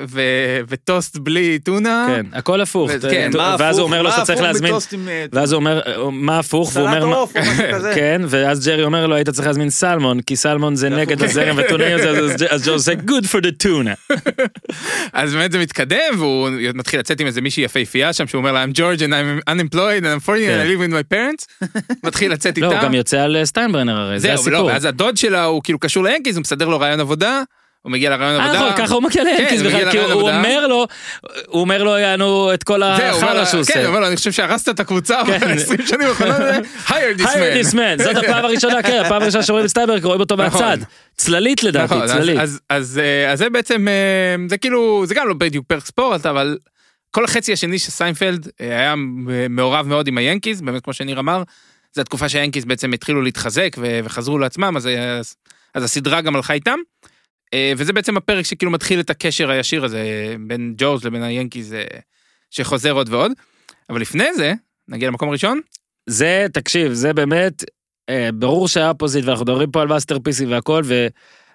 ו- 0.08 0.20
וטוסט 0.68 1.16
בלי 1.16 1.58
טונה. 1.58 2.06
כן, 2.08 2.26
הכל 2.32 2.60
הפוך. 2.60 2.90
ו- 3.00 3.10
כן, 3.10 3.30
מה 3.36 3.56
ואז 3.58 3.78
הוא 3.78 3.84
אומר 3.86 4.02
לו 4.02 4.10
שאתה 4.10 4.24
צריך 4.24 4.40
להזמין, 4.40 4.74
אה, 5.08 5.24
ואז 5.32 5.52
הוא 5.52 5.56
אומר, 5.58 5.80
אה, 5.86 6.10
מה 6.10 6.38
הפוך? 6.38 6.70
והוא 6.74 6.86
אומר, 6.88 7.04
עוף 7.04 7.36
או 7.36 7.40
משהו 7.40 7.64
כזה. 7.74 7.92
כן, 7.98 8.22
ואז 8.28 8.66
ג'רי 8.68 8.82
אומר 8.84 9.06
לו, 9.06 9.14
היית 9.14 9.30
צריך 9.30 9.46
להזמין 9.46 9.70
סלמון, 9.70 10.20
כי 10.20 10.36
סלמון 10.36 10.76
זה 10.76 10.88
נגד 10.88 11.22
הזרם 11.22 11.56
וטונאי 11.58 11.92
הזה, 11.92 12.10
אז- 12.50 12.64
ג'ורג' 12.66 12.72
עושה 12.72 12.92
good 12.92 13.24
for 13.24 13.42
the 13.44 13.64
tuna. 13.66 14.14
אז 15.12 15.34
באמת 15.34 15.52
זה 15.52 15.58
מתקדם, 15.58 16.14
והוא 16.18 16.48
מתחיל 16.74 17.00
לצאת 17.00 17.20
עם 17.20 17.26
איזה 17.26 17.40
מישהי 17.40 17.62
יפהפייה 17.64 18.12
שם, 18.12 18.26
שהוא 18.26 18.38
אומר 18.38 18.52
לה, 18.52 18.64
I'm 18.64 18.76
George 18.76 19.00
and 19.00 19.10
I'm 19.12 19.50
unemployed 19.50 20.02
and 20.02 20.26
I'm 20.26 20.28
40 20.28 20.46
and 20.46 20.50
כן. 20.50 20.66
I 20.66 20.76
live 20.76 20.88
with 20.88 20.94
my 20.94 21.14
parents. 21.14 21.66
מתחיל 22.06 22.32
לצאת 22.32 22.58
לא, 22.58 22.66
איתה. 22.66 22.76
הוא 22.78 22.84
גם 22.84 22.94
יוצא 22.94 23.20
על 23.20 23.36
אה, 23.36 23.46
סטיינברנר 23.46 23.96
הרי, 23.96 24.20
זה 24.20 24.28
זהו, 24.28 24.34
הסיפור. 24.34 24.64
ואז 24.66 24.84
הדוד 24.84 25.16
שלה 25.16 25.44
הוא 25.44 25.60
כאילו 25.64 25.78
קשור 25.78 26.04
ליאנקיז, 26.04 26.36
הוא 26.36 26.40
מסדר 26.42 26.68
לו 26.68 26.80
ריאיון 26.80 27.00
עבודה, 27.00 27.42
הוא 27.84 27.92
מגיע 27.92 28.10
לריאיון 28.10 28.40
אה, 28.40 28.46
עבודה. 28.46 28.60
נכון, 28.70 28.76
ככה 28.86 28.94
הוא 28.94 29.02
מגיע 29.02 29.22
כן, 29.24 29.56
הוא 29.60 29.66
בכלל, 29.66 29.90
כי 29.90 29.98
הוא 29.98 30.06
עבודה. 30.12 30.36
אומר 30.36 30.66
לו, 30.66 30.86
הוא 31.46 31.60
אומר 31.60 31.82
לו, 31.82 31.98
יענו, 31.98 32.54
את 32.54 32.64
כל 32.64 32.82
החרא 32.82 33.12
שהוא 33.12 33.20
כן, 33.44 33.56
הוא 33.56 33.60
עושה. 33.60 33.86
אומר 33.86 34.00
לו, 34.00 34.06
אני 34.06 34.16
חושב 34.16 34.32
שהרסת 34.32 34.68
את 34.68 34.80
הקבוצה 34.80 35.20
כן. 35.26 35.38
ב-20 35.56 35.86
שנים 35.86 36.08
האחרונות, 36.08 36.36
hire 36.86 36.92
this 37.18 37.22
hire 37.22 37.24
man. 37.24 37.64
this 37.66 37.74
man, 37.74 38.02
זאת 38.04 38.16
הפעם 38.16 38.44
הראשונה, 38.48 38.82
כן, 38.82 39.02
הפעם 39.06 39.22
הראשונה 39.22 39.42
שרואים 39.44 39.64
את 39.64 39.70
סטיינברנר, 39.70 40.04
רואים 40.04 40.20
אותו 40.20 40.36
נכון. 40.36 40.62
מהצד. 40.62 40.78
צללית 41.16 41.62
לדעתי, 41.62 41.84
נכון, 41.84 42.02
אז- 42.02 42.10
צללית. 42.10 42.38
אז- 42.40 43.00
אה, 43.02 43.32
אז 43.32 43.38
זה 43.38 43.50
בעצם, 43.50 43.88
אה, 43.88 43.94
זה 44.48 44.58
כאילו, 44.58 45.04
זה 45.06 45.14
גם 45.14 45.28
לא 45.28 45.34
בדיוק 45.34 45.64
פרק 45.68 45.86
ספורט, 45.86 46.26
אבל 46.26 46.58
כל 47.10 47.24
החצי 47.24 47.52
השני 47.52 47.78
של 47.78 47.90
סיינפלד 47.90 48.48
היה 48.58 48.94
מעורב 49.50 49.86
מאוד 49.86 50.08
עם 50.08 50.18
היאנקיז, 50.18 50.60
באמת 50.62 50.84
כמו 50.84 50.92
שניר 50.92 51.18
אמר, 51.20 51.42
זו 51.92 52.00
התקופה 52.00 52.28
שהיאנקיז 52.28 52.64
בעצם 52.64 52.92
התחילו 52.92 53.22
להתחזק 53.22 53.76
וחזרו 54.04 54.38
לעצמם, 54.38 54.76
אז 55.74 55.84
הסדרה 55.84 56.20
גם 56.20 56.36
הלכה 56.36 56.52
איתם. 56.52 56.78
אה, 57.54 57.72
וזה 57.76 57.92
בעצם 57.92 58.16
הפרק 58.16 58.44
שכאילו 58.44 58.72
מתחיל 58.72 59.00
את 59.00 59.10
הקשר 59.10 59.50
הישיר 59.50 59.84
הזה 59.84 60.34
בין 60.46 60.74
ג'ורג' 60.76 61.06
לבין 61.06 61.22
היאנקיז 61.22 61.74
אה, 61.74 61.84
שחוזר 62.50 62.92
עוד 62.92 63.08
ועוד. 63.08 63.32
אבל 63.90 64.00
לפני 64.00 64.34
זה, 64.34 64.52
נגיע 64.88 65.08
למקום 65.08 65.28
הראשון, 65.28 65.60
זה, 66.06 66.46
תקשיב, 66.52 66.92
זה 66.92 67.12
באמת, 67.12 67.64
אה, 68.08 68.28
ברור 68.34 68.68
שהיה 68.68 68.88
Opposite, 68.88 69.24
ואנחנו 69.24 69.44
מדברים 69.44 69.70
פה 69.70 69.82
על 69.82 69.88
מאסטרפיסים 69.88 70.50
והכל, 70.50 70.82
ו... 70.84 71.06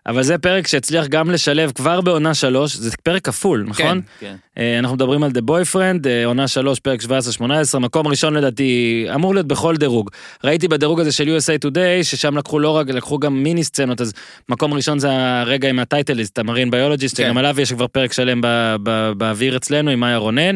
אבל 0.10 0.24
זה 0.24 0.38
פרק 0.38 0.68
שהצליח 0.68 1.08
גם 1.08 1.32
לשלב 1.32 1.72
כבר 1.76 2.02
בעונה 2.02 2.34
שלוש, 2.34 2.76
זה 2.76 2.92
פרק 3.04 3.26
כפול, 3.26 3.66
נכון? 3.68 4.02
כן. 4.20 4.36
אה, 4.58 4.80
אנחנו 4.80 4.96
מדברים 4.96 5.24
על 5.24 5.32
The 5.32 5.50
Boyfriend, 5.50 6.08
אה, 6.08 6.26
עונה 6.26 6.48
שלוש, 6.48 6.80
פרק 6.80 7.00
17-18, 7.02 7.80
מקום 7.80 8.08
ראשון 8.08 8.34
לדעתי, 8.34 9.06
אמור 9.16 9.34
להיות 9.34 9.48
בכל 9.48 9.76
דירוג. 9.78 10.10
ראיתי 10.44 10.68
בדירוג 10.68 11.00
הזה 11.00 11.12
של 11.12 11.38
USA 11.38 11.68
Today, 11.68 12.04
ששם 12.04 12.38
לקחו 12.38 12.60
לא 12.60 12.70
רק, 12.70 12.90
לקחו 12.90 13.20
גם 13.20 13.44
מיני 13.44 13.64
סצנות, 13.64 14.02
אז 14.02 14.14
מקום 14.50 14.74
ראשון 14.74 15.00
זה 15.00 15.08
הרגע 15.12 15.70
עם 15.70 15.80
הטייטליסט, 15.80 16.40
ה 16.40 16.44
marine 16.44 16.72
biologist, 16.72 17.18
כן. 17.18 17.24
שגם 17.24 17.38
עליו 17.38 17.62
יש 17.62 17.74
כבר 17.74 17.88
פרק 17.88 18.14
שלם 18.14 18.42
ב- 18.42 18.76
ב- 18.84 19.12
באוויר 19.18 19.58
אצלנו 19.58 19.92
עם 19.92 20.00
מאיה 20.00 20.18
רונן. 20.18 20.56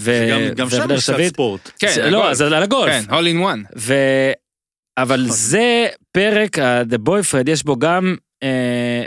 ו- 0.00 0.26
שגם- 0.28 0.54
גם 0.54 0.70
שם 0.70 0.90
יש 0.90 1.02
קצת. 1.10 1.16
ספורט. 1.28 1.70
כן, 1.78 1.92
זה-. 1.94 2.10
לא, 2.10 2.30
אז 2.30 2.40
על 2.40 2.54
הגולף. 2.54 2.92
כן, 2.92 3.02
all 3.10 3.22
in 3.36 3.44
one. 3.54 3.72
ו... 3.76 3.94
אבל 4.98 5.26
זה 5.28 5.86
פרק, 6.12 6.58
ה- 6.58 6.82
The 6.82 7.08
Boyfriend, 7.08 7.50
יש 7.50 7.64
בו 7.64 7.76
גם, 7.78 8.16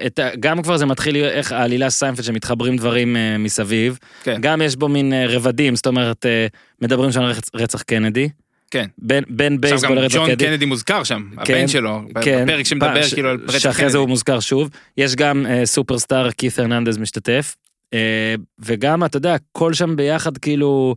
את 0.05 0.19
ה... 0.19 0.29
גם 0.39 0.61
כבר 0.61 0.77
זה 0.77 0.85
מתחיל 0.85 1.15
איך 1.15 1.51
העלילה 1.51 1.89
סיינפלד 1.89 2.25
שמתחברים 2.25 2.77
דברים 2.77 3.15
אה, 3.17 3.37
מסביב. 3.37 3.97
כן. 4.23 4.37
גם 4.41 4.61
יש 4.61 4.75
בו 4.75 4.87
מין 4.89 5.13
אה, 5.13 5.25
רבדים, 5.27 5.75
זאת 5.75 5.87
אומרת, 5.87 6.25
אה, 6.25 6.47
מדברים 6.81 7.11
שם 7.11 7.21
על 7.21 7.31
רצח, 7.31 7.49
רצח 7.55 7.81
קנדי. 7.81 8.29
כן. 8.71 8.85
בין, 8.97 9.23
בין 9.29 9.53
עכשיו 9.53 9.69
בייסבול 9.69 9.89
גם 9.95 10.01
לרצח 10.03 10.15
ג'ון 10.17 10.27
קנדי. 10.27 10.45
קנדי 10.45 10.65
מוזכר 10.65 11.03
שם, 11.03 11.29
כן, 11.45 11.53
הבן 11.53 11.67
שלו, 11.67 12.01
כן, 12.21 12.43
בפרק 12.45 12.65
שמדבר 12.65 13.03
ש- 13.03 13.13
כאילו 13.13 13.29
על 13.29 13.37
רצח 13.43 13.59
שאחרי 13.59 13.73
זה 13.85 13.91
קנדי. 13.91 13.97
הוא 13.97 14.09
מוזכר 14.09 14.39
שוב. 14.39 14.69
יש 14.97 15.15
גם 15.15 15.45
אה, 15.49 15.65
סופרסטאר 15.65 16.31
קית' 16.31 16.59
הרננדז 16.59 16.97
משתתף. 16.97 17.55
אה, 17.93 18.35
וגם, 18.59 19.03
אתה 19.05 19.17
יודע, 19.17 19.33
הכל 19.35 19.73
שם 19.73 19.95
ביחד, 19.95 20.37
כאילו, 20.37 20.95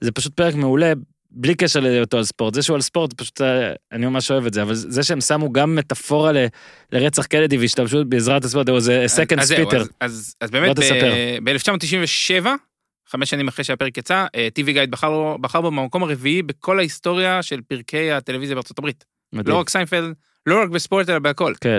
זה 0.00 0.12
פשוט 0.12 0.34
פרק 0.34 0.54
מעולה, 0.54 0.92
בלי 1.38 1.54
קשר 1.54 1.80
להיותו 1.80 2.16
על 2.18 2.24
ספורט. 2.24 2.54
זה 2.54 2.62
שהוא 2.62 2.74
על 2.74 2.80
ספורט, 2.80 3.12
פשוט, 3.12 3.40
אה, 3.40 3.72
אני 3.92 4.06
ממש 4.06 4.30
אוהב 4.30 4.46
את 4.46 4.54
זה, 4.54 4.62
אבל 4.62 4.74
זה 4.74 5.02
שהם 5.02 5.20
שמו 5.20 5.52
גם 5.52 5.74
מטאפורה 5.76 6.32
ל- 6.32 6.46
לרצח 6.92 7.26
קנדי 7.26 7.58
והשתמשו 7.58 8.04
בעזרת 8.04 8.44
הספורט, 8.44 8.66
זה 8.78 9.06
second 9.06 9.42
זהו, 9.42 9.56
spitter. 9.58 9.80
אז- 9.80 9.88
אז 10.00 10.34
אז 10.40 10.50
בוא 10.50 10.60
באמת, 10.60 10.76
תספר. 10.76 11.12
ב-1997, 11.44 12.46
חמש 13.08 13.30
שנים 13.30 13.48
אחרי 13.48 13.64
שהפרק 13.64 13.98
יצא, 13.98 14.26
טיווי 14.54 14.72
גייד 14.72 14.90
בחר 14.90 15.36
בחר 15.36 15.60
בו 15.60 15.70
במקום 15.70 16.02
הרביעי 16.02 16.42
בכל 16.42 16.78
ההיסטוריה 16.78 17.42
של 17.42 17.60
פרקי 17.68 18.12
הטלוויזיה 18.12 18.54
בארצות 18.56 18.78
הברית. 18.78 19.04
לא 19.32 19.56
רק 19.60 19.68
סיינפלד, 19.68 20.12
לא 20.46 20.62
רק 20.62 20.68
בספורט 20.68 21.08
אלא 21.10 21.18
בהכל. 21.18 21.52
כן. 21.60 21.78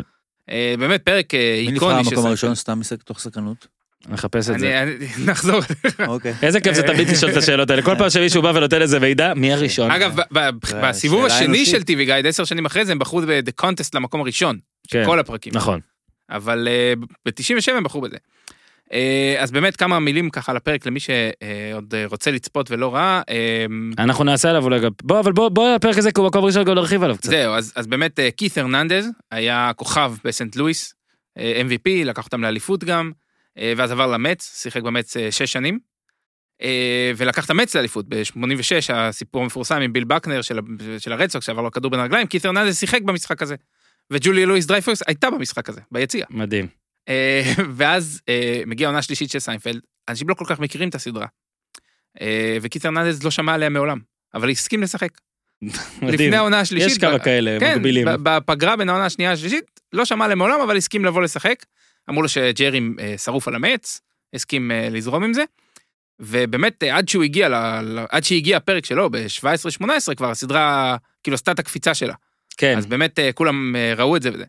אה, 0.49 0.75
באמת 0.79 1.01
פרק 1.01 1.33
אה, 1.33 1.61
מי 1.65 1.71
נבחר 1.71 1.89
איקוני 1.89 2.09
במקום 2.09 2.25
הראשון. 2.25 2.55
סתם 2.55 2.79
מתוך 2.79 3.19
סקרנות? 3.19 3.67
נחפש 4.07 4.49
את 4.49 4.59
זה. 4.59 4.95
נחזור. 5.27 5.61
אוקיי. 6.07 6.33
איזה 6.41 6.59
כיף 6.59 6.73
זה 6.73 6.83
תמיד 6.83 7.09
לשאול 7.09 7.31
את 7.31 7.37
השאלות 7.37 7.69
האלה. 7.69 7.81
כל 7.81 7.95
פעם 7.97 8.09
שמישהו 8.09 8.41
בא 8.41 8.51
ונותן 8.55 8.81
איזה 8.81 8.99
מידע, 8.99 9.33
מי 9.33 9.53
הראשון? 9.53 9.91
אגב, 9.91 10.15
בסיבוב 10.81 11.25
השני. 11.25 11.65
של 11.65 11.83
טיווי 11.83 12.05
גייד, 12.05 12.27
עשר 12.27 12.43
שנים 12.43 12.65
אחרי 12.65 12.85
זה, 12.85 12.91
הם 12.91 12.99
בחרו 12.99 13.21
ב-The 13.21 13.63
Contest 13.65 13.89
למקום 13.93 14.21
הראשון. 14.21 14.57
כן, 14.87 15.03
כל 15.05 15.19
הפרקים. 15.19 15.53
נכון. 15.55 15.79
אבל 16.29 16.67
אה, 16.67 16.93
ב-97 17.25 17.71
הם 17.71 17.83
בחרו 17.83 18.01
בזה. 18.01 18.17
אה, 18.93 19.35
אז 19.39 19.51
באמת 19.51 19.75
כמה 19.75 19.99
מילים 19.99 20.29
ככה 20.29 20.51
על 20.51 20.57
הפרק 20.57 20.85
למי 20.85 20.99
שעוד 20.99 21.93
אה, 21.93 22.05
רוצה 22.05 22.31
לצפות 22.31 22.71
ולא 22.71 22.95
ראה. 22.95 23.21
אה, 23.29 23.65
אנחנו 23.97 24.23
נעשה 24.23 24.49
עליו 24.49 24.63
אולי 24.63 24.79
גם... 24.79 24.91
בוא, 25.03 25.19
אבל 25.19 25.31
בוא, 25.31 25.49
בוא 25.49 25.75
לפרק 25.75 25.97
הזה, 25.97 26.11
כי 26.11 26.19
הוא 26.19 26.27
מקום 26.27 26.45
ראשון 26.45 26.63
גם 26.63 26.75
נרחיב 26.75 27.03
עליו 27.03 27.17
קצת. 27.17 27.29
זהו, 27.29 27.53
אז, 27.53 27.73
אז 27.75 27.87
באמת 27.87 28.19
אה, 28.19 28.31
כית' 28.31 28.57
הרננדז 28.57 29.09
היה 29.31 29.71
כוכב 29.75 30.13
בסנט 30.23 30.55
לואיס, 30.55 30.93
אה, 31.37 31.61
MVP, 31.69 32.05
לקח 32.05 32.25
אותם 32.25 32.41
לאליפות 32.41 32.83
גם, 32.83 33.05
אה, 33.05 33.26
ואז 33.77 33.91
עבר 33.91 34.07
למץ, 34.07 34.61
שיחק 34.61 34.81
במץ 34.81 35.17
אה, 35.17 35.31
שש 35.31 35.51
שנים, 35.51 35.79
אה, 36.61 37.11
ולקח 37.17 37.45
את 37.45 37.49
המץ 37.49 37.75
לאליפות 37.75 38.05
ב-86, 38.09 38.93
הסיפור 38.93 39.43
המפורסם 39.43 39.81
עם 39.81 39.93
ביל 39.93 40.03
בקנר 40.03 40.41
של, 40.41 40.59
של 40.99 41.11
הרדסוקס 41.11 41.45
שעבר 41.45 41.61
לו 41.61 41.71
כדור 41.71 41.91
בין 41.91 41.99
הרגליים, 41.99 42.27
קית' 42.27 42.45
הרננדז 42.45 42.79
שיחק 42.79 43.01
במשחק 43.01 43.41
הזה. 43.41 43.55
וג'וליה 44.11 44.45
לואיס 44.45 44.65
דרייפוס 44.65 45.03
הייתה 45.07 45.29
במשחק 45.29 45.69
הזה, 45.69 45.81
ביציע. 45.91 46.25
מדהים. 46.29 46.67
אה, 47.09 47.53
ואז 47.75 48.21
אה, 48.29 48.61
מגיעה 48.65 48.87
העונה 48.87 48.99
השלישית 48.99 49.29
של 49.29 49.39
סיינפלד, 49.39 49.79
אנשים 50.09 50.29
לא 50.29 50.33
כל 50.33 50.45
כך 50.47 50.59
מכירים 50.59 50.89
את 50.89 50.95
הסדרה. 50.95 51.27
אה, 52.21 52.57
וקית' 52.62 52.86
הרננדז 52.85 53.23
לא 53.23 53.31
שמע 53.31 53.53
עליה 53.53 53.69
מעולם, 53.69 53.99
אבל 54.33 54.49
הסכים 54.49 54.81
לשחק. 54.81 55.09
מדהים. 55.61 56.13
לפני 56.13 56.35
העונה 56.35 56.59
השלישית. 56.59 56.91
יש 56.91 56.97
כמה 56.97 57.19
כאלה 57.19 57.57
כן, 57.59 57.75
מקבילים. 57.75 58.07
בפגרה 58.23 58.75
בין 58.75 58.89
העונה 58.89 59.05
השנייה 59.05 59.33
לשלישית, 59.33 59.79
לא 59.93 60.05
שמע 60.05 60.25
עליה 60.25 60.35
מעולם, 60.35 60.59
אבל 60.61 60.77
הסכים 60.77 61.05
לבוא 61.05 61.21
לשחק. 61.21 61.65
אמרו 62.09 62.21
לו 62.21 62.29
שג'רי 62.29 62.81
אה, 62.99 63.15
שרוף 63.17 63.47
על 63.47 63.55
המץ, 63.55 64.01
הסכים 64.33 64.71
אה, 64.71 64.87
לזרום 64.91 65.23
עם 65.23 65.33
זה. 65.33 65.43
ובאמת, 66.19 66.83
אה, 66.83 66.97
עד 66.97 67.09
שהוא 67.09 67.23
הגיע, 67.23 67.49
ל- 67.49 68.05
עד 68.09 68.23
שהגיע 68.23 68.57
הפרק 68.57 68.85
שלו, 68.85 69.09
ב-17-18 69.09 69.85
כבר, 70.17 70.31
הסדרה 70.31 70.95
כאילו 71.23 71.35
עשתה 71.35 71.51
את 71.51 71.59
הקפיצה 71.59 71.93
שלה. 71.93 72.13
כן. 72.57 72.77
אז 72.77 72.85
באמת 72.85 73.19
כולם 73.35 73.75
ראו 73.97 74.15
את 74.15 74.21
זה 74.21 74.29
וזה. 74.33 74.43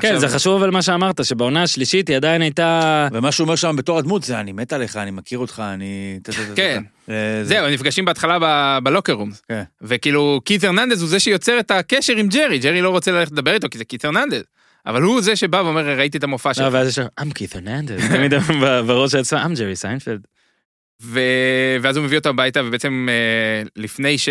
כן, 0.00 0.08
עכשיו- 0.14 0.20
זה 0.20 0.28
חשוב 0.28 0.62
אבל 0.62 0.70
מה 0.70 0.82
שאמרת, 0.82 1.24
שבעונה 1.24 1.62
השלישית 1.62 2.08
היא 2.08 2.16
עדיין 2.16 2.42
הייתה... 2.42 3.08
ומה 3.12 3.32
שהוא 3.32 3.44
אומר 3.44 3.56
שם 3.56 3.76
בתור 3.76 3.98
הדמות 3.98 4.22
זה, 4.22 4.40
אני 4.40 4.52
מת 4.52 4.72
עליך, 4.72 4.96
אני 4.96 5.10
מכיר 5.10 5.38
אותך, 5.38 5.62
אני... 5.74 6.18
כן. 6.56 6.82
זה- 7.06 7.40
זהו, 7.44 7.68
נפגשים 7.70 8.04
בהתחלה 8.04 8.38
ב- 8.42 8.78
בלוקר 8.84 9.12
רום. 9.12 9.30
כן. 9.48 9.62
וכאילו, 9.82 10.40
קית' 10.44 10.64
הרננדז 10.64 11.00
הוא 11.02 11.08
זה 11.08 11.20
שיוצר 11.20 11.60
את 11.60 11.70
הקשר 11.70 12.16
עם 12.16 12.28
ג'רי, 12.28 12.58
ג'רי 12.58 12.80
לא 12.82 12.90
רוצה 12.90 13.12
ללכת 13.12 13.32
לדבר 13.32 13.54
איתו 13.54 13.68
כי 13.70 13.78
זה 13.78 13.84
קית' 13.84 14.04
הרננדז. 14.04 14.42
אבל 14.86 15.02
הוא 15.02 15.20
זה 15.20 15.36
שבא 15.36 15.56
ואומר, 15.56 15.98
ראיתי 15.98 16.18
את 16.18 16.24
המופע 16.24 16.48
לא, 16.48 16.54
שלך. 16.54 16.68
ואז 16.72 16.88
יש 16.88 16.94
שם, 16.94 17.06
I'm 17.20 17.32
Keith 17.38 17.52
Hernandez, 17.52 18.08
תמיד 18.16 18.34
בראש 18.86 19.14
עצמו, 19.14 19.38
I'm 19.38 19.74
סיינפלד. 19.74 20.26
ו... 21.02 21.20
ואז 21.82 21.96
הוא 21.96 22.04
מביא 22.04 22.18
אותו 22.18 22.28
הביתה, 22.28 22.64
ובעצם 22.64 23.08
אה, 23.10 23.62
לפני 23.76 24.18
ש... 24.18 24.28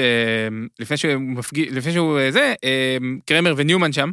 לפני 0.80 0.98
שהוא 0.98 1.16
מפגיש... 1.16 1.68
לפני 1.72 1.94
שהוא 1.94 2.20
אה, 2.20 2.32
זה, 2.32 2.54
אה, 2.64 2.98
קרמר 3.26 3.54
וניומן 3.58 3.94
שם, 3.94 4.12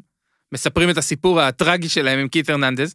מספרים 0.53 0.91
את 0.91 0.97
הסיפור 0.97 1.41
הטרגי 1.41 1.89
שלהם 1.89 2.19
עם 2.19 2.29
קית' 2.29 2.51
הרננדז. 2.51 2.95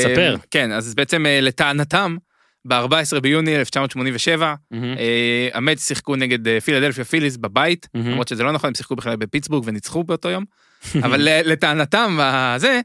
ספר. 0.00 0.36
כן, 0.50 0.72
אז 0.72 0.94
בעצם 0.94 1.26
לטענתם, 1.28 2.16
ב-14 2.64 3.20
ביוני 3.20 3.56
1987, 3.56 4.54
אה, 4.72 5.48
המץ 5.52 5.88
שיחקו 5.88 6.16
נגד 6.16 6.60
פילדלפיה 6.60 7.04
פיליס 7.04 7.36
בבית. 7.36 7.88
למרות 7.94 8.28
שזה 8.28 8.42
לא 8.42 8.52
נכון, 8.52 8.68
הם 8.68 8.74
שיחקו 8.74 8.96
בכלל 8.96 9.16
בפיטסבורג 9.16 9.64
וניצחו 9.66 10.04
באותו 10.04 10.28
יום, 10.28 10.44
אבל 11.04 11.20
לטענתם, 11.22 12.18
זה, 12.56 12.80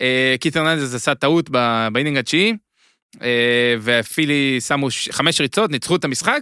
אה, 0.00 0.34
קית' 0.40 0.56
הרננדז 0.56 0.94
עשה 0.94 1.14
טעות 1.14 1.50
באינינג 1.92 2.18
התשיעי, 2.18 2.56
אה, 3.22 3.74
ופילי 3.82 4.60
שמו 4.60 4.88
חמש 5.10 5.40
ריצות, 5.40 5.70
ניצחו 5.70 5.96
את 5.96 6.04
המשחק, 6.04 6.40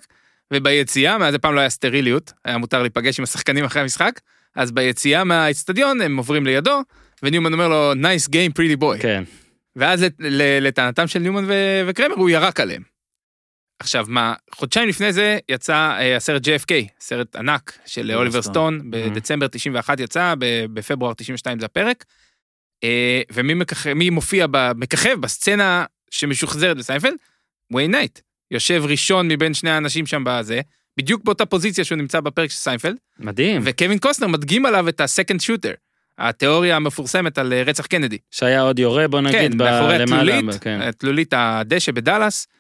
וביציאה, 0.53 1.19
מאז 1.19 1.35
הפעם 1.35 1.55
לא 1.55 1.61
היה 1.61 1.71
סטריליות, 1.71 2.33
היה 2.45 2.59
מותר 2.59 2.83
להיפגש 2.83 3.19
עם 3.19 3.25
השחקנים 3.25 3.65
אחרי 3.65 3.83
המשחק, 3.83 4.21
אז 4.57 4.73
ביציאה 4.73 5.25
מהאצטדיון 5.25 6.01
הם 6.01 6.17
עוברים 6.17 6.47
לידו, 6.47 6.83
וניומן 7.23 7.53
אומר 7.53 7.69
לו, 7.69 7.93
nice 7.93 8.29
game 8.29 8.59
pretty 8.59 8.83
boy. 8.83 9.03
כן. 9.03 9.25
ואז 9.77 10.07
לטענתם 10.61 11.07
של 11.07 11.19
ניומן 11.19 11.45
וקרמר 11.87 12.15
הוא 12.15 12.31
ירק 12.31 12.61
עליהם. 12.61 12.83
עכשיו 13.81 14.05
מה, 14.09 14.35
חודשיים 14.55 14.89
לפני 14.89 15.13
זה 15.13 15.39
יצא 15.49 15.75
אה, 15.75 16.17
הסרט 16.17 16.43
JFK, 16.47 16.73
סרט 17.01 17.37
ענק 17.37 17.79
של 17.87 18.01
אוליבר 18.01 18.19
אוליבר 18.19 18.43
סטון. 18.43 18.79
סטון, 18.79 18.91
בדצמבר 18.91 19.47
91 19.49 20.01
יצא, 20.01 20.35
בפברואר 20.73 21.15
92 21.15 21.61
זה 21.61 21.67
הפרק. 21.67 22.05
אה, 22.85 23.23
ומי 23.33 23.55
מי 23.95 24.11
מופיע, 24.11 24.47
ב- 24.51 24.73
מככב 24.77 25.17
בסצנה 25.21 25.85
שמשוחזרת 26.11 26.77
בסיינפלד? 26.77 27.15
וויין 27.73 27.91
נייט. 27.91 28.21
יושב 28.51 28.83
ראשון 28.89 29.29
מבין 29.29 29.55
שני 29.55 29.71
האנשים 29.71 30.07
שם 30.07 30.23
בזה, 30.27 30.61
בדיוק 30.97 31.25
באותה 31.25 31.47
פוזיציה 31.47 31.85
שהוא 31.85 31.99
נמצא 31.99 32.21
בפרק 32.21 32.51
של 32.51 32.57
סיינפלד, 32.57 32.97
מדהים. 33.19 33.63
וקווין 33.65 33.99
קוסטנר 33.99 34.29
מדגים 34.29 34.67
עליו 34.67 34.89
את 34.89 35.01
ה 35.01 35.06
second 35.06 35.41
shooter, 35.41 35.73
התיאוריה 36.19 36.77
המפורסמת 36.77 37.39
על 37.39 37.53
אה, 37.53 37.63
רצח 37.63 37.87
קנדי. 37.87 38.19
שהיה 38.31 38.61
עוד 38.61 38.79
יורה, 38.79 39.09
בוא 39.09 39.21
נגיד, 39.21 39.39
כן, 39.53 39.59
ב- 39.59 39.63
מאחורי 39.63 39.99
למעלה, 39.99 40.39
התלולית, 40.39 40.61
כן. 40.63 40.91
תלולית 40.91 41.35
הדשא 41.37 41.93
בדאלאס, 41.93 42.47
אה, 42.47 42.60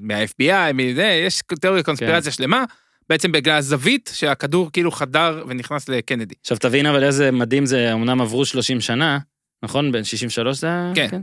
מה-FBI, 0.00 0.72
מזה, 0.74 1.22
יש 1.26 1.40
תיאוריה 1.60 1.82
קונספירציה 1.82 2.32
כן. 2.32 2.36
שלמה, 2.36 2.64
בעצם 3.08 3.32
בגלל 3.32 3.56
הזווית 3.56 4.10
שהכדור 4.14 4.70
כאילו 4.72 4.90
חדר 4.90 5.44
ונכנס 5.48 5.88
לקנדי. 5.88 6.34
עכשיו 6.40 6.58
תבין 6.58 6.86
אבל 6.86 7.04
איזה 7.04 7.30
מדהים 7.30 7.66
זה, 7.66 7.92
אמנם 7.92 8.20
עברו 8.20 8.44
30 8.44 8.80
שנה, 8.80 9.18
נכון? 9.62 9.92
בין 9.92 10.04
63 10.04 10.58
זה 10.58 10.66
היה? 10.66 10.92
כן. 10.94 11.20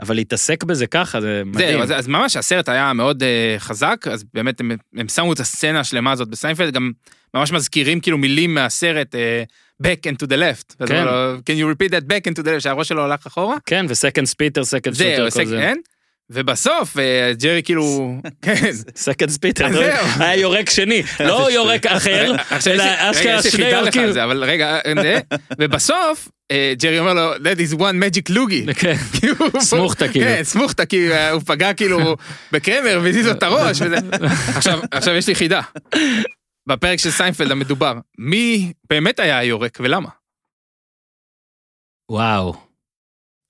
אבל 0.00 0.14
להתעסק 0.14 0.64
בזה 0.64 0.86
ככה, 0.86 1.20
זה 1.20 1.42
מדהים. 1.46 1.70
זהו, 1.70 1.82
אז, 1.82 1.92
אז 1.92 2.08
ממש 2.08 2.36
הסרט 2.36 2.68
היה 2.68 2.92
מאוד 2.92 3.22
uh, 3.22 3.26
חזק, 3.58 4.04
אז 4.10 4.24
באמת 4.34 4.60
הם, 4.60 4.70
הם 4.96 5.08
שמו 5.08 5.32
את 5.32 5.40
הסצנה 5.40 5.80
השלמה 5.80 6.12
הזאת 6.12 6.28
בסיינפלד, 6.28 6.74
גם 6.74 6.92
ממש 7.34 7.52
מזכירים 7.52 8.00
כאילו 8.00 8.18
מילים 8.18 8.54
מהסרט 8.54 9.14
uh, 9.14 9.82
back 9.86 10.10
and 10.10 10.24
to 10.24 10.28
the 10.28 10.36
left. 10.36 10.86
כן. 10.86 11.04
לו, 11.04 11.36
can 11.36 11.58
you 11.58 11.76
repeat 11.76 11.90
that 11.90 12.04
back 12.04 12.30
and 12.30 12.34
to 12.34 12.42
the 12.42 12.48
left, 12.48 12.60
שהראש 12.60 12.88
שלו 12.88 13.04
הלך 13.04 13.26
אחורה. 13.26 13.56
כן, 13.66 13.86
spitter, 14.24 14.64
second 14.64 14.94
זהו, 14.94 15.30
שוטר, 15.30 15.30
כל 15.30 15.46
זה. 15.46 15.56
כן. 15.56 15.76
ובסוף 16.32 16.98
אה, 16.98 17.32
ג'רי 17.38 17.62
כאילו, 17.62 18.14
כן. 18.42 18.72
second 18.96 19.30
spitter. 19.30 19.66
היה 20.18 20.36
יורק 20.36 20.70
שני, 20.70 21.02
לא 21.28 21.50
יורק 21.52 21.86
אחר, 21.86 22.34
אלא 22.66 22.84
אשכרה 22.98 23.42
שני 23.42 23.68
יורקים. 23.68 24.08
אבל 24.08 24.44
רגע, 24.44 24.78
אה, 24.86 24.92
זה, 25.02 25.20
ובסוף 25.60 26.28
אה, 26.50 26.72
ג'רי 26.78 26.98
אומר 26.98 27.14
לו, 27.14 27.34
that 27.34 27.58
is 27.58 27.78
one 27.78 27.78
magic 27.78 28.32
loogie. 28.32 28.66
כן. 28.74 28.96
סמוכתה, 29.60 30.08
כאילו. 30.08 30.26
כן, 30.26 30.44
סמוכתה, 30.44 30.86
כי 30.86 31.12
אה, 31.12 31.30
הוא 31.30 31.42
פגע 31.46 31.72
כאילו 31.72 32.16
בקרמר 32.52 33.00
והזיז 33.02 33.26
לו 33.26 33.32
את 33.32 33.42
הראש. 33.42 33.82
עכשיו 34.90 35.14
יש 35.14 35.26
לי 35.26 35.34
חידה. 35.34 35.60
בפרק 36.68 36.98
של 36.98 37.10
סיינפלד 37.10 37.50
המדובר, 37.50 37.94
מי 38.18 38.72
באמת 38.90 39.20
היה 39.20 39.38
היורק 39.38 39.78
ולמה? 39.80 40.08
וואו. 42.10 42.71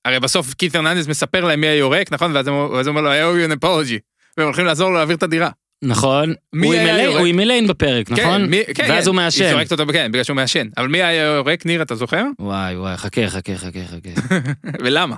הרי 0.04 0.20
בסוף 0.20 0.54
קית' 0.54 0.74
הרננדס 0.74 1.06
מספר 1.08 1.44
להם 1.44 1.60
מי 1.60 1.66
היורק, 1.66 2.12
נכון? 2.12 2.36
ואז 2.36 2.48
הוא 2.48 2.78
אומר 2.86 3.00
לו, 3.00 3.10
I 3.10 3.14
owe 3.14 3.48
you 3.48 3.52
an 3.52 3.64
apology. 3.64 3.98
והם 4.36 4.46
הולכים 4.46 4.64
לעזור 4.64 4.88
לו 4.90 4.94
להעביר 4.96 5.16
את 5.16 5.22
הדירה. 5.22 5.50
נכון. 5.84 6.34
הוא 6.62 6.74
עם 6.74 6.80
אליין- 6.80 7.04
יורק? 7.04 7.18
הוא 7.18 7.26
עם 7.26 7.40
אליין 7.40 7.66
בפרק, 7.66 8.10
נכון? 8.10 8.24
כן, 8.44 8.50
מי- 8.50 8.62
כן, 8.74 8.86
ואז 8.88 9.04
כן. 9.04 9.10
הוא 9.10 9.18
היא 9.18 9.24
מעשן. 9.24 9.50
זורקת 9.50 9.72
אותו, 9.72 9.84
כן, 9.92 10.12
בגלל 10.12 10.24
שהוא 10.24 10.36
מעשן. 10.36 10.68
אבל 10.76 10.88
מי 10.88 11.02
היה 11.02 11.08
היורק, 11.32 11.66
ניר, 11.66 11.82
אתה 11.82 11.94
זוכר? 11.94 12.24
וואי 12.38 12.76
וואי, 12.76 12.96
חכה, 12.96 13.28
חכה, 13.28 13.56
חכה, 13.56 13.78
חכה. 13.86 14.10
ולמה? 14.84 15.16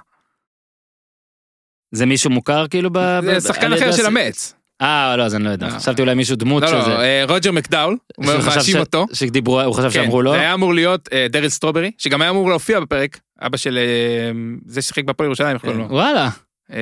זה 1.93 2.07
מישהו 2.07 2.31
מוכר 2.31 2.67
כאילו 2.69 2.91
ב... 2.93 2.99
זה 3.25 3.41
שחקן 3.49 3.73
אחר 3.73 3.93
של 3.93 4.07
המץ. 4.07 4.55
אה, 4.83 5.17
לא, 5.17 5.23
אז 5.23 5.35
אני 5.35 5.45
לא 5.45 5.51
יודע. 5.51 5.67
לא. 5.67 5.73
חשבתי 5.73 6.03
אולי 6.03 6.15
מישהו 6.15 6.37
דמות 6.37 6.63
לא, 6.63 6.69
של 6.69 6.75
לא, 6.77 6.85
זה. 6.85 6.91
אה, 6.97 7.25
רוג'ר 7.29 7.53
מקדאול, 7.53 7.97
הוא 8.17 8.27
מאשים 8.27 8.77
אותו. 8.81 9.07
שדיברו, 9.13 9.61
הוא 9.63 9.75
חשב 9.75 9.85
כן, 9.89 9.91
שאמרו 9.91 10.23
לו. 10.23 10.33
זה 10.33 10.41
היה 10.41 10.55
אמור 10.55 10.75
להיות 10.75 11.09
אה, 11.13 11.27
דריל 11.31 11.49
סטרוברי, 11.49 11.91
שגם 11.99 12.23
היה 12.23 12.31
אמור 12.31 12.49
להופיע 12.49 12.81
בפרק, 12.81 13.21
אבא 13.43 13.57
של 13.57 13.79
אה, 13.79 14.31
זה 14.67 14.83
ששיחק 14.83 15.05
בהפועל 15.05 15.27
ירושלים, 15.27 15.55
איך 15.55 15.63
קוראים 15.63 15.79
לו? 15.81 15.87
וואלה. 15.91 16.29
אה, 16.73 16.79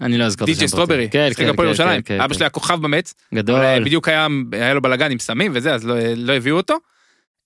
אני 0.00 0.18
לא 0.18 0.24
אזכור 0.24 0.44
את 0.44 0.46
די.ג'יי 0.46 0.64
השם 0.64 0.76
סטרוברי, 0.76 1.08
כן, 1.10 1.26
שיחק 1.28 1.40
כן, 1.42 1.46
בהפועל 1.50 1.66
כן, 1.66 1.68
ירושלים. 1.68 2.02
אבא. 2.24 2.34
שלי 2.34 2.44
היה 2.44 2.50
כוכב 2.50 2.82
במץ, 2.82 3.14
גדול. 3.34 3.60
אה, 3.60 3.80
בדיוק 3.80 4.08
היה 4.08 4.28
לו 4.74 4.82
בלאגן 4.82 5.10
עם 5.10 5.18
סמים 5.18 5.52
וזה, 5.54 5.74
אז 5.74 5.84
לא- 5.86 5.94
לא 6.16 6.32
הביאו 6.32 6.56
אותו. 6.56 6.74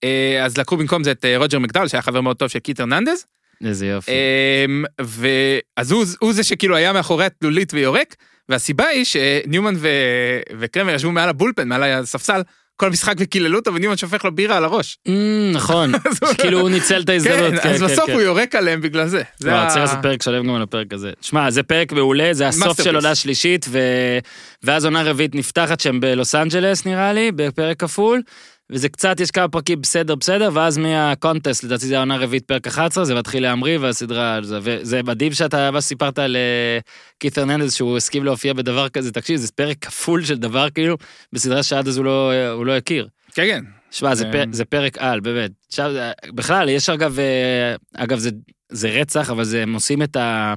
אה, 0.05 0.45
אז 0.45 0.59
לקחו 0.59 0.77
במקום 0.77 1.05
זה 1.05 1.11
את 1.11 1.25
אה, 1.25 1.39
רוג'ר 1.39 1.59
מקדאול, 1.59 1.89
שהיה 1.89 2.03
חבר 2.03 2.21
מאוד 2.21 2.37
טוב 2.37 2.49
של 2.49 2.59
קיט 2.59 2.81
הרננדז. 2.81 3.25
איזה 3.67 3.87
יופי. 3.87 4.11
אמ, 4.69 4.85
ואז 5.01 5.91
הוא, 5.93 6.05
הוא 6.21 6.33
זה 6.33 6.43
שכאילו 6.43 6.77
היה 6.77 6.93
מאחורי 6.93 7.25
התלולית 7.25 7.75
ויורק, 7.75 8.15
והסיבה 8.49 8.87
היא 8.87 9.05
שניומן 9.05 9.75
ו... 9.77 9.89
וקרמר 10.59 10.95
ישבו 10.95 11.11
מעל 11.11 11.29
הבולפן, 11.29 11.69
מעל 11.69 11.83
הספסל, 11.83 12.43
כל 12.77 12.87
המשחק 12.87 13.15
וקיללו 13.19 13.59
אותו, 13.59 13.75
וניומן 13.75 13.97
שופך 13.97 14.25
לו 14.25 14.33
בירה 14.35 14.57
על 14.57 14.65
הראש. 14.65 14.99
אמ, 15.07 15.51
נכון. 15.55 15.93
אז 16.11 16.19
הוא- 16.23 16.35
כאילו 16.39 16.61
הוא 16.61 16.71
ניצל 16.71 17.01
את 17.03 17.09
ההזדמנות. 17.09 17.61
כן, 17.63 17.69
אז 17.69 17.83
בסוף 17.83 18.11
הוא 18.11 18.21
יורק 18.21 18.55
עליהם 18.55 18.81
בגלל 18.81 19.09
זה. 19.09 19.23
זה 19.39 19.51
לא, 19.51 19.57
צריך 19.69 19.81
לעשות 19.81 19.99
פרק 20.03 20.23
שלם 20.23 20.47
גם 20.49 20.55
על 20.55 20.63
הפרק 20.63 20.93
הזה. 20.93 21.11
שמע, 21.21 21.51
זה 21.51 21.63
פרק 21.63 21.93
מעולה, 21.93 22.29
זה 22.35 22.49
הסוף. 22.49 22.83
של 22.83 22.95
עונה 22.97 23.15
שלישית. 23.15 23.67
ואז 24.63 24.85
עונה 24.85 25.03
רביעית 25.03 25.35
נפתחת 25.35 25.81
שם 25.81 26.01
בלוס 26.01 26.35
אנג'לס 26.35 26.87
נראה 26.87 27.13
לי, 27.13 27.33
בפרק 27.33 27.81
כפול, 27.81 28.23
וזה 28.71 28.89
קצת, 28.89 29.21
יש 29.21 29.31
כמה 29.31 29.49
פרקים 29.49 29.81
בסדר 29.81 30.15
בסדר, 30.15 30.51
ואז 30.53 30.79
מהקונטסט, 30.79 31.65
לדעתי 31.65 31.87
זה 31.87 31.97
העונה 31.97 32.17
רביעית 32.17 32.45
פרק 32.47 32.67
11, 32.67 33.05
זה 33.05 33.15
מתחיל 33.15 33.43
להמריא 33.43 33.79
והסדרה 33.79 34.35
על 34.35 34.45
זה, 34.45 34.59
וזה 34.63 35.03
מדהים 35.03 35.33
שאתה, 35.33 35.71
מה 35.71 35.81
שסיפרת 35.81 36.19
על 36.19 36.37
אה, 36.37 36.79
קית' 37.19 37.39
הרננדס, 37.39 37.75
שהוא 37.75 37.97
הסכים 37.97 38.25
להופיע 38.25 38.53
בדבר 38.53 38.89
כזה, 38.89 39.13
תקשיב, 39.13 39.37
זה 39.37 39.53
פרק 39.53 39.77
כפול 39.81 40.25
של 40.25 40.37
דבר 40.39 40.71
כאילו, 40.71 40.97
בסדרה 41.33 41.63
שעד 41.63 41.89
אז 41.89 41.97
הוא 41.97 42.05
לא, 42.05 42.33
הוא 42.53 42.67
לא 42.67 42.77
הכיר. 42.77 43.09
כן, 43.35 43.47
כן. 43.47 43.65
שמע, 43.91 44.15
זה, 44.15 44.27
אה. 44.27 44.33
פר, 44.33 44.45
זה 44.53 44.65
פרק 44.65 44.99
על, 44.99 45.21
באמת. 45.21 45.51
עכשיו, 45.69 45.93
זה- 45.93 46.13
בכלל, 46.35 46.69
יש 46.69 46.89
אגב, 46.89 47.19
אה, 47.19 47.75
אגב, 48.05 48.19
זה, 48.19 48.31
זה 48.69 48.89
רצח, 48.89 49.31
אבל 49.31 49.45
זה, 49.45 49.63
הם 49.63 49.75
עושים 49.75 50.03
את 50.03 50.17
ה... 50.17 50.55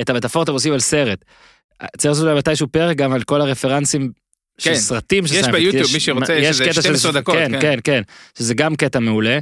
את 0.00 0.10
המטאפורות 0.10 0.48
הם 0.48 0.54
עושים 0.54 0.72
על 0.72 0.80
סרט. 0.80 1.24
צריך 1.98 2.10
לעשות 2.14 2.36
מתישהו 2.38 2.68
פרק 2.68 2.96
גם 2.96 3.12
על 3.12 3.22
כל 3.22 3.40
הרפרנסים 3.40 4.12
של 4.58 4.70
כן. 4.70 4.76
סרטים 4.76 5.26
של 5.26 5.34
יש 5.34 5.40
סיינפלד, 5.40 5.62
ביוטיוב, 5.62 5.86
כי 5.86 5.94
מי 5.94 6.00
שרוצה, 6.00 6.34
יש 6.34 6.56
שזה 6.56 6.64
קטע 6.64 6.72
של- 6.74 6.80
12 6.82 7.12
דקות, 7.12 7.34
כן, 7.34 7.48
כן. 7.52 7.60
כן, 7.60 7.78
כן, 7.84 8.02
שזה 8.38 8.54
גם 8.54 8.76
קטע 8.76 8.98
מעולה. 8.98 9.38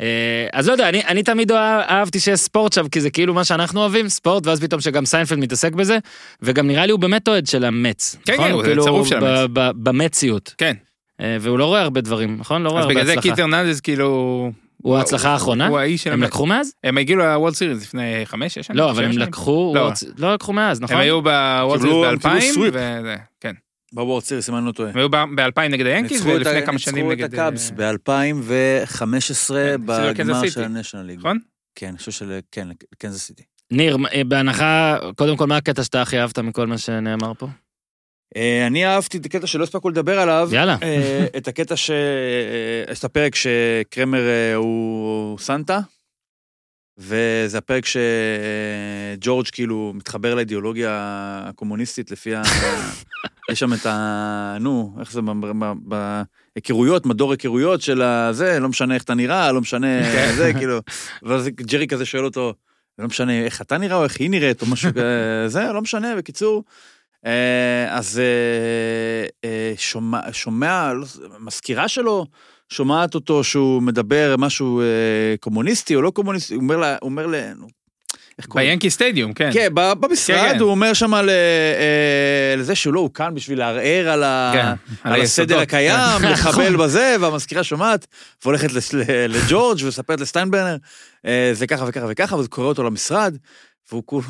אה, 0.00 0.06
אז 0.52 0.66
לא 0.68 0.72
יודע, 0.72 0.88
אני, 0.88 1.04
אני 1.04 1.22
תמיד 1.22 1.50
אוהב- 1.50 1.80
אהבתי 1.88 2.20
שיש 2.20 2.40
ספורט 2.40 2.72
שם, 2.72 2.88
כי 2.88 3.00
זה 3.00 3.10
כאילו 3.10 3.34
מה 3.34 3.44
שאנחנו 3.44 3.80
אוהבים, 3.80 4.08
ספורט, 4.08 4.46
ואז 4.46 4.60
פתאום 4.60 4.80
שגם 4.80 5.04
סיינפלד 5.06 5.38
מתעסק 5.38 5.72
בזה, 5.72 5.98
וגם 6.42 6.66
נראה 6.66 6.86
לי 6.86 6.92
הוא 6.92 7.00
באמת 7.00 7.28
אוהד 7.28 7.46
של 7.46 7.64
המץ. 7.64 8.16
כן, 8.24 8.32
נכון? 8.32 8.46
כן, 8.46 8.52
הוא 8.52 8.62
כאילו, 8.62 8.84
צרוף 8.84 9.08
של 9.08 9.20
ב- 9.20 9.24
המץ. 9.24 9.50
ב- 9.52 9.70
במציות. 9.88 10.54
כן. 10.58 10.74
אה, 11.20 11.36
והוא 11.40 11.58
לא 11.58 11.64
רואה 11.66 11.80
הרבה 11.82 12.00
דברים, 12.00 12.36
נכון? 12.40 12.62
לא 12.62 12.68
רואה 12.68 12.80
אז 12.80 12.84
הרבה 12.84 12.94
בגלל 12.94 13.06
זה 13.06 13.12
הצלחה. 13.12 13.28
קיט 13.28 13.38
הרננדז 13.38 13.80
כאילו... 13.80 14.52
הוא 14.82 14.96
ההצלחה 14.96 15.30
האחרונה? 15.30 15.66
הוא 15.66 15.78
האיש 15.78 16.02
של 16.04 16.12
הם. 16.12 16.22
לקחו 16.22 16.46
מאז? 16.46 16.72
הם 16.84 16.98
הגיעו 16.98 17.18
ל 17.18 17.24
World 17.24 17.54
Series 17.54 17.82
לפני 17.82 18.02
חמש, 18.24 18.54
שש 18.54 18.66
שנים? 18.66 18.78
לא, 18.78 18.90
אבל 18.90 19.04
הם? 19.04 19.10
לקחו, 19.18 19.72
לא. 19.76 19.90
רוצ- 19.90 20.06
לא 20.18 20.34
לקחו 20.34 20.52
מאז, 20.52 20.80
נכון? 20.80 20.96
הם 20.96 21.02
היו 21.02 21.22
ב 21.22 21.32
World 21.32 21.80
Series 21.80 21.94
הם 21.94 22.16
קיבלו 22.18 22.30
ב-2000, 22.40 22.52
sweep. 22.54 22.74
וזה, 22.76 23.16
כן. 23.40 23.52
ב 23.94 23.99
World 23.99 24.22
Series, 24.22 24.50
אם 24.50 24.56
אני 24.56 24.66
לא 24.66 24.72
טועה. 24.72 24.90
הם 24.90 24.96
היו 24.96 25.08
ב-2000 25.10 25.60
נגד 25.70 25.86
היאנקיז, 25.86 26.12
ניצחו 26.12 26.28
ולפני 26.28 26.66
כמה 26.66 26.78
שנים 26.78 27.08
ניצחו 27.08 27.12
נגד... 27.12 27.24
את 27.24 27.32
הקאבס 27.32 27.70
אה, 27.70 27.92
ב-2015 27.92 29.54
כן, 29.54 29.86
בגמר. 29.86 30.48
של 30.48 30.64
ה 30.64 30.69
National 30.69 31.06
League. 31.06 31.18
נכון? 31.18 31.38
כן, 31.74 31.88
אני 31.88 31.98
חושב 31.98 32.12
של... 32.12 32.38
כן, 32.52 32.68
קנזס 32.98 33.26
סיטי. 33.26 33.42
ניר, 33.70 33.96
אה, 34.14 34.24
בהנחה, 34.24 34.98
קודם 35.16 35.36
כל, 35.36 35.46
מה 35.46 35.56
הקטע 35.56 35.84
שאתה 35.84 36.02
הכי 36.02 36.18
אהבת 36.18 36.38
מכל 36.38 36.66
מה 36.66 36.78
שנאמר 36.78 37.32
פה? 37.34 37.46
אה, 38.36 38.66
אני 38.66 38.86
אהבתי 38.86 39.18
את 39.18 39.26
הקטע 39.26 39.46
שלא 39.46 39.64
הספקנו 39.64 39.90
לדבר 39.90 40.20
עליו. 40.20 40.48
יאללה. 40.52 40.76
את 41.36 41.48
הקטע 41.48 41.76
ש... 41.76 41.90
את 42.92 43.04
הפרק 43.04 43.34
שקרמר 43.34 44.22
הוא 44.56 45.38
סנטה, 45.38 45.80
וזה 46.98 47.58
הפרק 47.58 47.84
שג'ורג' 47.86 49.46
כאילו 49.52 49.92
מתחבר 49.94 50.34
לאידיאולוגיה 50.34 50.90
הקומוניסטית 51.44 52.10
לפי 52.10 52.34
ה... 52.34 52.42
יש 53.50 53.60
שם 53.60 53.72
את 53.72 53.86
ה... 53.86 54.56
נו, 54.60 54.96
איך 55.00 55.12
זה? 55.12 55.20
בהיכרויות, 56.54 57.06
מדור 57.06 57.32
היכרויות 57.32 57.80
של 57.80 58.02
הזה, 58.02 58.60
לא 58.60 58.68
משנה 58.68 58.94
איך 58.94 59.02
אתה 59.02 59.14
נראה, 59.14 59.52
לא 59.52 59.60
משנה 59.60 59.86
זה, 60.36 60.52
כאילו. 60.58 60.78
ואז 61.22 61.48
ג'רי 61.48 61.86
כזה 61.86 62.04
שואל 62.04 62.24
אותו, 62.24 62.54
לא 62.98 63.06
משנה 63.06 63.40
איך 63.44 63.60
אתה 63.60 63.78
נראה 63.78 63.96
או 63.96 64.04
איך 64.04 64.20
היא 64.20 64.30
נראית 64.30 64.62
או 64.62 64.66
משהו 64.66 64.90
כזה, 64.94 65.72
לא 65.72 65.82
משנה, 65.82 66.16
בקיצור. 66.16 66.64
אה, 67.26 67.98
אז 67.98 68.18
אה, 68.18 69.26
אה, 69.44 69.72
שומע, 69.76 70.20
שומע, 70.32 70.92
לא 70.92 71.06
מזכירה 71.40 71.88
שלו 71.88 72.26
שומעת 72.68 73.14
אותו 73.14 73.44
שהוא 73.44 73.82
מדבר 73.82 74.34
משהו 74.38 74.82
קומוניסטי 75.40 75.96
או 75.96 76.02
לא 76.02 76.10
קומוניסטי, 76.10 76.54
הוא 76.54 76.62
אומר 76.62 76.76
לה, 76.76 76.96
הוא 77.00 77.10
אומר 77.10 77.26
לה? 77.26 77.52
ביאנקי 78.54 78.90
סטדיום, 78.90 79.32
כן. 79.32 79.50
כן, 79.52 79.68
במשרד 79.74 80.36
כן, 80.36 80.52
כן. 80.54 80.60
הוא 80.60 80.70
אומר 80.70 80.92
שם 80.92 81.14
על, 81.14 81.30
אה, 81.30 82.54
לזה 82.56 82.74
שהוא 82.74 82.94
לא, 82.94 83.00
הוא 83.00 83.10
כאן 83.14 83.34
בשביל 83.34 83.58
לערער 83.58 84.08
על. 84.08 84.24
כן, 84.52 84.66
על 85.04 85.12
היסודות. 85.12 85.50
הסדר 85.50 85.60
הקיים, 85.60 86.20
כן. 86.20 86.32
לחבל 86.32 86.76
בזה, 86.84 87.16
והמזכירה 87.20 87.64
שומעת, 87.64 88.06
והולכת 88.44 88.68
לג'ורג' 89.28 89.78
ומספרת 89.84 90.20
לסטיינברנר, 90.20 90.76
אה, 91.26 91.50
זה 91.52 91.66
ככה 91.66 91.84
וככה 91.88 92.06
וככה, 92.08 92.36
וזה 92.36 92.48
קורא 92.48 92.66
אותו 92.66 92.82
למשרד, 92.82 93.36
והוא 93.92 94.02
כולו, 94.06 94.26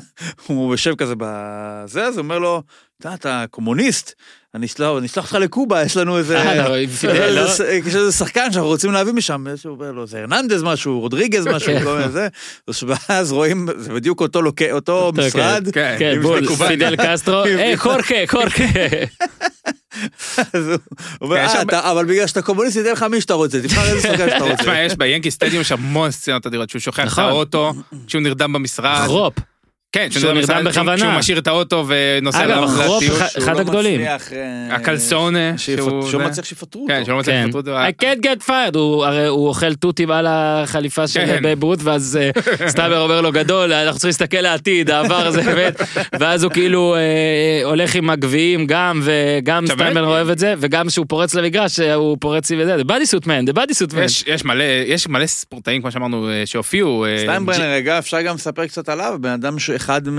הוא 0.46 0.74
יושב 0.74 0.94
כזה 0.94 1.14
בזה, 1.18 2.04
אז 2.04 2.16
הוא 2.16 2.22
אומר 2.22 2.38
לו, 2.38 2.62
אתה, 3.00 3.14
אתה 3.14 3.44
קומוניסט, 3.50 4.12
אני 4.54 4.66
אשלח 4.66 4.88
אותך 5.16 5.34
לקובה, 5.40 5.82
יש 5.82 5.96
לנו 5.96 6.18
איזה... 6.18 6.38
אה, 6.38 6.68
לא, 6.68 6.76
לא? 7.40 7.48
יש 7.86 7.94
איזה 7.94 8.12
שחקן 8.12 8.52
שאנחנו 8.52 8.68
רוצים 8.68 8.92
להביא 8.92 9.12
משם, 9.12 9.46
הוא 9.64 9.72
אומר 9.72 9.92
לו, 9.92 10.06
זה 10.06 10.18
הרננדז 10.18 10.62
משהו, 10.62 11.00
רודריגז 11.00 11.46
משהו, 11.46 11.72
כן. 11.72 11.84
כל 11.84 11.96
מיני 11.98 12.10
זה, 12.10 12.28
ואז 12.86 13.32
רואים, 13.32 13.68
זה 13.76 13.92
בדיוק 13.92 14.22
אותו 14.22 15.12
כן. 15.16 15.26
משרד, 15.26 15.68
כן. 15.72 16.18
בול. 16.22 16.46
פידל 16.68 16.96
קסטרו, 16.96 17.42
היי, 17.42 17.76
קורקה, 17.76 18.26
קורקה. 18.28 18.64
אז 20.52 20.68
הוא 20.68 20.76
אומר, 21.20 21.36
"אה, 21.72 21.90
אבל 21.92 22.04
בגלל 22.04 22.26
שאתה 22.26 22.42
קומוניסט, 22.42 22.78
תן 22.78 22.92
לך 22.92 23.02
מי 23.02 23.20
שאתה 23.20 23.34
רוצה, 23.34 23.60
תבחר 23.62 23.82
איזה 23.86 24.00
שחקן 24.00 24.30
שאתה 24.30 24.44
רוצה. 24.50 24.56
תשמע, 24.56 24.80
יש 24.82 24.94
ביאנקי 24.96 25.30
סטדיום 25.30 25.60
יש 25.60 25.72
המון 25.72 26.10
סצנות 26.10 26.46
אדירות, 26.46 26.70
שהוא 26.70 26.80
שוכח 26.80 27.00
את 27.00 27.06
נכון. 27.06 27.24
האוטו, 27.24 27.72
כשהוא 28.06 28.22
נרדם 28.22 28.52
במשרד. 28.52 29.04
חרופ. 29.06 29.34
כן, 29.94 30.08
שהוא 30.10 30.32
נרדם 30.32 30.64
בכוונה. 30.64 30.96
כשהוא 30.96 31.12
משאיר 31.12 31.38
את 31.38 31.46
האוטו 31.46 31.84
ונוסע 31.88 32.44
אגב, 32.44 32.62
החרופ. 32.62 33.02
אחד- 33.04 33.26
שהוא 33.28 33.44
אחד 33.44 33.60
הגדולים. 33.60 34.00
מצליח, 34.00 34.32
אה, 34.32 34.74
הקלסונה, 34.76 35.52
שיפ- 35.56 35.76
שהוא 35.76 36.08
שהוא. 36.10 36.22
מצליח 36.22 36.44
שיפטרו 36.46 36.84
כן, 36.88 36.94
אותו. 36.94 37.06
שלא 37.06 37.18
מצליח 37.18 37.36
כן. 37.36 37.44
לפטרו 37.44 37.60
אותו. 37.60 37.76
I 37.78 38.04
can't 38.04 38.24
get 38.24 38.48
fired, 38.48 38.76
הוא 38.78 39.04
הרי 39.04 39.26
הוא 39.26 39.48
אוכל 39.48 39.74
תותים 39.74 40.10
על 40.10 40.26
החליפה 40.28 41.06
של 41.06 41.26
כן. 41.26 41.42
בייב 41.42 41.62
רות, 41.62 41.78
ואז 41.82 42.18
אה, 42.22 42.30
סטאבר 42.68 43.00
אומר 43.00 43.20
לו 43.20 43.32
גדול, 43.32 43.72
אנחנו 43.72 43.92
צריכים 43.98 44.08
להסתכל 44.08 44.40
לעתיד, 44.40 44.90
העבר 44.90 45.30
זה 45.30 45.42
באמת, 45.42 45.80
ואז 46.20 46.42
הוא 46.42 46.52
כאילו 46.52 46.94
אה, 46.94 47.00
הולך 47.64 47.94
עם 47.94 48.10
הגביעים 48.10 48.66
גם, 48.66 49.00
וגם 49.04 49.66
סטיימר 49.66 49.84
באמת? 49.94 50.06
אוהב 50.06 50.30
את 50.30 50.38
זה, 50.38 50.54
וגם 50.58 50.86
כשהוא 50.88 51.06
פורץ 51.08 51.34
למגרש, 51.34 51.80
הוא 51.80 52.16
פורץ 52.20 52.50
עם 52.50 52.64
זה, 52.64 52.76
the 52.76 52.84
body 52.84 53.06
suit 53.14 53.24
man, 53.24 53.50
the 53.50 53.56
body 53.56 53.72
suit 53.72 53.94
man. 53.94 54.00
יש, 54.04 54.24
יש 54.26 54.44
מלא, 54.44 54.64
יש 54.86 55.08
מלא 55.08 55.26
ספורטאים, 55.26 55.82
כמו 55.82 55.92
שאמרנו, 55.92 56.28
שהופיעו. 56.44 57.04
סטיינברנר, 57.18 57.64
רגע, 57.72 57.98
אפשר 57.98 58.22
גם 58.22 58.34
לספר 58.34 58.66
קצת 58.66 58.88
עליו, 58.88 59.14
בן 59.20 59.30
אדם 59.30 59.58
שאחד 59.84 60.08
מ... 60.08 60.18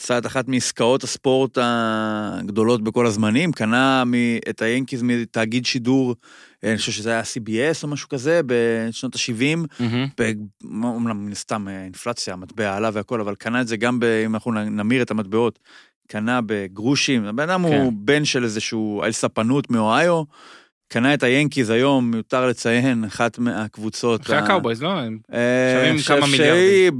עשה 0.00 0.18
את 0.18 0.26
אחת 0.26 0.48
מעסקאות 0.48 1.04
הספורט 1.04 1.58
הגדולות 1.60 2.84
בכל 2.84 3.06
הזמנים, 3.06 3.52
קנה 3.52 4.04
מ- 4.06 4.36
את 4.50 4.62
היאנקיז 4.62 5.02
מתאגיד 5.02 5.66
שידור, 5.66 6.14
אה, 6.64 6.70
אני 6.70 6.78
חושב 6.78 6.92
שזה 6.92 7.10
היה 7.10 7.22
CBS 7.22 7.82
או 7.82 7.88
משהו 7.88 8.08
כזה, 8.08 8.40
בשנות 8.46 9.14
ה-70, 9.14 9.56
מהמם. 9.80 10.08
אומנם 10.84 11.26
מן 11.26 11.32
הסתם 11.32 11.68
אה, 11.68 11.84
אינפלציה, 11.84 12.34
המטבע 12.34 12.76
עלה 12.76 12.90
והכל, 12.92 13.20
אבל 13.20 13.34
קנה 13.34 13.60
את 13.60 13.68
זה 13.68 13.76
גם, 13.76 14.00
ב, 14.00 14.04
אם 14.04 14.34
אנחנו 14.34 14.52
נמיר 14.52 15.02
את 15.02 15.10
המטבעות, 15.10 15.58
קנה 16.08 16.40
בגרושים, 16.46 17.24
הבן 17.24 17.50
אדם 17.50 17.68
כן. 17.68 17.80
הוא 17.80 17.92
בן 17.94 18.24
של 18.24 18.44
איזשהו 18.44 19.02
איל 19.02 19.12
ספנות 19.12 19.70
מאוהיו, 19.70 20.22
קנה 20.92 21.14
את 21.14 21.22
היאנקיז 21.22 21.70
היום, 21.70 22.10
מיותר 22.10 22.46
לציין, 22.46 23.04
אחת 23.04 23.38
מהקבוצות. 23.38 24.20
אחרי 24.20 24.36
הקאובויז, 24.36 24.82
לא? 24.82 24.88
הם- 24.98 25.18
אה, 25.32 25.94
שווים 26.02 26.20
כמה 26.20 26.26
מיליארדים. 26.30 26.92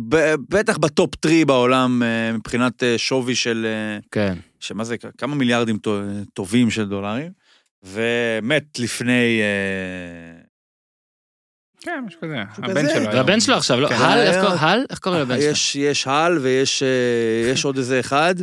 בטח 0.48 0.78
ב 0.78 0.87
top 0.87 1.14
three 1.14 1.44
בעולם 1.44 2.02
אה, 2.02 2.32
מבחינת 2.32 2.82
אה, 2.82 2.98
שווי 2.98 3.34
של, 3.34 3.66
כן. 4.10 4.34
שמה 4.60 4.84
זה, 4.84 4.96
כמה 5.18 5.34
מיליארדים 5.34 5.78
טו- 5.78 6.00
טובים 6.34 6.70
של 6.70 6.88
דולרים, 6.88 7.30
ומת 7.84 8.78
לפני... 8.78 9.40
כן, 11.80 12.04
משהו 12.06 12.20
כזה. 12.20 12.36
הבן. 12.56 12.88
שלו. 12.88 13.00
היום. 13.00 13.14
והבן 13.14 13.40
שלו 13.40 13.56
עכשיו, 13.56 13.80
לא, 13.80 13.88
כן. 13.88 13.94
הל, 13.94 14.84
איך 14.90 14.98
קוראים- 14.98 15.22
לבן 15.22 15.40
שלו? 15.40 15.50
יש, 15.50 15.76
יש 15.76 16.06
הל 16.06 16.38
ויש 16.38 16.82
יש 17.52 17.64
עוד 17.64 17.76
איזה 17.76 18.00
אחד, 18.00 18.34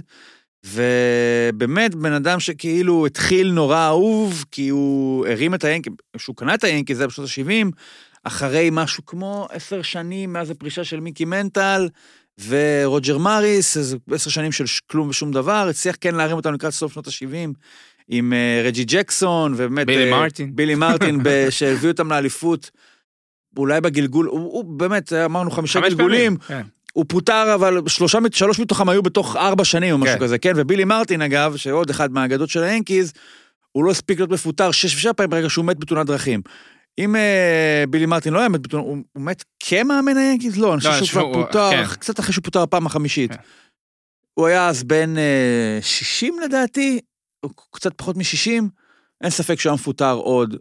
ובאמת 0.66 1.96
בן 1.96 2.14
אדם 2.14 2.40
שכאילו 2.40 3.06
התחיל 3.06 3.52
נורא 3.52 3.88
אהוב, 3.88 4.46
כי 4.52 4.70
הוא 4.70 5.28
הרים 5.28 5.54
את 5.56 5.64
היאנקי, 5.64 5.90
כשהוא 6.18 6.36
קנה 6.36 6.54
את 6.54 6.64
היאנקי 6.64 6.96
זה 6.96 7.04
היה 7.04 7.08
בשנות 7.08 7.30
ה-70, 7.30 7.72
אחרי 8.24 8.70
משהו 8.72 9.06
כמו 9.06 9.48
עשר 9.52 9.82
שנים 9.82 10.34
מאז 10.34 10.50
הפרישה 10.50 10.84
של 10.84 11.00
מיקי 11.00 11.26
מנטל, 11.26 11.90
ורוג'ר 12.48 13.18
מריס, 13.18 13.78
איזה 13.78 13.98
עשר 14.12 14.30
שנים 14.30 14.52
של 14.52 14.66
כלום 14.92 15.10
ושום 15.10 15.32
דבר, 15.32 15.68
הצליח 15.70 15.96
כן 16.02 16.16
להרים 16.16 16.38
אותנו 16.38 16.54
לקראת 16.54 16.74
סוף 16.74 16.94
שנות 16.94 17.08
ה-70. 17.08 17.54
עם 18.08 18.34
אה, 18.34 18.62
רג'י 18.66 18.84
ג'קסון, 18.84 19.54
ובאמת... 19.54 19.88
בילי 19.88 20.06
אה, 20.06 20.20
מרטין. 20.20 20.56
בילי 20.56 20.76
מרטין, 20.76 21.20
ב- 21.24 21.50
שהביא 21.50 21.90
אותם 21.90 22.10
לאליפות, 22.10 22.72
אולי 23.58 23.82
בגלגול, 23.82 24.26
הוא, 24.26 24.40
הוא 24.40 24.64
באמת, 24.66 25.14
אמרנו 25.14 25.52
חמישה 25.52 25.80
גלגולים, 25.80 26.38
פעמים, 26.38 26.64
כן. 26.66 26.70
הוא 27.00 27.06
פוטר, 27.08 27.56
אבל 27.56 27.78
שלושה, 27.88 28.20
שלוש 28.32 28.60
מתוכם 28.60 28.90
היו 28.90 29.04
בתוך 29.04 29.36
ארבע 29.36 29.66
שנים 29.66 29.94
או 29.94 29.98
משהו 29.98 30.16
כן. 30.16 30.24
כזה, 30.24 30.38
כן? 30.38 30.54
ובילי 30.56 30.84
מרטין, 30.84 31.22
אגב, 31.22 31.56
שעוד 31.56 31.90
אחד 31.90 32.12
מהאגדות 32.12 32.50
של 32.50 32.64
היאנקיז, 32.64 33.14
הוא 33.72 33.84
לא 33.84 33.92
הספיק 33.92 34.20
להיות 34.20 34.32
מפוטר 34.32 34.72
שש 34.72 34.96
ושבע 34.96 35.14
פעמים 35.14 35.30
ברגע 35.30 35.50
שהוא 35.50 35.66
מת 35.66 35.80
בתאונת 35.80 36.08
דרכים. 36.08 36.42
אם 36.98 37.16
אה, 37.16 37.84
בילי 37.90 38.06
מרטין 38.06 38.34
לא 38.34 38.40
היה 38.40 38.50
מת 38.50 38.62
בתאונת, 38.62 38.86
הוא, 38.86 38.98
הוא 39.14 39.24
מת 39.24 39.44
כמאמן 39.60 40.18
היאנקיז? 40.18 40.58
לא, 40.58 40.74
אני 40.74 40.80
חושב 40.80 40.90
אני 40.90 41.06
שהוא 41.06 41.08
חושב 41.08 41.20
כבר 41.20 41.46
פוטר, 41.46 41.70
כן. 41.72 41.96
קצת 41.96 42.20
אחרי 42.20 42.34
שהוא 42.34 42.44
פוטר 42.44 42.66
בפעם 42.66 42.86
החמישית. 42.86 43.32
כן. 43.32 43.38
הוא 44.34 44.48
היה 44.48 44.68
אז 44.68 44.84
בן 44.84 45.18
אה, 45.18 45.80
60 45.82 46.40
לדעתי, 46.46 47.00
או 47.44 47.50
קצת 47.72 47.94
פחות 47.98 48.18
מ-60, 48.18 48.64
אין 49.22 49.30
ספק 49.30 49.60
שהוא 49.60 49.70
היה 49.70 49.76
מפוטר 49.76 50.14
עוד 50.14 50.56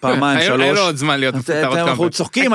פעמיים, 0.00 0.40
שלוש. 0.40 0.60
היה 0.60 0.72
לו 0.72 0.80
עוד 0.80 0.96
זמן 0.96 1.20
להיות 1.20 1.34
מפוטר 1.34 1.66
עוד 1.66 1.76
כמה 1.78 1.90
אנחנו. 1.90 2.10
צוחקים. 2.10 2.52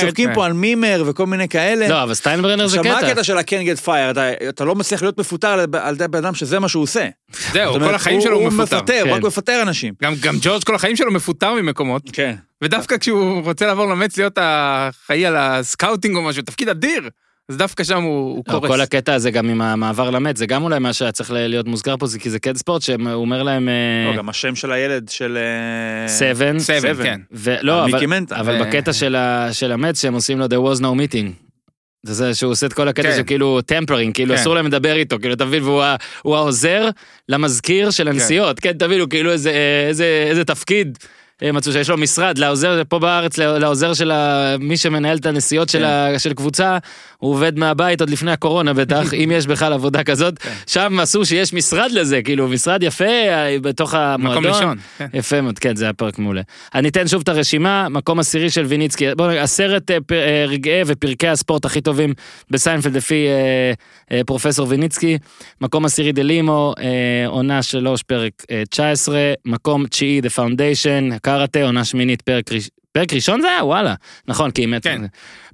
צוחקים 0.00 0.28
כן. 0.28 0.34
פה 0.34 0.46
על 0.46 0.52
מימר 0.52 1.02
וכל 1.06 1.26
מיני 1.26 1.48
כאלה. 1.48 1.88
לא, 1.88 2.02
אבל 2.02 2.14
סטיינברנר 2.14 2.66
זה 2.66 2.80
עכשיו, 2.80 2.92
מה 2.92 2.98
קטע. 2.98 3.08
הקטע 3.08 3.24
של 3.24 3.38
ה-can 3.38 3.80
get 3.82 3.86
fire? 3.86 4.10
אתה, 4.10 4.30
אתה 4.48 4.64
לא 4.64 4.74
מצליח 4.74 5.02
להיות 5.02 5.18
מפוטר 5.18 5.48
על, 5.48 5.94
ידי 5.94 6.08
בן 6.08 6.18
אדם 6.24 6.34
שזה 6.34 6.58
מה 6.58 6.68
שהוא 6.68 6.82
עושה. 6.82 7.08
זהו, 7.52 7.74
כל 7.80 7.94
החיים 7.94 8.20
שלו 8.20 8.36
הוא 8.36 8.46
מפוטר. 8.48 8.76
מפטר, 8.76 9.02
כן. 9.02 9.08
הוא 9.08 9.16
רק 9.16 9.22
מפטר 9.22 9.62
אנשים. 9.62 9.94
גם 10.02 10.14
גם 10.20 10.36
ג'ורג' 10.40 10.64
כל 10.64 10.74
החיים 10.74 10.96
שלו 10.96 11.12
מפוטר 11.12 11.54
ממקומות, 11.54 12.02
כן. 12.12 12.34
ודווקא 12.62 12.98
כשהוא 12.98 13.42
רוצה 13.42 13.66
לעבור 13.66 13.86
למץ 13.86 14.16
להיות 14.16 14.38
האחראי 14.38 15.26
על 15.26 15.36
הסקאוטינג 15.36 16.16
או 16.16 16.22
משהו, 16.22 16.42
תפקיד 16.42 16.68
אדיר, 16.68 17.08
אז 17.48 17.56
דווקא 17.56 17.84
שם 17.84 18.02
הוא 18.02 18.30
הוא 18.36 18.44
לא, 18.48 18.52
קורס. 18.52 18.70
כל 18.70 18.80
הקטע 18.80 19.14
הזה 19.14 19.30
גם 19.30 19.48
עם 19.48 19.60
המעבר 19.60 20.10
למת, 20.10 20.36
זה 20.36 20.46
גם 20.46 20.62
אולי 20.62 20.78
מה 20.78 20.92
שהיה 20.92 21.12
צריך 21.12 21.30
להיות 21.34 21.66
מוזכר 21.68 21.96
פה, 21.96 22.06
זה 22.06 22.18
כי 22.18 22.30
זה 22.30 22.38
קד 22.38 22.56
ספורט, 22.56 22.82
שהוא 22.82 22.96
אומר 23.14 23.42
להם... 23.42 23.68
אה, 23.68 24.10
לא, 24.12 24.16
גם 24.16 24.28
השם 24.28 24.54
של 24.54 24.72
הילד 24.72 25.08
של... 25.08 25.38
אה, 25.40 26.08
סבן. 26.08 26.58
סבן, 26.58 26.78
סבן. 26.80 27.02
כן. 27.02 27.20
ולא, 27.32 27.84
אבל, 27.84 27.92
מיקי 27.92 28.06
מנטה. 28.06 28.40
אבל 28.40 28.56
ו- 28.62 28.64
בקטע 28.64 28.92
של, 28.92 29.16
ה, 29.16 29.48
של 29.52 29.72
המץ 29.72 30.02
שהם 30.02 30.14
עושים 30.14 30.38
לו 30.38 30.46
there 30.46 30.76
was 30.76 30.80
no 30.80 30.84
meeting. 30.84 31.32
זה 32.06 32.14
זה 32.14 32.34
שהוא 32.34 32.52
עושה 32.52 32.66
את 32.66 32.72
כל 32.72 32.88
הקטע 32.88 33.02
כן. 33.10 33.16
של 33.16 33.22
כאילו 33.22 33.60
טמפרינג, 33.66 34.14
כאילו 34.14 34.34
כן. 34.34 34.40
אסור 34.40 34.54
להם 34.54 34.66
לדבר 34.66 34.94
איתו, 34.96 35.16
כאילו 35.20 35.34
אתה 35.34 35.44
מבין, 35.44 35.62
והוא 35.62 35.82
ה- 35.82 35.96
הוא 36.22 36.36
העוזר 36.36 36.88
למזכיר 37.28 37.90
של 37.90 38.08
הנסיעות, 38.08 38.60
כן, 38.60 38.72
תבינו, 38.72 39.08
כאילו 39.08 39.32
איזה- 39.32 39.52
איזה 39.88 40.26
איזה 40.30 40.44
תפקיד. 40.44 40.98
אה, 41.42 41.52
מצאו 41.52 41.72
שיש 41.72 41.90
לו 41.90 41.96
משרד 41.96 42.38
לעוזר 42.38 42.82
פה 42.88 42.98
בארץ 42.98 43.38
לעוזר 43.38 43.94
של 43.94 44.10
ה- 44.10 44.56
מי 44.60 44.76
שמנהל 44.76 45.16
את 45.16 45.26
הנסיעות 45.26 45.68
של, 45.68 45.84
ה- 45.84 46.18
של 46.18 46.32
קבוצה 46.34 46.78
הוא 47.18 47.30
עובד 47.30 47.58
מהבית 47.58 48.00
עוד 48.00 48.10
לפני 48.10 48.32
הקורונה 48.32 48.72
בטח 48.74 49.14
אם 49.24 49.30
יש 49.34 49.46
בכלל 49.46 49.72
עבודה 49.72 50.04
כזאת 50.04 50.34
שם 50.66 51.00
עשו 51.00 51.24
שיש 51.24 51.52
משרד 51.52 51.90
לזה 51.90 52.22
כאילו 52.22 52.48
משרד 52.48 52.82
יפה 52.82 53.04
אה, 53.04 53.56
בתוך 53.62 53.94
המועדון. 53.94 54.42
מקום 54.44 54.52
ראשון. 54.54 54.78
כן. 54.98 55.06
יפה 55.14 55.40
מאוד, 55.40 55.58
כן, 55.58 55.76
זה 55.76 55.84
היה 55.84 55.92
פרק 55.92 56.18
מעולה. 56.18 56.42
אני 56.74 56.88
אתן 56.88 57.08
שוב 57.08 57.22
את 57.22 57.28
הרשימה, 57.28 57.88
מקום 57.88 58.18
עשירי 58.18 58.50
של 58.50 58.64
ויניצקי, 58.64 59.14
בואו 59.16 59.28
נראה, 59.28 59.42
עשרת 59.42 59.90
אה, 59.90 59.96
רגעי 60.48 60.82
ופרקי 60.86 61.28
הספורט 61.28 61.64
הכי 61.64 61.80
טובים 61.80 62.14
בסיינפלד 62.50 62.96
לפי 62.96 63.26
פרופסור 64.26 64.66
ויניצקי, 64.68 65.18
מקום 65.60 65.84
עשירי 65.84 66.12
The 66.12 66.35
Limo, 66.35 66.74
אה, 66.78 66.84
עונה 67.26 67.62
שלוש, 67.62 68.02
פרק 68.02 68.32
אה, 68.50 68.62
19, 68.70 69.18
מקום 69.44 69.86
תשיעי 69.86 70.20
The 70.20 70.38
Foundation, 70.38 71.18
קראטה, 71.24 71.62
עונה 71.62 71.84
שמינית, 71.84 72.22
פרק 72.22 72.52
ראש- 72.52 72.68
פרק 72.92 73.12
ראשון 73.12 73.40
זה 73.40 73.48
היה? 73.48 73.64
וואלה. 73.64 73.94
נכון, 74.28 74.50
כי 74.50 74.62
אימת. 74.62 74.82
כן. 74.84 75.02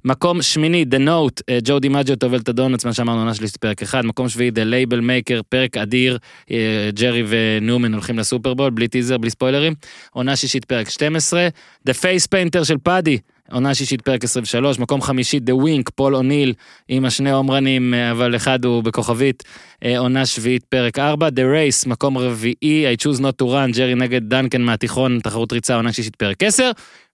מקום 0.05 0.41
שמיני, 0.41 0.85
The 0.91 1.07
Note, 1.07 1.41
אה, 1.49 1.57
ג'ו 1.63 1.79
דימג'ו 1.79 2.15
טובל 2.15 2.37
את 2.39 2.49
הדונאטס, 2.49 2.85
מה 2.85 2.93
שאמרנו, 2.93 3.19
עונה 3.19 3.33
שלישית 3.33 3.57
פרק 3.57 3.81
אחד. 3.81 4.05
מקום 4.05 4.29
שביעי, 4.29 4.49
The 4.49 4.91
Label 4.91 4.95
Maker, 4.99 5.41
פרק 5.49 5.77
אדיר, 5.77 6.17
אה, 6.51 6.57
ג'רי 6.93 7.23
וניומן 7.27 7.93
הולכים 7.93 8.19
לסופרבול, 8.19 8.69
בלי 8.69 8.87
טיזר, 8.87 9.17
בלי 9.17 9.29
ספוילרים. 9.29 9.73
עונה 10.11 10.35
שישית 10.35 10.65
פרק 10.65 10.89
12, 10.89 11.47
The 11.89 11.93
Face 11.93 12.27
Painter 12.35 12.63
של 12.65 12.77
פאדי, 12.83 13.17
עונה 13.49 13.75
שישית 13.75 14.01
פרק 14.01 14.23
23, 14.23 14.79
מקום 14.79 15.01
חמישית 15.01 15.49
The 15.49 15.53
Wink, 15.53 15.91
פול 15.95 16.15
אוניל, 16.15 16.53
עם 16.87 17.05
השני 17.05 17.31
הומרנים, 17.31 17.93
אה, 17.93 18.11
אבל 18.11 18.35
אחד 18.35 18.65
הוא 18.65 18.83
בכוכבית, 18.83 19.43
אה, 19.83 19.99
עונה 19.99 20.25
שביעית 20.25 20.63
פרק 20.63 20.99
4, 20.99 21.27
The 21.27 21.31
Race, 21.31 21.89
מקום 21.89 22.17
רביעי, 22.17 22.93
I 22.93 23.03
choose 23.03 23.19
not 23.19 23.43
to 23.43 23.45
run, 23.45 23.77
ג'רי 23.77 23.95
נגד 23.95 24.29
דנקן 24.29 24.61
מהתיכון, 24.61 25.19
תחרות 25.19 25.53
ריצה, 25.53 25.75
עונה 25.75 25.93
שישית 25.93 26.15
פרק 26.15 26.43
10. 26.43 26.71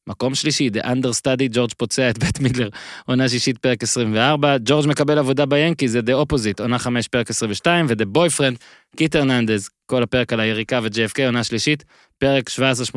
מקום 0.07 0.35
שלישי, 0.35 0.69
The 0.73 0.85
Understudy, 0.85 1.47
ג'ורג' 1.51 1.71
פוצע 1.77 2.09
את 2.09 2.17
בית 2.17 2.39
מידלר, 2.39 2.69
עונה 3.05 3.29
שישית 3.29 3.57
פרק 3.57 3.83
24, 3.83 4.55
ג'ורג' 4.65 4.87
מקבל 4.87 5.17
עבודה 5.17 5.45
ביאנקיז, 5.45 5.87
זה 5.87 5.99
The 5.99 6.25
Opposite, 6.25 6.61
עונה 6.61 6.79
5 6.79 7.07
פרק 7.07 7.29
22, 7.29 7.85
ו-The 7.89 8.17
Boyfriend, 8.17 8.55
קיט 8.95 9.15
הרננדז, 9.15 9.69
כל 9.85 10.03
הפרק 10.03 10.33
על 10.33 10.39
היריקה 10.39 10.79
ו-JFK, 10.83 11.21
עונה 11.25 11.43
שלישית, 11.43 11.83
פרק 12.17 12.49
17-18. 12.49 12.95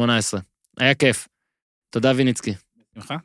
היה 0.79 0.95
כיף. 0.95 1.29
תודה 1.91 2.13
ויניצקי. 2.17 2.55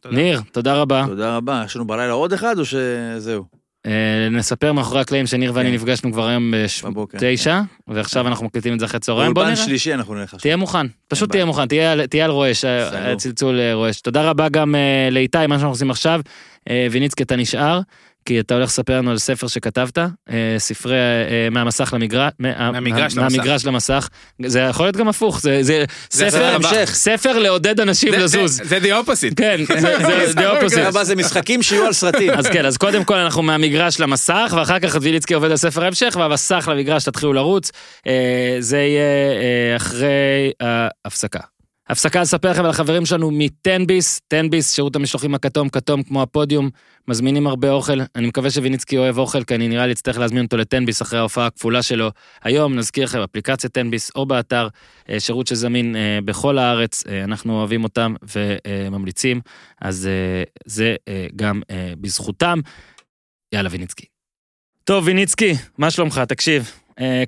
תודה. 0.01 0.15
ניר, 0.15 0.41
תודה 0.51 0.73
רבה. 0.73 1.03
תודה 1.07 1.37
רבה. 1.37 1.63
יש 1.65 1.75
לנו 1.75 1.87
בלילה 1.87 2.13
עוד 2.13 2.33
אחד 2.33 2.59
או 2.59 2.63
שזהו? 2.65 3.43
אה, 3.85 3.91
נספר 4.31 4.73
מאחורי 4.73 5.01
הקלעים 5.01 5.27
שניר 5.27 5.51
ואני 5.55 5.69
כן. 5.69 5.75
נפגשנו 5.75 6.11
כבר 6.11 6.27
היום. 6.27 6.53
בתשע, 7.13 7.61
ועכשיו 7.87 8.27
אנחנו 8.27 8.45
מקליטים 8.45 8.73
את 8.73 8.79
זה 8.79 8.85
אחרי 8.85 8.99
צהריים, 8.99 9.33
בוא 9.33 9.41
אולפן 9.41 9.53
נראה. 9.55 9.65
שלישי 9.65 9.93
אנחנו 9.93 10.13
נלך 10.15 10.23
עכשיו. 10.23 10.39
תהיה 10.39 10.55
מוכן, 10.57 10.87
פשוט. 11.07 11.31
תהיה 11.31 11.45
מוכן, 11.45 11.67
תהיה 11.67 11.91
על- 12.23 12.31
רועש, 12.31 12.65
אה, 12.65 13.15
צלצול 13.17 13.59
אה, 13.59 13.73
רועש. 13.73 14.01
תודה 14.01 14.29
רבה 14.29 14.49
גם 14.49 14.75
לאיתי, 15.11 15.37
מה 15.47 15.55
שאנחנו 15.55 15.69
עושים 15.69 15.91
עכשיו. 15.91 16.21
ויניצקי, 16.91 17.23
אתה 17.23 17.35
נשאר, 17.35 17.79
כי 18.25 18.39
אתה 18.39 18.53
הולך 18.53 18.69
לספר 18.69 18.97
לנו 18.97 19.11
על 19.11 19.17
ספר 19.17 19.47
שכתבת, 19.47 19.97
אה, 19.97 20.05
ספרי 20.57 20.93
אה, 20.95 21.49
מהמסך 21.51 21.93
למגרש, 21.93 22.31
מהמגרש. 22.39 23.15
מהמגרש 23.15 23.65
למסך. 23.65 24.09
זה 24.45 24.59
יכול 24.59 24.85
להיות 24.85 24.97
גם 24.97 25.07
הפוך, 25.07 25.41
זה 25.41 25.63
זה 25.63 25.85
זה 26.09 26.29
ספר, 26.29 26.55
הבא. 26.55 26.85
ספר 26.85 27.39
לעודד 27.39 27.79
אנשים 27.79 28.11
זה- 28.11 28.17
לזוז. 28.17 28.61
זה- 28.63 28.77
the 28.77 29.05
opposite. 29.05 29.35
כן, 29.35 29.57
זה- 29.79 30.51
opposite. 30.51 30.79
הבא 30.89 31.03
זה 31.03 31.15
משחקים 31.15 31.61
שיהיו 31.63 31.85
על 31.85 31.93
סרטים. 31.93 32.31
אז 32.33 32.47
כן, 32.47 32.65
אז 32.65 32.77
קודם 32.77 33.03
כל 33.03 33.15
אנחנו 33.17 33.43
מהמגרש 33.43 33.99
למסך, 33.99 34.53
ואחר 34.57 34.79
כך 34.79 34.97
ויליצקי 35.01 35.33
עובד 35.33 35.51
על 35.51 35.57
ספר 35.57 35.83
ההמשך, 35.83 36.15
והמסך 36.19 36.69
למגרש 36.71 37.03
תתחילו 37.03 37.33
לרוץ. 37.33 37.71
אה, 38.07 38.13
זה 38.59 38.77
יהיה 38.77 39.01
אה, 39.71 39.75
אחרי 39.75 40.51
ההפסקה. 40.61 41.39
הפסקה 41.89 42.21
לספר 42.21 42.51
לכם 42.51 42.63
על 42.63 42.69
החברים 42.69 43.05
שלנו 43.05 43.31
מטנביס, 43.31 44.19
טנביס, 44.27 44.73
שירות 44.75 44.95
המשלוחים 44.95 45.35
הכתום, 45.35 45.69
כתום 45.69 46.03
כמו 46.03 46.21
הפודיום, 46.21 46.69
מזמינים 47.07 47.47
הרבה 47.47 47.71
אוכל. 47.71 47.99
אני 48.15 48.27
מקווה 48.27 48.51
שוויניצקי 48.51 48.97
אוהב 48.97 49.17
אוכל, 49.17 49.43
כי 49.43 49.55
אני 49.55 49.67
נראה 49.67 49.85
לי 49.85 49.91
אצטרך 49.91 50.17
להזמין 50.17 50.45
אותו 50.45 50.57
לטנביס 50.57 51.01
אחרי 51.01 51.19
ההופעה 51.19 51.45
הכפולה 51.45 51.83
שלו. 51.83 52.09
היום 52.43 52.75
נזכיר 52.75 53.03
לכם 53.03 53.19
אפליקציית 53.19 53.73
טנביס 53.73 54.11
או 54.15 54.25
באתר, 54.25 54.67
אה, 55.09 55.19
שירות 55.19 55.47
שזמין 55.47 55.95
אה, 55.95 56.19
בכל 56.25 56.57
הארץ, 56.57 57.03
אה, 57.07 57.23
אנחנו 57.23 57.59
אוהבים 57.59 57.83
אותם 57.83 58.15
וממליצים, 58.35 59.41
אז 59.81 60.09
זה 60.65 60.95
גם 61.35 61.61
בזכותם. 62.01 62.59
יאללה, 63.53 63.69
ויניצקי. 63.71 64.05
טוב, 64.83 65.07
ויניצקי, 65.07 65.53
מה 65.77 65.91
שלומך? 65.91 66.19
תקשיב, 66.19 66.71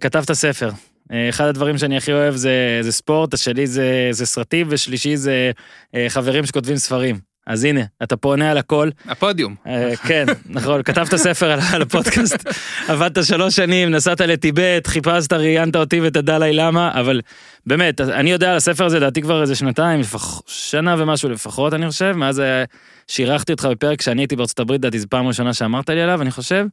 כתבת 0.02 0.32
ספר. 0.32 0.70
אה, 1.12 1.30
אחד 1.30 1.46
הדברים 1.46 1.78
שאני 1.78 1.98
הכי 1.98 2.14
אוהב 2.14 2.36
זה, 2.36 2.80
זה 2.82 2.92
ספורט, 2.92 3.34
השני 3.34 3.68
זה, 3.68 4.08
זה 4.12 4.26
סרטים, 4.26 4.68
ושלישי 4.70 5.18
זה 5.18 5.52
אה, 5.96 6.06
חברים 6.10 6.46
שכותבים 6.46 6.78
ספרים. 6.78 7.28
אז 7.48 7.64
הנה, 7.64 7.82
אתה 8.04 8.18
פה 8.18 8.30
עונה 8.30 8.52
על 8.52 8.58
הכל. 8.58 8.90
הפודיום. 9.06 9.56
אה, 9.68 9.96
כן, 9.96 10.26
נכון, 10.50 10.84
כתבת 10.84 11.16
ספר 11.16 11.52
על, 11.74 11.82
הפודקאסט, 11.82 12.48
עבדת 12.88 13.26
שלוש 13.26 13.56
שנים, 13.56 13.92
נסעת 13.92 14.22
לטיבט, 14.22 14.88
חיפשת, 14.88 15.34
ראיינת 15.34 15.76
אותי 15.76 16.02
ואת 16.02 16.18
הדלאי 16.18 16.54
למה, 16.54 16.92
אבל 17.00 17.22
באמת, 17.66 18.02
אני 18.02 18.32
יודע 18.32 18.52
על 18.52 18.58
הספר 18.58 18.86
הזה, 18.86 18.98
לדעתי 18.98 19.22
כבר 19.22 19.42
איזה 19.42 19.56
שנתיים, 19.56 20.00
לפח, 20.00 20.42
שנה 20.48 20.96
ומשהו 20.98 21.30
לפחות, 21.30 21.74
אני 21.74 21.90
חושב, 21.90 22.12
מאז 22.12 22.42
שאירחתי 23.08 23.52
אותך 23.52 23.68
בפרק 23.72 24.02
שאני 24.02 24.22
הייתי 24.22 24.36
בארצות 24.36 24.60
הברית, 24.60 24.82
לדעתי 24.82 25.00
זו 25.00 25.08
פעם 25.10 25.28
ראשונה 25.28 25.54
שאמרת 25.54 25.90
לי 25.90 26.02
עליו, 26.02 26.22
אני 26.22 26.32
חושב. 26.32 26.66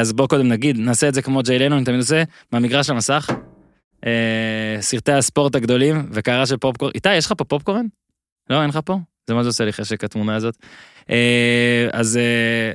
אז 0.00 0.12
בוא 0.12 0.26
קודם 0.26 0.48
נגיד, 0.48 0.78
נעשה 0.78 1.08
את 1.08 1.14
זה 1.14 1.22
כמו 1.22 1.42
ג'יי 1.42 1.58
לנו, 1.58 1.76
אני 1.76 1.84
תמיד 1.84 1.98
עושה, 1.98 2.22
מהמגרש 2.52 2.90
למסך. 2.90 3.30
אה, 4.06 4.76
סרטי 4.80 5.12
הספורט 5.12 5.54
הגדולים, 5.54 6.06
וקערה 6.12 6.46
של 6.46 6.56
פופקורן. 6.56 6.90
איתי, 6.94 7.14
יש 7.14 7.26
לך 7.26 7.32
פה 7.38 7.44
פופקורן? 7.44 7.86
לא, 8.50 8.62
אין 8.62 8.68
לך 8.70 8.78
פה? 8.84 8.98
זה 9.26 9.34
מה 9.34 9.42
זה 9.42 9.48
עושה 9.48 9.64
לי 9.64 9.72
חשק 9.72 10.04
התמונה 10.04 10.36
הזאת. 10.36 10.56
אה, 11.10 11.88
אז 11.92 12.16
אה, 12.16 12.72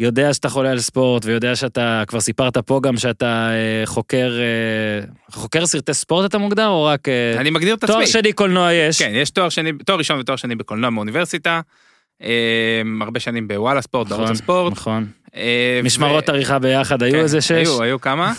יודע 0.00 0.34
שאתה 0.34 0.48
חולה 0.48 0.70
על 0.70 0.80
ספורט, 0.80 1.24
ויודע 1.24 1.56
שאתה, 1.56 2.02
כבר 2.06 2.20
סיפרת 2.20 2.56
פה 2.56 2.80
גם 2.82 2.96
שאתה 2.96 3.50
אה, 3.50 3.86
חוקר, 3.86 4.32
אה, 4.40 5.06
חוקר 5.30 5.66
סרטי 5.66 5.94
ספורט 5.94 6.30
אתה 6.30 6.38
מוגדר, 6.38 6.68
או 6.68 6.84
רק... 6.84 7.08
אה, 7.08 7.40
אני 7.40 7.50
מגדיר 7.50 7.74
את 7.74 7.84
תואר 7.84 7.98
עצמי. 7.98 8.06
שני 8.06 8.32
קולנוע 8.32 8.72
יש. 8.72 9.02
כן, 9.02 9.12
יש 9.14 9.30
תואר 9.30 9.48
שני, 9.48 9.72
תואר 9.86 9.98
ראשון 9.98 10.20
ותואר 10.20 10.36
שני 10.36 10.54
בקולנוע 10.54 10.90
מאוניברסיטה. 10.90 11.60
אה, 12.22 12.82
הרבה 13.00 13.20
שנים 13.20 13.48
בוואלה 13.48 13.82
ספורט, 13.82 14.08
בערוץ 14.08 14.22
נכון, 14.22 14.34
הספורט. 14.34 14.72
נכון. 14.72 15.06
אה, 15.36 15.80
משמרות 15.84 16.28
עריכה 16.28 16.58
ביחד, 16.58 17.02
היו 17.02 17.12
כן, 17.12 17.18
איזה 17.18 17.40
שש? 17.40 17.50
היו, 17.50 17.82
היו 17.82 18.00
כמה. 18.00 18.32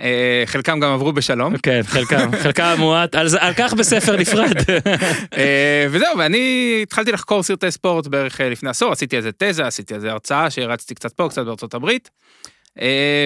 אה, 0.00 0.42
חלקם 0.46 0.80
גם 0.80 0.92
עברו 0.92 1.12
בשלום. 1.12 1.56
כן, 1.56 1.80
חלקם, 1.84 2.30
חלקם 2.42 2.64
המועט, 2.64 3.14
על 3.14 3.26
על 3.38 3.52
כך 3.56 3.72
בספר 3.72 4.16
נפרד. 4.16 4.52
אה, 5.36 5.86
וזהו, 5.90 6.18
ואני 6.18 6.78
התחלתי 6.82 7.12
לחקור 7.12 7.42
סרטי 7.42 7.70
ספורט 7.70 8.06
בערך 8.06 8.40
אה, 8.40 8.48
לפני 8.48 8.70
עשור, 8.70 8.92
עשיתי 8.92 9.16
איזה 9.16 9.30
תזה, 9.38 9.66
עשיתי 9.66 9.94
איזה 9.94 10.10
הרצאה 10.10 10.50
שהרצתי 10.50 10.94
קצת 10.94 11.12
פה, 11.12 11.28
קצת 11.28 11.44
בארצות 11.44 11.74
הברית. 11.74 12.10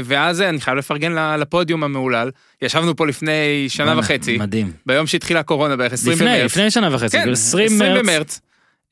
ואז 0.05 0.41
אני 0.41 0.61
חייב 0.61 0.77
לפרגן 0.77 1.39
לפודיום 1.39 1.85
המהולל. 1.85 2.31
ישבנו 2.63 2.97
פה 2.97 3.07
לפני 3.07 3.67
שנה 3.69 3.99
וחצי, 3.99 4.39
מדהים. 4.39 4.73
ביום 4.87 5.07
שהתחילה 5.07 5.41
הקורונה 5.41 5.77
בערך 5.77 5.93
20 5.93 6.17
לפני, 6.17 6.27
במרץ. 6.29 6.45
לפני 6.45 6.71
שנה 6.71 6.95
וחצי, 6.95 7.17
כן, 7.17 7.23
כאילו 7.23 7.33
20 7.33 7.79
מרץ. 7.79 7.99
במרץ. 7.99 8.41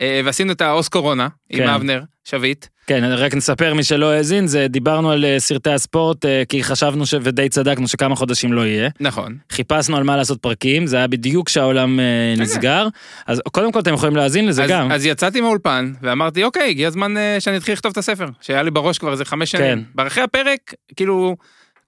אה, 0.02 0.20
ועשינו 0.24 0.52
את 0.52 0.60
העוס 0.60 0.88
קורונה 0.88 1.28
כן. 1.52 1.62
עם 1.62 1.68
אבנר 1.68 2.02
שביט. 2.24 2.66
כן, 2.86 3.04
רק 3.04 3.34
נספר 3.34 3.74
מי 3.74 3.84
שלא 3.84 4.12
האזין, 4.12 4.46
זה 4.46 4.66
דיברנו 4.68 5.10
על 5.10 5.24
אה, 5.24 5.40
סרטי 5.40 5.70
הספורט, 5.70 6.24
אה, 6.24 6.42
כי 6.48 6.64
חשבנו 6.64 7.06
ש... 7.06 7.14
ודי 7.22 7.48
צדקנו 7.48 7.88
שכמה 7.88 8.16
חודשים 8.16 8.52
לא 8.52 8.66
יהיה. 8.66 8.90
נכון. 9.00 9.36
חיפשנו 9.52 9.96
על 9.96 10.02
מה 10.02 10.16
לעשות 10.16 10.42
פרקים, 10.42 10.86
זה 10.86 10.96
היה 10.96 11.06
בדיוק 11.06 11.46
כשהעולם 11.46 12.00
אה, 12.00 12.34
נסגר. 12.38 12.88
אז 13.26 13.42
קודם 13.52 13.72
כל 13.72 13.80
אתם 13.80 13.94
יכולים 13.94 14.16
להאזין 14.16 14.46
לזה 14.46 14.64
אז, 14.64 14.70
גם. 14.70 14.92
אז 14.92 15.06
יצאתי 15.06 15.40
מהאולפן 15.40 15.92
ואמרתי 16.02 16.44
אוקיי 16.44 16.68
הגיע 16.70 16.88
הזמן 16.88 17.14
שאני 17.38 17.56
אתחיל 17.56 17.74
לכתוב 17.74 17.92
את 17.92 17.98
הספר 17.98 18.26
שהיה 18.40 18.62
לי 18.62 18.70
בראש 18.70 18.98
כבר 18.98 19.12
איזה 19.12 19.24
חמש 19.24 19.50
שנים. 19.50 19.64
כן. 19.64 19.78
באחרי 19.94 20.22
הפרק 20.22 20.74
כאילו 20.96 21.36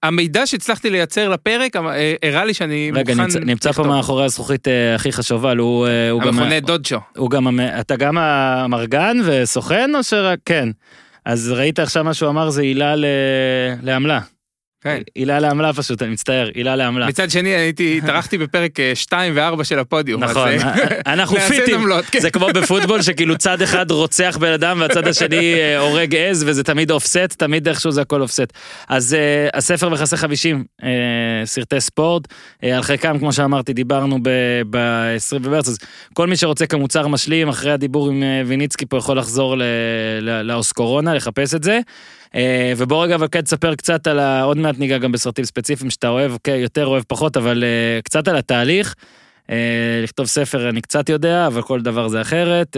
המידע 0.07 0.45
שהצלחתי 0.45 0.89
לייצר 0.89 1.29
לפרק 1.29 1.75
אה, 1.75 2.13
הראה 2.23 2.45
לי 2.45 2.53
שאני 2.53 2.91
רגע, 2.93 3.13
מוכן 3.13 3.23
נמצא, 3.23 3.39
נמצא 3.39 3.71
פה. 3.71 3.83
מאחורי 3.83 4.25
הזכוכית 4.25 4.67
אה, 4.67 4.95
הכי 4.95 5.11
חשובה, 5.11 5.53
הוא, 5.57 5.87
אה, 5.87 6.09
הוא 6.09 6.21
גם... 6.21 6.27
המכונה 6.27 6.59
דודג'ו. 6.59 6.99
הוא 7.17 7.29
גם... 7.29 7.59
אתה 7.79 7.95
גם 7.95 8.17
המרגן 8.17 9.17
וסוכן 9.25 9.95
או 9.95 10.03
שרק... 10.03 10.39
כן. 10.45 10.69
אז 11.25 11.51
ראית 11.51 11.79
עכשיו 11.79 12.03
מה 12.03 12.13
שהוא 12.13 12.29
אמר 12.29 12.49
זה 12.49 12.61
עילה 12.61 12.95
ל... 12.95 13.05
לעמלה. 13.83 14.19
כן. 14.85 15.01
עילה 15.15 15.39
לעמלה 15.39 15.73
פשוט, 15.73 16.01
אני 16.01 16.11
מצטער, 16.11 16.49
עילה 16.53 16.75
לעמלה. 16.75 17.07
מצד 17.07 17.29
שני, 17.29 17.49
הייתי, 17.49 17.97
התארחתי 18.03 18.37
בפרק 18.37 18.71
2 18.93 19.33
ו-4 19.35 19.63
של 19.63 19.79
הפודיום. 19.79 20.23
נכון, 20.23 20.47
אה, 20.47 20.73
אנחנו 21.13 21.35
נעשה 21.35 21.49
פיטים, 21.49 21.87
כן. 22.11 22.19
זה 22.19 22.31
כמו 22.31 22.47
בפוטבול 22.47 23.01
שכאילו 23.01 23.37
צד 23.37 23.61
אחד 23.61 23.91
רוצח 23.91 24.37
בן 24.41 24.51
אדם 24.51 24.77
והצד 24.81 25.07
השני 25.07 25.53
אה, 25.53 25.77
הורג 25.77 26.15
עז 26.15 26.43
וזה 26.47 26.63
תמיד 26.63 26.91
אופסט, 26.91 27.33
תמיד 27.37 27.67
איכשהו 27.67 27.91
זה 27.91 28.01
הכל 28.01 28.21
אופסט. 28.21 28.53
אז 28.89 29.13
אה, 29.13 29.47
הספר 29.53 29.89
מכסה 29.89 30.17
50 30.17 30.63
אה, 30.83 30.89
סרטי 31.45 31.81
ספורט, 31.81 32.27
אה, 32.63 32.75
על 32.75 32.83
חלקם 32.83 33.19
כמו 33.19 33.33
שאמרתי 33.33 33.73
דיברנו 33.73 34.19
ב-20 34.69 35.39
במרץ, 35.39 35.67
אז 35.67 35.77
כל 36.13 36.27
מי 36.27 36.35
שרוצה 36.35 36.67
כמוצר 36.67 37.07
משלים 37.07 37.49
אחרי 37.49 37.71
הדיבור 37.71 38.09
עם 38.09 38.23
אה, 38.23 38.41
ויניצקי 38.45 38.85
פה 38.85 38.97
יכול 38.97 39.17
לחזור 39.17 39.55
לאוסקורונה, 40.43 41.13
לחפש 41.13 41.55
את 41.55 41.63
זה. 41.63 41.79
אה, 42.35 42.73
ובוא 42.77 43.03
רגע 43.03 43.15
אבל 43.15 43.27
כן 43.31 43.41
תספר 43.41 43.75
קצת 43.75 44.07
על 44.07 44.19
ה... 44.19 44.41
עוד 44.41 44.57
מעט 44.57 44.77
ניגע 44.79 44.97
גם 44.97 45.11
בסרטים 45.11 45.45
ספציפיים 45.45 45.89
שאתה 45.89 46.07
אוהב, 46.07 46.31
אוקיי, 46.31 46.59
יותר 46.59 46.85
אוהב 46.85 47.03
פחות, 47.07 47.37
אבל 47.37 47.63
אה, 47.63 48.01
קצת 48.03 48.27
על 48.27 48.35
התהליך. 48.35 48.95
אה, 49.49 49.99
לכתוב 50.03 50.25
ספר 50.25 50.69
אני 50.69 50.81
קצת 50.81 51.09
יודע, 51.09 51.47
אבל 51.47 51.61
כל 51.61 51.81
דבר 51.81 52.07
זה 52.07 52.21
אחרת. 52.21 52.77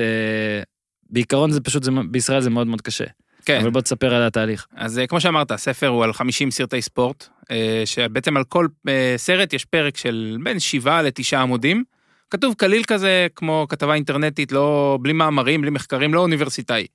בעיקרון 1.09 1.51
זה 1.51 1.61
פשוט, 1.61 1.83
זה, 1.83 1.91
בישראל 2.11 2.41
זה 2.41 2.49
מאוד 2.49 2.67
מאוד 2.67 2.81
קשה. 2.81 3.05
כן. 3.45 3.59
אבל 3.61 3.69
בוא 3.69 3.81
תספר 3.81 4.15
על 4.15 4.23
התהליך. 4.23 4.67
אז 4.75 5.01
כמו 5.07 5.21
שאמרת, 5.21 5.51
הספר 5.51 5.87
הוא 5.87 6.03
על 6.03 6.13
50 6.13 6.51
סרטי 6.51 6.81
ספורט, 6.81 7.27
שבעצם 7.85 8.37
על 8.37 8.43
כל 8.43 8.67
סרט 9.17 9.53
יש 9.53 9.65
פרק 9.65 9.97
של 9.97 10.37
בין 10.43 10.59
7 10.59 11.01
ל-9 11.01 11.37
עמודים. 11.37 11.83
כתוב 12.29 12.53
קליל 12.57 12.83
כזה, 12.83 13.27
כמו 13.35 13.65
כתבה 13.69 13.93
אינטרנטית, 13.93 14.51
לא, 14.51 14.97
בלי 15.01 15.13
מאמרים, 15.13 15.61
בלי 15.61 15.69
מחקרים, 15.69 16.13
לא 16.13 16.19
אוניברסיטאי. 16.19 16.85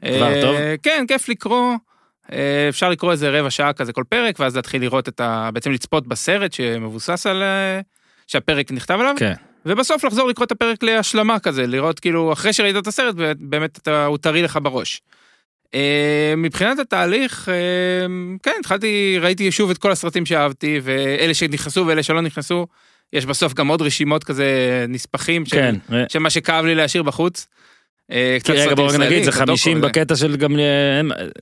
כבר 0.00 0.40
טוב? 0.40 0.56
כן, 0.82 1.04
כיף 1.08 1.28
לקרוא. 1.28 1.74
אה, 2.32 2.68
אפשר 2.68 2.90
לקרוא 2.90 3.12
איזה 3.12 3.40
רבע 3.40 3.50
שעה 3.50 3.72
כזה 3.72 3.92
כל 3.92 4.04
פרק, 4.08 4.40
ואז 4.40 4.56
להתחיל 4.56 4.82
לראות 4.82 5.08
את 5.08 5.20
ה... 5.20 5.50
בעצם 5.54 5.70
לצפות 5.70 6.06
בסרט 6.06 6.52
שמבוסס 6.52 7.26
על... 7.26 7.42
אה, 7.42 7.80
שהפרק 8.26 8.72
נכתב 8.72 8.96
עליו, 9.00 9.14
כן. 9.18 9.32
ובסוף 9.66 10.04
לחזור 10.04 10.28
לקרוא 10.28 10.44
את 10.46 10.52
הפרק 10.52 10.82
להשלמה 10.82 11.38
כזה, 11.38 11.66
לראות 11.66 12.00
כאילו, 12.00 12.32
אחרי 12.32 12.52
שראית 12.52 12.76
את 12.76 12.86
הסרט, 12.86 13.14
באמת 13.38 13.78
אתה, 13.78 14.04
הוא 14.04 14.18
טרי 14.18 14.42
לך 14.42 14.58
בראש. 14.62 15.02
אה, 15.74 16.34
מבחינת 16.36 16.78
התהליך, 16.78 17.48
כן, 18.42 18.52
התחלתי, 18.60 19.18
ראיתי 19.20 19.52
שוב 19.52 19.70
את 19.70 19.78
כל 19.78 19.92
הסרטים 19.92 20.26
שאהבתי, 20.26 20.80
ואלה 20.82 21.34
שנכנסו 21.34 21.86
ואלה 21.86 22.02
שלא 22.02 22.20
נכנסו, 22.20 22.66
יש 23.12 23.26
בסוף 23.26 23.54
גם 23.54 23.68
עוד 23.68 23.82
רשימות 23.82 24.24
כזה 24.24 24.46
נספחים, 24.88 25.46
של, 25.46 25.56
כן. 25.56 25.74
של 26.08 26.18
מה 26.18 26.30
שכאב 26.30 26.64
לי 26.64 26.74
להשאיר 26.74 27.02
בחוץ. 27.02 27.46
אה, 28.12 28.36
קצת 28.40 28.50
רגע 28.50 28.60
סרטים 28.62 28.76
בוא 28.76 28.86
רק 28.86 28.94
נגיד 28.94 29.24
זה 29.24 29.30
קצת 29.30 29.40
דוקו 29.40 29.50
50 29.52 29.78
וזה. 29.78 29.86
בקטע 29.88 30.16
של 30.16 30.36
גם 30.36 30.56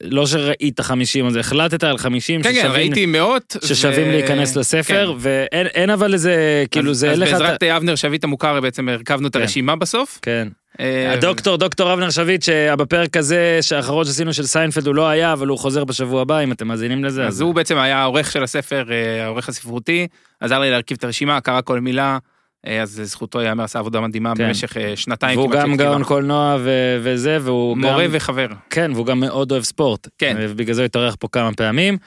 לא 0.05 0.27
שראית 0.27 0.81
50 0.81 1.27
אז 1.27 1.37
החלטת 1.37 1.85
על 1.85 1.99
50 1.99 2.43
כן, 2.43 2.49
כן, 2.49 2.55
ששווים- 2.55 2.73
ראיתי 2.73 3.07
מאות. 3.07 3.57
ששווים 3.65 4.09
ו- 4.09 4.11
להיכנס 4.11 4.57
לספר 4.57 5.15
ואין 5.19 5.67
אין 5.67 5.91
אבל 5.91 6.13
איזה 6.13 6.35
כאילו 6.71 6.91
אז- 6.91 6.97
זה 6.97 7.11
אין 7.13 7.23
אז 7.23 7.31
בעזרת 7.33 7.63
אבנר 7.63 7.95
שביט 7.95 8.25
המוכר 8.25 8.61
בעצם 8.61 8.89
הרכבנו 8.89 9.29
את 9.29 9.33
כן. 9.33 9.41
הרשימה 9.41 9.77
בסוף. 9.77 10.19
כן. 10.23 10.49
אה, 10.81 11.13
הדוקטור 11.13 11.57
דוקטור 11.57 11.93
אבנר 11.93 12.11
שביט 12.11 12.43
שבפרק 12.43 13.17
הזה 13.17 13.59
שהאחרון 13.63 14.05
שעשינו 14.05 14.33
של 14.33 14.47
סיינפלד 14.47 14.87
הוא 14.87 14.95
לא 14.95 15.09
היה 15.09 15.33
אבל 15.33 15.47
הוא 15.47 15.59
חוזר 15.59 15.85
בשבוע 15.85 16.23
הבא 16.23 16.41
אם 16.41 16.53
אתם 16.53 16.69
מאזינים 16.69 17.05
לזה 17.05 17.27
אז 17.27 17.41
הוא 17.41 17.55
בעצם 17.55 17.79
היה 17.79 17.99
העורך 17.99 18.33
של 18.33 18.43
הספר, 18.43 18.85
אה, 18.91 19.25
העורך 19.25 19.49
הספרותי, 19.49 20.07
עזר 20.41 20.59
לי 20.61 20.71
להרכיב 20.71 20.97
את 20.99 21.05
הרשימה, 21.05 21.41
קרא 21.41 21.61
כל 21.65 21.81
מילה, 21.81 22.19
אז 22.83 23.01
לזכותו 23.01 23.41
ייאמר, 23.41 23.65
עשה 23.65 23.79
עבודה 23.79 24.01
מדהימה 24.01 24.33
כן. 24.37 24.49
במשך 24.49 24.77
אה, 24.77 24.97
שנתיים 24.97 25.39
והוא 25.39 25.51
גם. 25.51 25.77
גאון 25.77 26.05
קולנוע 26.05 26.57
ו- 26.61 26.99
וזה 27.03 27.39
והוא 27.43 27.77
מורה 27.77 28.05
גם 28.05 28.11
וחבר. 28.13 28.47
כן 28.71 28.91
והוא 28.95 29.07
גם 29.07 29.21
מאוד 29.21 29.53
אוהב 29.53 29.63
ספורט 29.63 30.09
כן. 30.19 30.37
ובגלל 30.41 30.75
זה 30.75 30.83
הוא 30.83 30.87
התארח 30.87 31.17
פה 31.21 31.29
כמה 31.33 31.53
פעמים. 31.53 31.99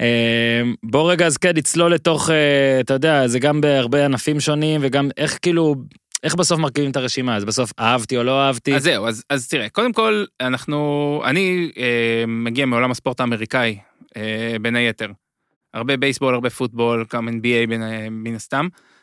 אה, 0.00 0.62
בוא 0.82 1.12
רגע 1.12 1.26
אז 1.26 1.36
כן 1.36 1.52
נצלול 1.56 1.92
לתוך 1.92 2.30
אה, 2.30 2.80
אתה 2.80 2.94
יודע 2.94 3.26
זה 3.26 3.38
גם 3.38 3.60
בהרבה 3.60 4.04
ענפים 4.04 4.40
שונים 4.40 4.80
וגם 4.84 5.08
איך 5.16 5.38
כאילו 5.42 5.74
איך 6.22 6.34
בסוף 6.34 6.58
מרכיבים 6.58 6.90
את 6.90 6.96
הרשימה 6.96 7.36
אז 7.36 7.44
בסוף 7.44 7.72
אהבתי 7.78 8.16
או 8.16 8.22
לא 8.22 8.40
אהבתי. 8.42 8.74
אז 8.74 8.82
זהו, 8.82 9.06
אז, 9.08 9.24
אז 9.30 9.48
תראה, 9.48 9.68
קודם 9.68 9.92
כל, 9.92 10.24
אנחנו, 10.40 11.22
אני 11.24 11.70
אה, 11.78 12.24
מגיע 12.28 12.66
מעולם 12.66 12.90
הספורט 12.90 13.20
האמריקאי, 13.20 13.78
אה, 14.16 14.56
בין 14.60 14.76
היתר. 14.76 15.10
הרבה 15.74 15.96
בייסבול, 15.96 16.34
הרבה 16.34 16.50
פוטבול, 16.50 17.04
גם 17.12 17.28
NBA 17.28 17.68
בין, 17.68 17.82
אה, 17.82 18.06
מן 18.10 18.34
הסתם. 18.34 18.68
אה, 18.72 18.95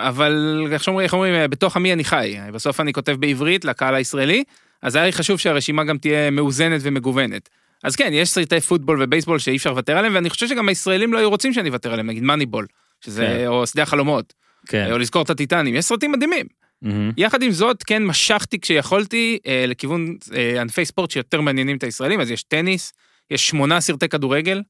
אבל 0.00 0.66
איך 1.00 1.14
אומרים, 1.14 1.50
בתוך 1.50 1.76
עמי 1.76 1.92
אני 1.92 2.04
חי. 2.04 2.36
בסוף 2.52 2.80
אני 2.80 2.92
כותב 2.92 3.16
בעברית 3.18 3.64
לקהל 3.64 3.94
הישראלי, 3.94 4.44
אז 4.82 4.96
היה 4.96 5.04
לי 5.04 5.12
חשוב 5.12 5.38
שהרשימה 5.38 5.84
גם 5.84 5.98
תהיה 5.98 6.30
מאוזנת 6.30 6.80
ומגוונת. 6.84 7.48
אז 7.84 7.96
כן, 7.96 8.10
יש 8.12 8.30
סרטי 8.30 8.60
פוטבול 8.60 9.02
ובייסבול 9.02 9.38
שאי 9.38 9.56
אפשר 9.56 9.70
לוותר 9.70 9.98
עליהם, 9.98 10.14
ואני 10.14 10.30
חושב 10.30 10.48
שגם 10.48 10.68
הישראלים 10.68 11.12
לא 11.12 11.18
היו 11.18 11.30
רוצים 11.30 11.52
שאני 11.52 11.68
אוותר 11.68 11.92
עליהם, 11.92 12.06
נגיד 12.06 12.22
מאניבול, 12.22 12.66
שזה, 13.00 13.26
כן. 13.26 13.46
או 13.46 13.66
שדה 13.66 13.82
החלומות, 13.82 14.34
כן. 14.66 14.92
או 14.92 14.98
לזכור 14.98 15.22
את 15.22 15.30
הטיטנים, 15.30 15.74
יש 15.74 15.84
סרטים 15.84 16.12
מדהימים. 16.12 16.46
מהמם. 16.82 17.12
יחד 17.16 17.42
עם 17.42 17.50
זאת, 17.50 17.82
כן 17.82 18.04
משכתי 18.04 18.60
כשיכולתי 18.60 19.38
אה, 19.46 19.64
לכיוון 19.68 20.16
אה, 20.34 20.60
ענפי 20.60 20.84
ספורט 20.84 21.10
שיותר 21.10 21.40
מעניינים 21.40 21.76
את 21.76 21.82
הישראלים, 21.82 22.20
אז 22.20 22.30
יש 22.30 22.42
טניס, 22.42 22.92
יש 23.30 23.48
שמונה 23.48 23.80
סרטי 23.80 24.08
כדורגל, 24.08 24.62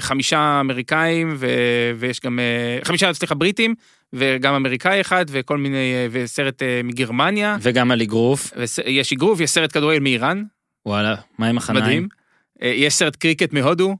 חמישה 0.00 0.60
אמריקאים 0.60 1.34
ו, 1.36 1.46
ויש 1.96 2.20
גם, 2.20 2.38
אה, 2.38 2.84
חמישה, 2.84 3.14
סליחה, 3.14 3.34
בריטים, 3.34 3.74
וגם 4.12 4.54
אמריקאי 4.54 5.00
אחד, 5.00 5.24
וכל 5.28 5.58
מיני, 5.58 5.94
אה, 5.94 6.06
וסרט 6.10 6.62
אה, 6.62 6.80
מגרמניה, 6.84 7.56
וגם 7.60 7.90
על 7.90 8.02
אגרוף 8.02 8.52
ויש 8.56 9.12
אגרוף, 9.12 9.40
יש 9.40 9.50
סרט 9.50 9.72
כדורגל 9.72 10.00
מאיראן, 10.00 10.42
וואלה 10.86 11.14
מה 11.38 11.46
עם 11.48 11.58
החניים. 11.58 11.84
מדהים, 11.84 12.08
אה, 12.62 12.68
יש 12.68 12.94
סרט 12.94 13.16
קריקט 13.16 13.52
מהודו, 13.52 13.96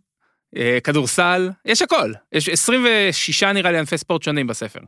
אה, 0.57 0.79
כדורסל, 0.85 1.51
יש 1.65 1.83
הכל, 1.83 2.13
יש 2.33 2.49
26 2.49 3.43
נראה 3.43 3.73
לי 3.73 3.79
ענפי 3.79 3.99
ספורט 3.99 4.23
שונים 4.23 4.47
בספר. 4.47 4.81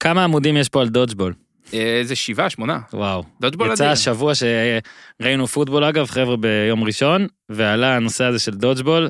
כמה 0.00 0.24
עמודים 0.24 0.56
יש 0.56 0.68
פה 0.68 0.80
על 0.80 0.88
דודג'בול 0.88 1.34
אה, 1.74 1.98
איזה 1.98 2.16
שבעה, 2.16 2.50
שמונה, 2.50 2.78
וואו. 2.92 3.24
דודגבול 3.40 3.72
יצא. 3.72 3.86
השבוע 3.88 4.32
שראינו 4.34 5.46
פוטבול 5.46 5.84
אגב 5.84 6.06
חבר'ה 6.06 6.36
ביום 6.36 6.84
ראשון 6.84 7.26
ועלה 7.48 7.96
הנושא 7.96 8.24
הזה 8.24 8.38
של 8.38 8.50
דודג'בול. 8.50 9.08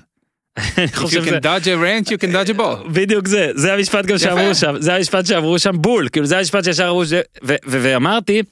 אני 0.58 0.86
If 0.86 1.12
you 1.12 1.24
can 1.24 1.40
dodge 1.42 1.66
a 1.66 1.76
wrench, 1.76 2.10
you 2.10 2.18
can 2.18 2.32
dodge 2.32 2.50
a 2.50 2.58
ball. 2.58 2.88
בדיוק 2.92 3.28
זה 3.28 3.50
זה 3.54 3.74
המשפט 3.74 4.06
גם. 4.06 4.18
שאמרו 4.18 4.54
שם 4.54 4.74
זה 4.78 4.94
המשפט 4.94 5.26
שאמרו 5.26 5.58
שם 5.58 5.72
בול 5.78 6.08
כאילו 6.08 6.26
זה 6.26 6.38
המשפט 6.38 6.64
שישר 6.64 6.88
אמרו 6.88 7.06
ש- 7.06 7.12
ואמרתי 7.44 8.42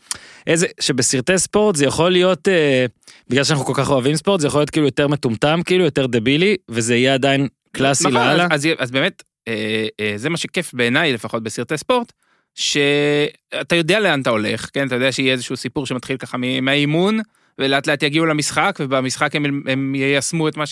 איזה 0.46 0.66
שבסרטי 0.80 1.38
ספורט 1.38 1.76
זה 1.76 1.84
יכול 1.86 2.10
להיות 2.10 2.48
אה, 2.48 2.86
בגלל 3.28 3.44
שאנחנו 3.44 3.64
כל 3.64 3.72
כך 3.76 3.90
אוהבים 3.90 4.16
ספורט 4.16 4.40
זה 4.40 4.46
יכול 4.46 4.60
להיות 4.60 4.70
כאילו 4.70 4.86
יותר 4.86 5.08
מטומטם 5.08 5.60
כאילו 5.64 5.84
יותר 5.84 6.06
דבילי 6.06 6.56
וזה 6.68 6.96
יהיה 6.96 7.14
עדיין 7.14 7.48
קלאסי 7.72 8.04
נכון, 8.08 8.14
לאללה. 8.14 8.46
אז, 8.50 8.66
אז, 8.66 8.68
אז 8.78 8.90
באמת, 8.90 9.22
אה, 9.48 9.86
אה, 10.00 10.12
זה 10.16 10.28
מה 10.30 10.36
שכיף 10.36 10.74
בעיניי 10.74 11.12
לפחות 11.12 11.42
בסרטי 11.42 11.78
ספורט, 11.78 12.12
שאתה 12.54 13.76
יודע 13.76 14.00
לאן 14.00 14.20
אתה 14.20 14.30
הולך, 14.30 14.68
כן? 14.72 14.86
אתה 14.86 14.94
יודע 14.94 15.12
שיהיה 15.12 15.32
איזשהו 15.32 15.56
סיפור 15.56 15.86
שמתחיל 15.86 16.16
ככה 16.16 16.38
מהאימון, 16.62 17.20
ולאט 17.58 17.86
לאט 17.86 18.02
יגיעו 18.02 18.26
למשחק, 18.26 18.78
ובמשחק 18.80 19.36
הם, 19.36 19.62
הם 19.68 19.94
יישמו 19.94 20.48
את 20.48 20.56
מה 20.56 20.64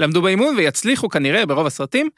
שלמדו 0.00 0.22
באימון, 0.22 0.56
ויצליחו 0.56 1.08
כנראה 1.08 1.46
ברוב 1.46 1.66
הסרטים. 1.66 2.08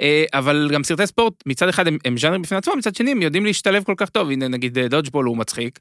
אה, 0.00 0.24
אבל 0.34 0.70
גם 0.72 0.84
סרטי 0.84 1.06
ספורט, 1.06 1.34
מצד 1.46 1.68
אחד 1.68 1.86
הם, 1.86 1.98
הם 2.04 2.18
ז'אנר 2.18 2.38
בפני 2.38 2.58
עצמם, 2.58 2.74
מצד 2.78 2.94
שני 2.94 3.10
הם 3.10 3.22
יודעים 3.22 3.44
להשתלב 3.44 3.84
כל 3.84 3.94
כך 3.96 4.08
טוב. 4.08 4.30
הנה 4.30 4.48
נגיד 4.48 4.78
אה, 4.78 4.88
דודג'בול 4.88 5.26
הוא 5.26 5.36
מצחיק, 5.36 5.78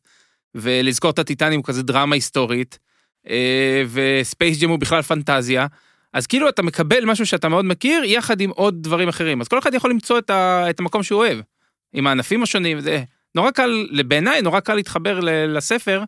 ולזכור 0.55 1.11
את 1.11 1.19
הטיטנים 1.19 1.59
הוא 1.59 1.65
כזה 1.65 1.83
דרמה 1.83 2.15
היסטורית, 2.15 2.79
אה, 3.29 3.83
וספייס 3.91 4.59
ג'ם 4.61 4.69
הוא 4.69 4.79
בכלל 4.79 5.01
פנטזיה. 5.01 5.67
אז 6.13 6.27
כאילו 6.27 6.49
אתה 6.49 6.61
מקבל 6.61 7.05
משהו 7.05 7.25
שאתה 7.25 7.49
מאוד 7.49 7.65
מכיר, 7.65 8.03
יחד 8.03 8.41
עם 8.41 8.49
עוד 8.49 8.83
דברים 8.83 9.07
אחרים. 9.07 9.41
אז 9.41 9.47
כל 9.47 9.59
אחד 9.59 9.73
יכול 9.73 9.89
למצוא 9.89 10.17
את, 10.17 10.29
ה, 10.29 10.69
את 10.69 10.79
המקום 10.79 11.03
שהוא 11.03 11.19
אוהב, 11.19 11.39
עם 11.93 12.07
הענפים 12.07 12.43
השונים, 12.43 12.79
זה 12.79 13.03
נורא 13.35 13.51
קל, 13.51 13.87
בעיניי 14.07 14.41
נורא 14.41 14.59
קל 14.59 14.75
להתחבר 14.75 15.19
לספר, 15.47 16.03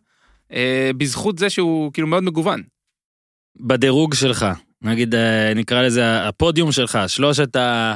בזכות 0.96 1.38
זה 1.38 1.50
שהוא 1.50 1.92
כאילו 1.92 2.08
מאוד 2.08 2.22
מגוון. 2.22 2.62
בדירוג 3.60 4.14
שלך, 4.14 4.46
נגיד 4.82 5.14
אה, 5.14 5.52
נקרא 5.54 5.82
לזה 5.82 6.28
הפודיום 6.28 6.72
שלך, 6.72 6.98
שלושת 7.06 7.56
ה... 7.56 7.94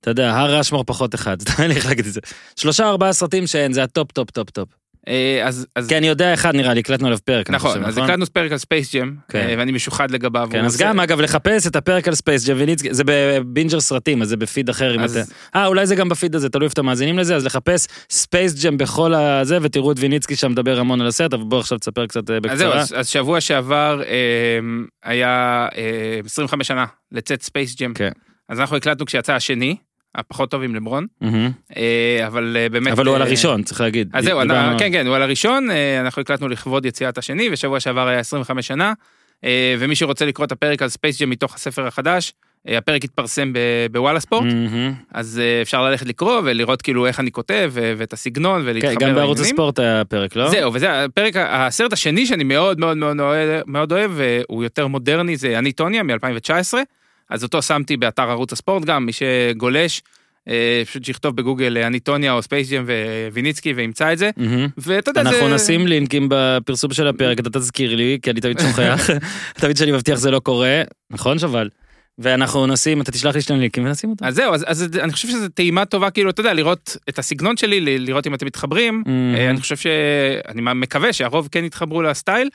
אתה 0.00 0.10
יודע, 0.10 0.30
הר 0.30 0.60
ראשמור 0.60 0.84
פחות 0.84 1.14
אחד, 1.14 1.36
לי 1.68 1.74
איך 1.74 1.86
להגיד 1.86 2.06
את 2.06 2.12
זה. 2.12 2.20
שלושה 2.56 2.88
ארבעה 2.88 3.12
סרטים 3.12 3.46
שאין, 3.46 3.72
זה 3.72 3.82
הטופ 3.82 4.12
טופ 4.12 4.30
טופ 4.30 4.50
טופ. 4.50 4.68
אה, 5.08 5.40
אז, 5.44 5.66
אז 5.76 5.88
כי 5.88 5.96
אני 5.98 6.06
יודע 6.08 6.34
אחד 6.34 6.54
נראה 6.56 6.74
לי, 6.74 6.80
הקלטנו 6.80 7.06
עליו 7.06 7.18
פרק. 7.24 7.50
נכון, 7.50 7.70
חושב, 7.70 7.84
אז 7.84 7.98
הקלטנו 7.98 8.26
פרק 8.26 8.52
על 8.52 8.58
Space 8.58 8.94
Jam, 8.94 9.14
כן. 9.28 9.38
אה, 9.48 9.54
ואני 9.58 9.72
משוחד 9.72 10.10
לגביו. 10.10 10.48
כן, 10.52 10.64
אז 10.64 10.72
עושה- 10.74 10.84
גם 10.84 11.00
אגב 11.00 11.20
לחפש 11.20 11.66
את 11.66 11.76
הפרק 11.76 12.08
על 12.08 12.14
Space 12.14 12.48
Jam 12.48 12.59
ויניצקי, 12.59 12.94
זה 12.94 13.02
בבינג'ר 13.06 13.80
סרטים, 13.80 14.22
אז 14.22 14.28
זה 14.28 14.36
בפיד 14.36 14.68
אחר 14.68 14.94
אם 14.94 15.00
אז- 15.00 15.16
אתה... 15.16 15.34
אה, 15.58 15.66
אולי 15.66 15.86
זה 15.86 15.94
גם 15.94 16.08
בפיד 16.08 16.34
הזה, 16.34 16.48
תלוי 16.48 16.64
איפה 16.64 16.72
אתם 16.72 16.86
מאזינים 16.86 17.18
לזה, 17.18 17.36
אז 17.36 17.44
לחפש 17.46 17.86
Space 18.10 18.64
Jam 18.64 18.78
בכל 18.78 19.14
הזה, 19.14 19.58
ותראו 19.62 19.92
את 19.92 19.96
ויניצקי 20.00 20.36
שם 20.36 20.50
מדבר 20.50 20.78
המון 20.80 21.00
על 21.00 21.06
הסרט, 21.06 21.34
אבל 21.34 21.44
בוא 21.44 21.60
עכשיו 21.60 21.78
תספר 21.78 22.06
קצת 22.06 22.30
אה, 22.30 22.36
אז 22.50 22.58
זהו, 22.58 22.68
בקצרה. 22.68 22.80
אז, 22.82 22.94
אז 22.96 23.08
שבוע 23.08 23.40
שעבר 23.40 24.02
אה, 24.06 24.58
היה 25.04 25.66
אה, 25.76 26.20
25 26.24 26.68
שנה 26.68 26.84
לצאת 27.12 27.42
Space 27.42 27.76
Jam. 27.80 27.94
כן. 27.94 28.10
אז 28.48 28.60
אנחנו 28.60 28.76
הקלטנו 28.76 29.06
כשיצא 29.06 29.32
השני, 29.34 29.76
הפחות 30.14 30.50
טוב 30.50 30.62
עם 30.62 30.74
לברון. 30.74 31.06
אה, 31.76 32.26
אבל 32.26 32.56
אה, 32.60 32.68
באמת... 32.68 32.92
אבל 32.92 33.06
הוא 33.06 33.16
על 33.16 33.22
אה, 33.22 33.26
הראשון, 33.26 33.62
צריך 33.62 33.80
להגיד. 33.80 34.10
אז 34.12 34.24
זהו, 34.24 34.42
דיברנו- 34.42 34.78
כן, 34.78 34.92
כן, 34.92 35.06
הוא 35.06 35.16
על 35.16 35.22
הראשון, 35.22 35.68
אנחנו 36.00 36.22
הקלטנו 36.22 36.48
לכבוד 36.48 36.86
יציאת 36.86 37.18
השני, 37.18 37.48
ושבוע 37.52 37.80
שעבר 37.80 38.08
היה 38.08 38.18
25 38.18 38.66
שנה, 38.66 38.92
ומי 39.78 39.94
שרוצה 39.96 40.26
לקרוא 40.26 40.46
את 40.46 40.52
הפרק 40.52 40.82
על 40.82 40.88
Space 40.88 41.22
Jam 41.22 41.30
מתוך 41.30 41.54
הספר 41.54 41.86
החדש, 41.86 42.32
הפרק 42.68 43.04
התפרסם 43.04 43.52
בוואלה 43.92 44.20
ספורט, 44.20 44.44
מהמם. 44.44 44.92
אז 45.14 45.40
אפשר 45.62 45.82
ללכת 45.82 46.06
לקרוא 46.06 46.40
ולראות 46.44 46.82
כאילו 46.82 47.06
איך 47.06 47.20
אני 47.20 47.30
כותב 47.32 47.72
ואת 47.74 48.12
הסגנון 48.12 48.62
כן, 48.62 48.68
ולהתחבר 48.68 49.08
גם 49.08 49.14
בערוץ. 49.14 49.40
הספורט 49.40 49.78
היה 49.78 50.04
פרק, 50.04 50.36
לא? 50.36 50.50
זהו, 50.50 50.74
וזה 50.74 51.04
הפרק, 51.04 51.32
הסרט 51.36 51.92
השני 51.92 52.26
שאני 52.26 52.44
מאוד 52.44 52.80
מאוד 52.80 52.96
מאוד 52.96 53.16
מאוד 53.66 53.92
אוהב, 53.92 54.10
והוא 54.14 54.64
יותר 54.64 54.86
מודרני, 54.86 55.36
זה 55.36 55.58
אני 55.58 55.72
טוניה 55.72 56.02
מ-2019, 56.02 56.74
אז 57.32 57.42
אותו 57.42 57.62
שמתי 57.62 57.96
באתר 57.96 58.30
ערוץ 58.30 58.52
הספורט 58.52 58.84
גם, 58.84 59.06
מי 59.06 59.12
שגולש, 59.12 60.02
אה, 60.48 60.82
פשוט 60.86 61.04
שיכתוב 61.04 61.36
בגוגל 61.36 61.76
אה, 61.76 61.86
אני 61.86 62.00
טוניה 62.00 62.32
או 62.32 62.42
Space 62.42 62.70
Jam 62.70 62.84
ויניצקי 63.32 63.72
וימצא 63.72 64.12
את 64.12 64.18
זה. 64.18 64.30
ואתה 64.78 65.10
יודע, 65.10 65.20
אנחנו. 65.20 65.48
נשים 65.48 65.86
לינקים 65.86 66.26
בפרסום 66.30 66.92
של 66.92 67.06
הפרק, 67.06 67.40
אתה 67.40 67.50
תזכיר 67.50 67.94
לי, 67.94 68.18
כי 68.22 68.30
אני 68.30 68.40
תמיד 68.40 68.58
שוכח. 68.58 69.10
תמיד 69.60 69.76
כשאני 69.76 69.92
מבטיח 69.92 70.18
זה 70.18 70.30
לא 70.30 70.38
קורה, 70.38 70.82
נכון 71.10 71.38
שובל? 71.38 71.68
ואנחנו 72.18 72.66
נשים, 72.66 73.00
אתה 73.00 73.12
תשלח 73.12 73.34
לי 73.34 73.40
שני 73.40 73.58
לינקים 73.58 73.86
ונשים 73.86 74.10
אותם. 74.10 74.24
אז 74.24 74.34
זהו, 74.34 74.54
אז, 74.54 74.64
אז 74.66 74.88
אני 75.02 75.12
חושב 75.12 75.28
שזו 75.28 75.48
טעימה 75.48 75.84
טובה, 75.84 76.10
כאילו, 76.10 76.30
אתה 76.30 76.40
יודע, 76.40 76.52
לראות 76.52 76.96
את 77.08 77.18
הסגנון 77.18 77.56
שלי, 77.56 77.98
לראות 77.98 78.26
אם 78.26 78.34
אתם 78.34 78.46
מתחברים. 78.46 79.02
אה, 79.36 79.50
אני 79.50 79.60
חושב 79.60 79.76
ש... 79.76 79.86
אני 80.48 80.62
מקווה 80.74 81.12
שהרוב 81.12 81.48
כן 81.52 81.64
יתחברו 81.64 82.02
לסטייל, 82.02 82.48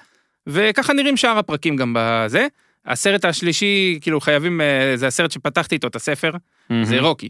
וככה 0.48 0.94
נראים 0.94 1.18
שאר 1.18 1.38
הפרקים 1.38 1.76
גם 1.76 1.94
בזה. 1.98 2.48
הסרט 2.88 3.26
השלישי, 3.26 4.00
כאילו, 4.02 4.22
חייבים, 4.22 4.62
אה, 4.62 4.92
זה 4.96 5.08
הסרט 5.08 5.32
שפתחתי 5.32 5.76
איתו 5.76 5.88
את 5.88 5.96
הספר, 5.96 6.32
מהמם. 6.70 6.86
זה 6.86 7.00
רוקי. 7.00 7.30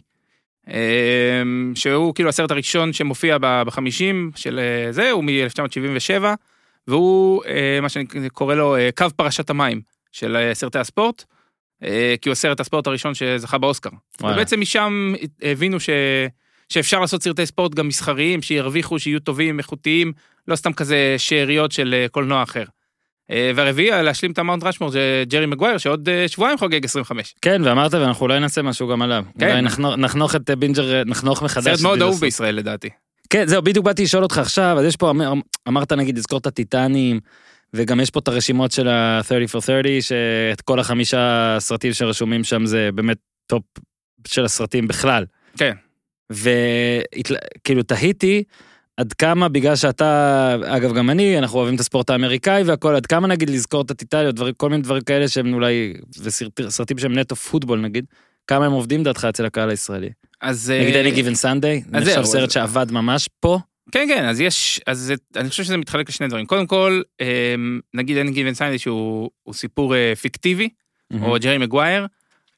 אה, 0.70 1.44
שהוא 1.76 2.16
כאילו 2.16 2.30
הסרט 2.30 2.52
הראשון 2.52 2.94
שמופיע 2.94 3.38
בחמישים 3.42 4.32
של 4.36 4.60
אה, 4.60 4.92
זה, 4.92 5.12
הוא 5.12 5.24
מ-1977, 5.24 6.24
והוא 6.88 7.44
מה 7.82 7.90
שאני 7.90 8.06
קורא 8.34 8.56
לו 8.56 8.76
קו 8.98 9.06
פרשת 9.16 9.50
המים 9.50 9.82
של 10.12 10.52
סרטי 10.54 10.80
הספורט, 10.80 11.24
כי 12.22 12.30
הוא 12.30 12.36
סרט 12.36 12.60
הספורט 12.60 12.88
הראשון 12.88 13.14
שזכה 13.14 13.58
באוסקר. 13.58 13.90
וואלה. 14.22 14.36
ובעצם 14.36 14.62
משם 14.62 15.14
הבינו 15.42 15.80
ש... 15.80 15.90
שאפשר 16.70 17.00
לעשות 17.00 17.24
סרטי 17.24 17.46
ספורט 17.46 17.76
גם 17.76 17.88
מסחריים, 17.88 18.42
שירוויחו, 18.42 19.00
שיהיו 19.00 19.20
טובים, 19.20 19.60
איכותיים, 19.60 20.14
לא 20.48 20.56
סתם 20.56 20.74
כזה 20.74 21.16
שאריות 21.18 21.72
של 21.72 22.06
קולנוע 22.12 22.44
אחר. 22.44 22.64
אה, 23.32 23.52
והרביעי, 23.56 24.04
להשלים 24.04 24.32
את 24.32 24.38
המאונט 24.40 24.64
ראשמור, 24.64 24.90
זה 24.92 25.24
ג'רי 25.28 25.46
מגווייר, 25.46 25.78
שעוד 25.78 26.10
אה, 26.10 26.28
שבועיים 26.28 26.58
חוגג 26.58 26.86
25. 26.86 27.36
כן, 27.42 27.62
ואמרת, 27.66 27.94
ואנחנו 27.94 28.24
אולי 28.24 28.40
נעשה 28.40 28.62
משהו 28.62 28.88
גם 28.88 29.02
עליו. 29.02 29.24
כן. 29.40 29.50
אולי 29.50 29.62
נחנוך- 29.62 29.96
נחנוך 29.98 30.36
את 30.36 30.50
אה, 30.50 30.56
בינג'ר, 30.56 31.04
נחנוך 31.04 31.42
מחדש. 31.44 31.64
סרט 31.66 31.82
מאוד 31.82 32.02
אהוב. 32.02 32.20
בישראל 32.22 32.56
לדעתי. 32.56 32.90
כן, 33.30 33.48
זהו, 33.48 33.62
בדיוק 33.62 33.86
באתי 33.86 34.04
לשאול 34.04 34.24
אותך 34.24 34.38
עכשיו, 34.38 34.76
אז 34.80 34.86
יש 34.86 34.96
פה, 34.96 35.10
אמר- 35.10 35.34
אמרת 35.68 35.94
נגיד 35.94 36.18
לזכור 36.18 36.40
את 36.40 36.46
הטיטנים, 36.48 37.20
וגם 37.74 38.00
יש 38.00 38.10
פה 38.10 38.20
את 38.20 38.28
הרשימות 38.28 38.72
של 38.72 38.88
ה-30 38.88 39.24
for 39.58 39.62
30, 39.62 40.02
שאת 40.02 40.62
כל 40.62 40.80
החמישה 40.80 41.56
סרטים 41.60 41.94
שרשומים 41.94 42.44
שם 42.44 42.66
זה 42.66 42.90
באמת 42.96 43.18
טופ 43.48 43.64
של 44.28 44.46
הסרטים 44.46 44.88
בכלל. 44.88 45.26
כן. 45.58 45.74
וכאילו 46.32 47.84
תהיתי 47.84 48.44
עד 48.98 49.14
כמה 49.14 49.50
בגלל 49.50 49.76
שאתה, 49.76 50.56
אגב 50.66 50.94
גם 50.94 51.10
אני, 51.10 51.38
אנחנו 51.38 51.58
אוהבים 51.58 51.76
את 51.76 51.80
הספורט 51.80 52.10
האמריקאי 52.10 52.64
והכל, 52.64 52.96
עד 52.96 53.06
כמה 53.06 53.28
נגיד 53.28 53.50
לזכור 53.50 53.82
את 53.82 53.92
הטיטנים, 53.92 54.36
דברים, 54.36 54.54
כל 54.58 54.70
מיני 54.70 54.82
דברים 54.82 55.02
כאלה 55.02 55.28
שהם 55.28 55.54
אולי, 55.54 55.94
וסרטים 56.60 56.98
שהם 56.98 57.20
נטו 57.20 57.36
פוטבול 57.36 57.80
נגיד, 57.80 58.06
כמה 58.48 58.66
הם 58.66 58.72
עובדים 58.72 59.04
דעתך 59.04 59.26
אצל 59.30 59.46
הקהל 59.46 59.70
הישראלי. 59.70 60.10
אז... 60.42 60.74
נגיד 60.82 60.96
אה, 60.96 61.02
Any 61.02 61.12
Given 61.12 61.36
Sunday, 61.36 61.84
נחשב 61.90 62.24
סרט 62.24 62.52
שעבד 62.52 62.92
ממש 62.92 63.30
פה. 63.40 63.60
כן, 63.92 64.06
כן, 64.08 64.26
אז 64.26 64.42
יש, 64.42 64.82
אז 64.88 65.00
זה, 65.00 65.16
אני 65.36 65.50
חושב 65.50 65.64
שזה 65.64 65.78
מתחלק 65.78 66.10
לשני 66.10 66.28
דברים. 66.28 66.46
קודם 66.46 66.68
כל, 66.68 67.02
אה, 67.22 67.56
נגיד 67.94 68.18
Any 68.18 68.34
Given 68.34 68.54
Sunday 68.54 68.80
שהוא 68.80 69.30
הוא 69.44 69.54
סיפור 69.54 69.96
אה, 69.96 70.14
פיקטיבי, 70.16 70.70
או 71.22 71.36
ג'רי 71.40 71.58
מגווייר, 71.58 72.08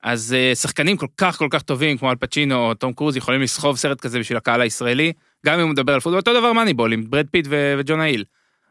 אז 0.04 0.34
אה, 0.34 0.56
שחקנים 0.56 0.98
כל 0.98 1.08
כך 1.18 1.38
כל 1.38 1.48
כך 1.50 1.62
טובים 1.62 1.98
כמו 1.98 2.12
אל 2.12 2.16
פצ'ינו 2.16 2.56
או 2.56 2.74
תום 2.74 2.94
קרוז 2.94 3.18
יכולים 3.18 3.42
לסחוב 3.42 3.78
סרט 3.78 4.02
כזה 4.02 4.20
בשביל 4.20 4.38
הקהל 4.38 4.62
הישראלי, 4.62 5.14
גם 5.46 5.54
אם 5.54 5.62
הוא 5.66 5.70
מדבר 5.70 5.94
על 5.94 6.00
פוטבול, 6.00 6.20
אותו 6.20 6.40
דבר 6.40 6.54
Moneyball 6.54 6.94
עם 6.94 7.04
ברד 7.10 7.26
פיט 7.32 7.46
ו- 7.50 7.76
וג'ונה 7.78 8.00
היל. 8.00 8.24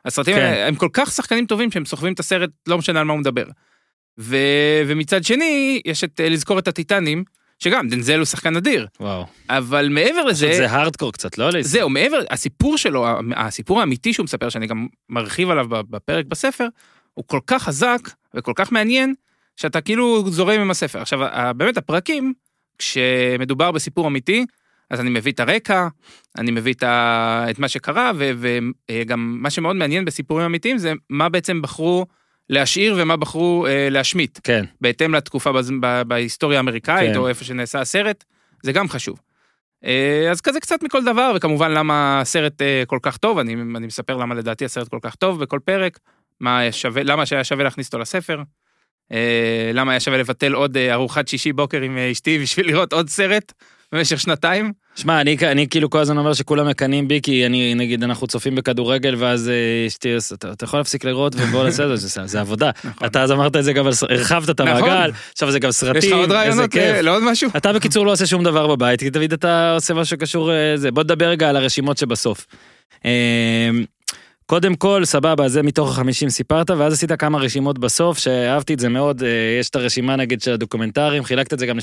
הסרטים 0.05 0.35
כן. 0.35 0.41
האלה 0.41 0.67
הם 0.67 0.75
כל 0.75 0.89
כך 0.93 1.13
שחקנים 1.13 1.47
טובים 1.47 1.71
שהם 1.71 1.85
סוחבים 1.85 2.13
את 2.13 2.21
הסרט, 2.21 2.51
לא 2.67 2.79
משנה 2.79 3.01
על 3.01 3.07
מה 3.07 3.13
הוא 3.13 3.21
מדבר. 3.21 3.45
ו- 4.19 4.83
ומצד 4.87 5.25
שני, 5.25 5.81
יש 5.85 6.05
את 6.05 6.21
אה, 6.21 6.29
לזכור 6.29 6.59
את 6.59 6.69
הטיטנים, 6.69 7.25
שגם 7.59 7.89
דנזל 7.89 8.19
הוא 8.19 8.25
שחקן 8.25 8.57
אדיר, 8.57 8.87
וואו. 9.01 9.27
אבל 9.51 9.89
מעבר 9.89 10.25
לזה, 10.25 10.53
זה 10.57 10.71
הארדקור 10.71 11.13
קצת, 11.13 11.39
לא? 11.39 11.45
לישראל? 11.45 11.63
זהו, 11.63 11.89
מעבר, 11.89 12.21
הסיפור 12.31 12.79
שלו, 12.79 13.07
הסיפור 13.37 13.81
האמיתי 13.81 14.13
שהוא 14.13 14.25
מספר, 14.25 14.49
שאני 14.49 14.67
גם 14.67 14.87
מרחיב 15.09 15.51
עליו 15.51 15.67
בפרק 15.69 16.27
בספר, 16.27 16.67
הוא 17.15 17.25
כל 17.29 17.41
כך 17.47 17.63
חזק 17.63 17.99
וכל 18.35 18.53
כך 18.55 18.73
מעניין, 18.73 19.15
שאתה 19.57 19.81
כאילו 19.81 20.31
זורם 20.31 20.61
עם 20.61 20.71
הספר. 20.71 21.01
עכשיו, 21.01 21.19
באמת 21.57 21.77
הפרקים, 21.77 22.33
כשמדובר 22.79 23.73
בסיפור 23.73 24.09
אמיתי, 24.09 24.47
אז 24.91 25.01
אני 25.01 25.11
מביא 25.11 25.33
את 25.33 25.41
הרקע, 25.41 25.89
אני 26.39 26.51
מביא 26.51 26.75
את, 26.75 26.83
ה... 26.83 27.47
את 27.51 27.59
מה 27.59 27.69
שקרה, 27.69 28.13
וגם 28.89 29.39
מה 29.43 29.51
שמאוד 29.51 29.77
מעניין 29.77 30.05
בסיפורים 30.05 30.47
אמיתיים 30.47 30.79
זה 30.79 30.93
מה 31.11 31.29
בעצם 31.29 31.63
בחרו 31.63 32.07
להשאיר 32.51 32.95
ומה 32.99 33.17
בחרו 33.17 33.67
אה, 33.67 33.89
להשמיט. 33.91 34.39
כן. 34.45 34.65
בהתאם 34.81 35.15
לתקופה 35.15 35.53
בז... 35.53 35.73
ב... 35.81 36.03
בהיסטוריה 36.03 36.59
האמריקאית, 36.59 37.13
כן. 37.13 37.19
או 37.19 37.29
איפה 37.29 37.45
שנעשה 37.45 37.81
הסרט, 37.81 38.25
זה 38.63 38.73
גם 38.73 38.89
חשוב. 38.89 39.21
אה, 39.85 40.29
אז 40.31 40.41
כזה 40.41 40.61
קצת 40.61 40.83
מכל 40.83 41.05
דבר, 41.05 41.33
וכמובן 41.37 41.71
למה 41.71 42.21
הסרט 42.21 42.63
אה, 42.63 42.83
כל 42.87 42.99
כך 43.03 43.17
טוב, 43.17 43.39
אני, 43.39 43.55
אני 43.55 43.87
מספר 43.87 44.17
למה 44.17 44.35
לדעתי 44.35 44.65
הסרט 44.65 44.89
כל 44.89 44.99
כך 45.03 45.15
טוב 45.15 45.41
בכל 45.41 45.59
פרק, 45.65 45.99
מה 46.41 46.73
שווה, 46.73 47.03
למה 47.03 47.27
שהיה 47.27 47.45
שווה 47.45 47.65
להכניס 47.65 47.87
אותו 47.87 47.99
לספר, 47.99 48.43
אה, 49.13 49.71
למה 49.75 49.93
היה 49.93 50.01
שווה 50.01 50.19
לבטל 50.19 50.53
עוד 50.53 50.77
אה, 50.77 50.93
ארוחת 50.93 51.29
שישי 51.29 51.53
בוקר 51.53 51.81
עם 51.81 51.99
אה, 51.99 52.13
אשתי 52.13 52.39
בשביל 52.39 52.67
לראות 52.67 52.93
עוד 52.93 53.09
סרט 53.09 53.53
במשך 53.93 54.21
שנתיים. 54.21 54.73
שמע, 54.97 55.21
אני, 55.21 55.37
אני 55.43 55.69
כאילו 55.69 55.91
כל 55.91 55.99
הזמן 55.99 56.19
אומר 56.19 56.33
שכולם 56.33 56.69
מקנאים 56.69 57.09
בי, 57.09 57.21
כי 57.23 57.47
אני, 57.47 57.75
נגיד, 57.75 58.05
אנחנו 58.05 58.27
צופים 58.27 58.55
בכדורגל, 58.55 59.15
ואז 59.19 59.49
אה, 59.49 59.87
אשתי, 59.87 60.09
אתה, 60.35 60.53
אתה 60.53 60.65
יכול 60.65 60.81
להפסיק 60.81 61.05
לראות 61.05 61.35
ובוא 61.37 61.65
נעשה 61.65 61.85
את 61.85 61.89
זה, 61.89 62.09
זה, 62.09 62.27
זה 62.27 62.41
עבודה. 62.41 62.71
נכון. 62.85 63.09
אתה 63.09 63.23
אז 63.23 63.33
אמרת 63.33 63.57
את 63.57 63.65
זה 63.65 63.73
גם, 63.73 63.87
הרחבת 63.87 64.51
את 64.51 64.61
נכון. 64.61 64.75
המעגל, 64.75 65.11
עכשיו 65.33 65.51
זה 65.51 65.59
גם 65.59 65.71
סרטים, 65.71 65.99
יש 65.99 66.07
לך 66.07 66.13
עוד 66.13 66.33
רעיונות. 66.33 66.77
אה, 66.77 67.03
לעוד 67.03 67.23
משהו? 67.23 67.51
אתה 67.57 67.73
בקיצור 67.73 68.07
לא 68.07 68.13
עושה 68.13 68.27
שום 68.27 68.45
דבר 68.45 68.67
בבית, 68.67 69.01
כי 69.01 69.11
תמיד 69.11 69.33
אתה 69.33 69.73
עושה 69.75 69.95
משהו 69.95 70.07
שקשור 70.07 70.51
לזה. 70.53 70.91
בוא 70.91 71.03
נדבר 71.03 71.29
רגע 71.29 71.49
על 71.49 71.57
הרשימות 71.57 71.99
שבסוף. 71.99 72.47
קודם 74.51 74.75
כל, 74.75 75.05
סבבה, 75.05 75.49
זה 75.49 75.63
מתוך 75.63 75.91
החמישים 75.91 76.29
סיפרת, 76.29 76.71
ואז 76.71 76.93
עשית 76.93 77.13
כמה 77.13 77.39
רשימות 77.39 77.79
בסוף, 77.79 78.19
שאהבתי 78.19 78.75
את 78.75 78.79
זה 78.79 78.89
מאוד, 78.89 79.23
אה, 79.23 79.29
יש 79.61 79.71
את 79.71 79.77
הרשימה 79.77 80.17
נגיד 80.17 80.43
של 80.43 80.53
הדוקומנטרים, 80.53 81.25
חילקת 81.25 81.53
את 81.53 81.59
זה 81.59 81.67
גם 81.67 81.79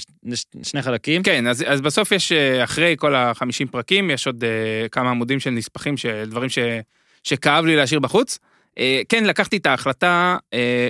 לשני 0.55 0.81
חלקים. 0.81 1.23
כן, 1.23 1.47
אז, 1.47 1.63
אז 1.67 1.81
בסוף 1.81 2.11
יש, 2.11 2.31
אה, 2.31 2.63
אחרי 2.63 2.95
כל 2.97 3.15
החמישים 3.15 3.67
פרקים, 3.67 4.09
יש 4.09 4.27
עוד 4.27 4.43
אה, 4.43 4.89
כמה 4.89 5.09
עמודים 5.09 5.39
של 5.39 5.49
נספחים, 5.49 5.97
של 5.97 6.23
דברים 6.29 6.49
ש, 6.49 6.59
שכאב 7.23 7.65
לי 7.65 7.75
להשאיר 7.75 7.99
בחוץ. 7.99 8.39
כן, 9.09 9.23
לקחתי 9.23 9.57
את 9.57 9.65
ההחלטה 9.65 10.37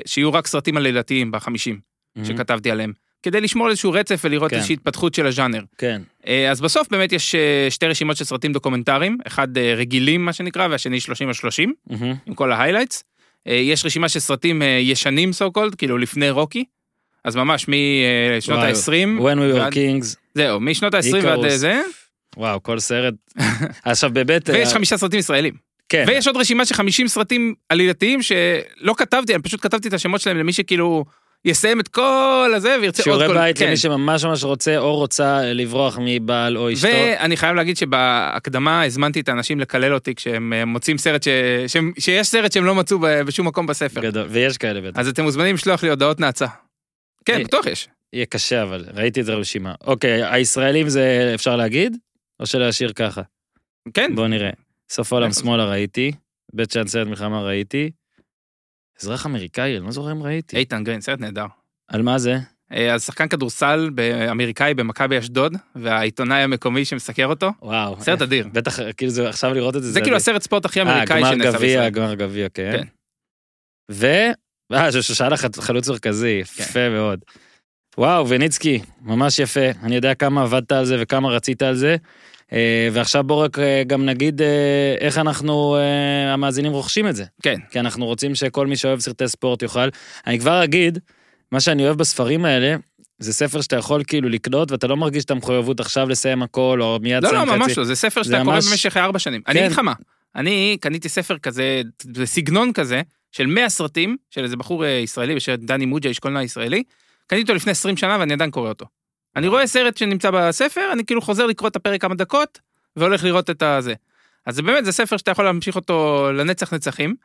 שיהיו 0.05 0.33
רק 0.33 0.47
סרטים 0.47 0.77
עלילתיים 0.77 1.31
בחמישים, 1.31 1.79
מהמם. 2.15 2.27
שכתבתי 2.27 2.71
עליהם, 2.71 2.93
כדי 3.25 3.41
לשמור 3.41 3.65
על 3.65 3.71
איזשהו 3.71 3.91
רצף 3.91 4.21
ולראות 4.23 4.49
כן. 4.51 4.55
איזושהי 4.55 4.73
התפתחות 4.73 5.13
של 5.13 5.27
הז'אנר. 5.27 5.61
כן. 5.77 6.01
אה, 6.27 6.51
אז 6.51 6.61
בסוף 6.61 6.87
באמת 6.91 7.11
יש 7.11 7.35
אה, 7.35 7.67
שתי 7.69 7.85
רשימות 7.85 8.17
של 8.17 8.25
סרטים 8.25 8.53
דוקומנטריים, 8.53 9.17
אחד 9.27 9.57
אה, 9.57 9.73
רגילים 9.77 10.25
מה 10.25 10.33
שנקרא, 10.33 10.67
והשני 10.71 10.99
30 10.99 11.27
על 11.27 11.33
30, 11.33 11.73
מהמם. 11.87 12.13
עם 12.25 12.33
כל 12.33 12.51
ה 12.51 12.56
highlights. 12.56 13.03
יש 13.45 13.85
רשימה 13.85 14.09
של 14.09 14.19
סרטים 14.19 14.61
ישנים 14.79 15.33
סו 15.33 15.51
קולד, 15.51 15.75
כאילו 15.75 15.97
לפני 15.97 16.29
רוקי, 16.29 16.63
אז 17.23 17.35
ממש 17.35 17.65
משנות 17.67 18.59
וואי, 18.59 18.71
ה-20, 18.71 19.19
When 19.21 19.37
we 19.37 19.55
were 19.55 19.59
ועד- 19.59 19.73
kings, 19.73 20.15
זהו, 20.35 20.59
משנות 20.59 20.93
ה-20 20.93 21.15
ועד 21.23 21.47
זה, 21.47 21.81
וואו, 22.37 22.63
כל 22.63 22.79
סרט. 22.79 23.13
עכשיו 23.85 24.09
באמת... 24.13 24.49
ויש 24.49 24.73
חמישה 24.73 24.97
סרטים 24.97 25.19
ישראלים. 25.19 25.53
כן. 25.89 26.03
ויש 26.07 26.27
עוד 26.27 26.37
רשימה 26.37 26.65
של 26.65 26.73
50 26.75 27.07
סרטים 27.07 27.53
עלילתיים 27.69 28.21
שלא 28.21 28.93
כתבתי, 28.97 29.35
אני 29.35 29.43
פשוט 29.43 29.61
כתבתי 29.61 29.87
את 29.87 29.93
השמות 29.93 30.21
שלהם 30.21 30.37
למי 30.37 30.53
שכאילו 30.53 31.05
יסיים 31.45 31.79
את 31.79 31.87
כל 31.87 32.51
הזה 32.55 32.77
וירצה 32.81 33.03
עוד 33.03 33.03
שיעורי 33.03 33.27
כל... 33.27 33.33
בית 33.33 33.57
כן. 33.57 33.67
למי 33.67 33.77
שממש 33.77 34.25
ממש 34.25 34.43
רוצה 34.43 34.77
או 34.77 34.95
רוצה 34.95 35.41
לברוח 35.43 35.97
מבעל 36.01 36.57
או 36.57 36.73
אשתו. 36.73 36.87
ואני 36.87 37.37
חייב 37.37 37.55
להגיד 37.55 37.77
שבהקדמה 37.77 38.83
הזמנתי 38.83 39.19
את 39.19 39.29
האנשים 39.29 39.59
לקלל 39.59 39.93
אותי 39.93 40.15
כשהם 40.15 40.53
אה, 40.53 40.65
מוצאים 40.65 40.97
סרט 40.97 41.23
ש... 41.23 41.27
שהם... 41.67 41.91
שיש 41.99 42.27
סרט 42.27 42.51
שהם 42.51 42.65
לא 42.65 42.75
מצאו 42.75 42.99
בשום 42.99 43.47
מקום 43.47 43.67
בספר. 43.67 44.01
גדול, 44.01 44.27
ויש 44.29 44.57
כאלה 44.57 44.81
בטח. 44.81 44.99
אז 44.99 45.07
אתם 45.07 45.23
מוזמנים 45.23 45.55
לשלוח 45.55 45.83
לי 45.83 45.89
הודעות 45.89 46.19
נאצה. 46.19 46.47
כן, 47.25 47.39
אה, 47.39 47.43
בטוח 47.43 47.65
יש. 47.65 47.87
יהיה 48.13 48.25
קשה 48.25 48.63
אבל, 48.63 48.85
ראיתי 48.93 49.21
את 49.21 49.25
זה 49.25 49.35
ברשימה. 49.35 49.73
אוקיי, 49.81 50.23
הישראלים 50.23 50.89
זה 50.89 51.31
אפשר 51.35 51.55
להגיד? 51.55 51.97
או 52.39 52.45
שלהשאיר 52.45 52.93
ככה? 52.93 53.21
כן. 53.93 54.15
בוא 54.15 54.27
נראה. 54.27 54.49
סוף 54.91 55.13
העולם 55.13 55.29
בטח. 55.29 55.41
שמאלה 55.41 55.65
ראיתי, 55.65 56.11
בית 56.53 56.71
שאן 56.71 56.87
סרט 56.87 57.07
מלחמה 57.07 57.41
ראיתי. 57.41 57.91
אזרח 59.01 59.25
אמריקאי, 59.25 59.77
אני 59.77 59.85
לא 59.85 59.91
זוכר 59.91 60.11
אם 60.11 60.23
ראיתי. 60.23 60.57
איתן 60.57 60.83
גרין, 60.83 61.01
סרט 61.01 61.19
נהדר. 61.19 61.45
על 61.87 62.01
מה 62.01 62.17
זה? 62.17 62.37
אה, 62.71 62.93
אז 62.93 63.03
שחקן 63.05 63.27
כדורסל 63.27 63.89
אמריקאי 64.31 64.73
במכבי 64.73 65.19
אשדוד, 65.19 65.53
והעיתונאי 65.75 66.41
המקומי 66.41 66.85
שמסקר 66.85 67.25
אותו, 67.25 67.51
וואו. 67.61 68.01
סרט 68.01 68.21
אדיר. 68.21 68.47
בטח, 68.53 68.79
כאילו 68.97 69.11
זה 69.11 69.29
עכשיו 69.29 69.53
לראות 69.53 69.75
את 69.75 69.83
זה. 69.83 69.91
זה 69.91 69.99
כאילו 69.99 70.07
אדיר. 70.07 70.15
הסרט 70.15 70.41
ספורט 70.41 70.65
הכי 70.65 70.81
אה, 70.81 70.85
אמריקאי 70.85 71.21
גמר 71.21 71.31
שנעשה 71.31 71.57
גביע, 71.57 71.59
בישראל. 71.59 71.89
גמר 71.89 72.13
גביע, 72.13 72.49
כן. 72.49 72.71
כן. 72.77 72.87
ו... 73.91 74.05
אה, 74.73 74.91
שושנה 74.91 75.35
חלוץ 75.59 75.89
מרכזי, 75.89 76.41
כן. 76.55 76.63
יפה 76.63 76.89
מאוד. 76.89 77.19
וואו, 77.97 78.29
וניצקי, 78.29 78.81
ממש 79.01 79.39
יפה. 79.39 79.69
אני 79.83 79.95
יודע 79.95 80.13
כמה 80.13 80.41
עבדת 80.43 80.71
על 80.71 80.85
זה 80.85 80.95
וכמה 80.99 81.29
רצית 81.29 81.61
על 81.61 81.75
זה. 81.75 81.95
אה, 82.53 82.89
ועכשיו 82.93 83.23
בוא 83.23 83.43
רק 83.43 83.59
אה, 83.59 83.83
גם 83.87 84.05
נגיד 84.05 84.41
אה, 84.41 84.47
איך 84.99 85.17
אנחנו, 85.17 85.77
המאזינים 86.33 86.71
רוכשים 86.71 87.07
את 87.07 87.15
זה. 87.15 87.23
כן. 87.41 87.55
כי 87.71 87.79
אנחנו 87.79 88.05
רוצים 88.05 88.35
שכל 88.35 88.67
מי 88.67 88.75
שאוהב 88.77 88.99
סרטי 88.99 89.27
ספורט 89.27 89.61
יוכל. 89.61 89.89
אני 90.27 90.39
כבר 90.39 90.63
אגיד, 90.63 90.99
מה 91.51 91.59
שאני 91.59 91.85
אוהב 91.85 91.97
בספרים 91.97 92.45
האלה, 92.45 92.75
זה 93.19 93.33
ספר 93.33 93.61
שאתה 93.61 93.75
יכול 93.75 94.03
כאילו 94.07 94.29
לקנות 94.29 94.71
ואתה 94.71 94.87
לא 94.87 94.97
מרגיש 94.97 95.25
את 95.25 95.31
המחויבות 95.31 95.79
עכשיו 95.79 96.09
לסיים 96.09 96.43
הכל 96.43 96.79
או 96.81 96.99
מיד 97.01 97.23
לא, 97.23 97.29
לסיים 97.29 97.47
לא, 97.47 97.53
חצי. 97.53 97.59
ממש 97.63 97.77
לא, 97.77 97.83
זה 97.83 97.95
ספר 97.95 98.23
שאתה 98.23 98.41
קורא 98.43 98.55
ממש- 98.55 98.71
במשך 98.71 98.97
ארבע 98.97 99.19
שנים. 99.19 99.41
אני 99.47 99.53
כן. 99.53 99.59
אגיד 99.59 99.71
לך 99.71 99.79
מה, 99.79 99.93
אני 100.35 100.77
קניתי 100.81 101.09
ספר 101.09 101.37
כזה, 101.37 101.81
בסגנון 102.05 102.73
כזה, 102.73 103.01
של 103.31 103.45
100 103.45 103.69
סרטים, 103.69 104.17
של 104.29 104.43
איזה 104.43 104.57
בחור 104.57 104.85
ישראלי 104.85 105.35
בשם 105.35 105.55
דני 105.55 105.85
מוג'ה, 105.85 106.09
איש 106.09 106.19
קולנוע 106.19 106.43
ישראלי, 106.43 106.83
קניתי 107.27 107.43
אותו 107.43 107.53
לפני 107.53 107.71
20 107.71 107.97
שנה 107.97 108.17
ואני 108.19 108.33
עדיין 108.33 108.51
קורא 108.51 108.69
אותו. 108.69 108.85
אני 109.35 109.47
רואה 109.47 109.67
סרט 109.67 109.97
שנמצא 109.97 110.31
בספר, 110.31 110.89
אני 110.93 111.05
כאילו 111.05 111.21
חוזר 111.21 111.45
לקרוא 111.45 111.69
את 111.69 111.75
הפרק 111.75 112.01
כמה 112.01 112.15
דקות, 112.15 112.59
והולך 112.95 113.23
לראות 113.23 113.49
את 113.49 113.61
הזה. 113.61 113.93
אז 114.45 114.55
זה 114.55 114.61
באמת, 114.61 114.85
זה 114.85 114.91
ספר 114.91 115.17
שאתה 115.17 115.31
יכול 115.31 115.45
להמשיך 115.45 115.75
אותו 115.75 116.29
לנצח 116.33 116.73
נצחים. 116.73 117.15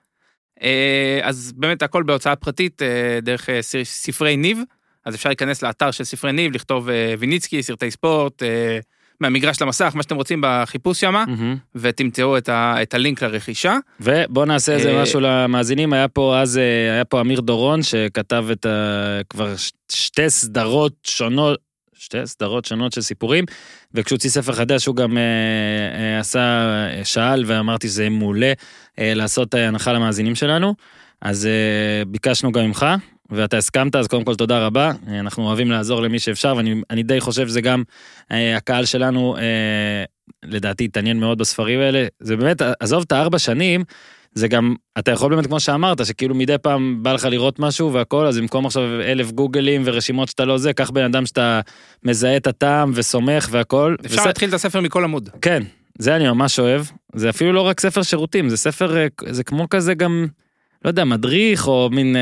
אה, 0.63 1.21
אז 1.23 1.53
באמת 1.57 1.83
הכל 1.83 2.03
בהוצאה 2.03 2.37
פרטית, 2.37 2.83
אה, 2.83 3.19
דרך 3.23 3.51
אה, 3.51 3.61
ספרי 3.85 4.37
ניב, 4.37 4.59
אז 5.05 5.15
אפשר 5.15 5.29
להיכנס 5.29 5.63
לאתר 5.63 5.91
של 5.91 6.05
ספרי 6.05 6.33
ניב, 6.33 6.55
לכתוב 6.55 6.89
ויניצקי, 7.19 7.63
סרטי 7.63 7.91
ספורט, 7.91 8.43
מהמגרש 9.21 9.63
למסך, 9.63 9.93
מה 9.95 10.03
שאתם 10.03 10.17
רוצים 10.17 10.41
בחיפוש 10.43 11.05
מהמם. 11.05 11.57
ותמצאו 11.75 12.39
את, 12.39 12.49
ה, 12.49 12.83
את 12.83 12.95
הלינק 12.95 13.23
לרכישה. 13.23 13.77
ובוא 14.01 14.45
נעשה 14.45 14.73
איזה 14.73 15.03
משהו 15.03 15.21
למאזינים, 15.21 15.93
היה 15.93 16.09
פה 16.09 16.39
אז, 16.39 16.57
היה 16.93 17.05
פה 17.05 17.21
אמיר 17.21 17.41
דורון 17.41 17.83
שכתב 17.83 18.45
את 18.53 18.67
ה... 18.67 19.21
כבר 19.31 19.55
שתי 19.93 20.31
סדרות 20.31 20.93
שונות, 21.05 21.59
שתי 22.01 22.27
סדרות 22.27 22.65
שונות 22.65 22.93
של 22.93 23.01
סיפורים, 23.01 23.45
וכשהוא 23.95 24.17
הוציא 24.17 24.31
ספר 24.31 24.53
חדש 24.53 24.87
הוא 24.87 24.97
גם 24.97 25.19
אה, 25.19 25.23
אה, 25.95 26.21
עשה, 26.21 26.41
אה, 26.41 27.05
שאל 27.05 27.45
ואמרתי 27.47 27.89
שזה 27.89 28.09
מעולה 28.09 28.53
אה, 28.99 29.15
לעשות 29.15 29.55
אה, 29.55 29.69
הנחה 29.69 29.93
למאזינים 29.93 30.35
שלנו, 30.35 30.75
אז 31.23 31.47
אה, 31.47 32.05
ביקשנו 32.05 32.53
גם 32.53 32.65
ממך. 32.65 32.87
ואתה 33.31 33.57
הסכמת, 33.57 33.97
אז 33.97 34.07
קודם 34.07 34.25
כל 34.25 34.35
תודה 34.35 34.67
רבה. 34.67 34.93
אה, 35.09 35.21
אנחנו 35.21 35.47
אוהבים 35.47 35.71
לעזור 35.71 36.03
למי 36.03 36.19
שאפשר, 36.19 36.57
ואני 36.57 36.75
אני 36.91 37.03
די 37.03 37.21
חושב 37.21 37.49
שזה 37.49 37.61
גם 37.61 37.83
אה, 38.33 38.57
הקהל 38.57 38.85
שלנו, 38.85 39.37
אה, 39.37 40.05
לדעתי, 40.43 40.85
התעניין 40.85 41.21
מאוד 41.21 41.39
בספרים 41.39 41.81
האלה. 41.81 42.07
זה 42.21 42.37
באמת, 42.37 42.63
עזוב 42.81 43.03
את 43.07 43.13
הארבע 43.13 43.39
שנים, 43.39 43.85
זה 44.35 44.49
גם, 44.49 44.75
אתה 44.99 45.11
יכול 45.11 45.31
באמת, 45.35 45.47
כמו 45.47 45.61
שאמרת, 45.61 46.07
שכאילו 46.07 46.35
מדי 46.35 46.59
פעם 46.63 47.03
בא 47.03 47.13
לך 47.13 47.25
לראות 47.25 47.59
משהו 47.59 47.93
והכל, 47.93 48.27
אז 48.27 48.39
במקום 48.39 48.67
עכשיו 48.67 48.83
אלף 49.01 49.31
גוגלים 49.33 49.83
ורשימות 49.85 50.29
שאתה 50.29 50.45
לא 50.45 50.59
זה, 50.59 50.73
קח 50.73 50.91
בן 50.91 51.05
אדם 51.05 51.27
שאתה 51.27 51.61
מזהה 52.05 52.37
את 52.37 52.47
הטעם 52.47 52.91
וסומך 52.95 53.49
והכל. 53.51 53.95
אפשר 54.07 54.17
וזה- 54.21 54.27
להתחיל 54.29 54.49
את 54.49 54.55
הספר 54.55 54.81
מכל 54.81 55.05
עמוד. 55.05 55.29
כן, 55.43 55.63
זה 55.99 56.17
אני 56.17 56.29
ממש 56.29 56.59
אוהב. 56.59 56.83
זה 57.15 57.31
אפילו 57.31 57.53
לא 57.53 57.61
רק 57.61 57.81
ספר 57.81 58.03
שירותים, 58.03 58.49
זה 58.49 58.57
ספר, 58.57 58.97
אה, 58.97 59.07
זה 59.31 59.45
כמו 59.45 59.69
כזה 59.69 59.95
גם, 59.95 60.27
לא 60.85 60.91
יודע, 60.91 61.05
מדריך 61.05 61.69
או 61.69 61.89
מין 61.93 62.17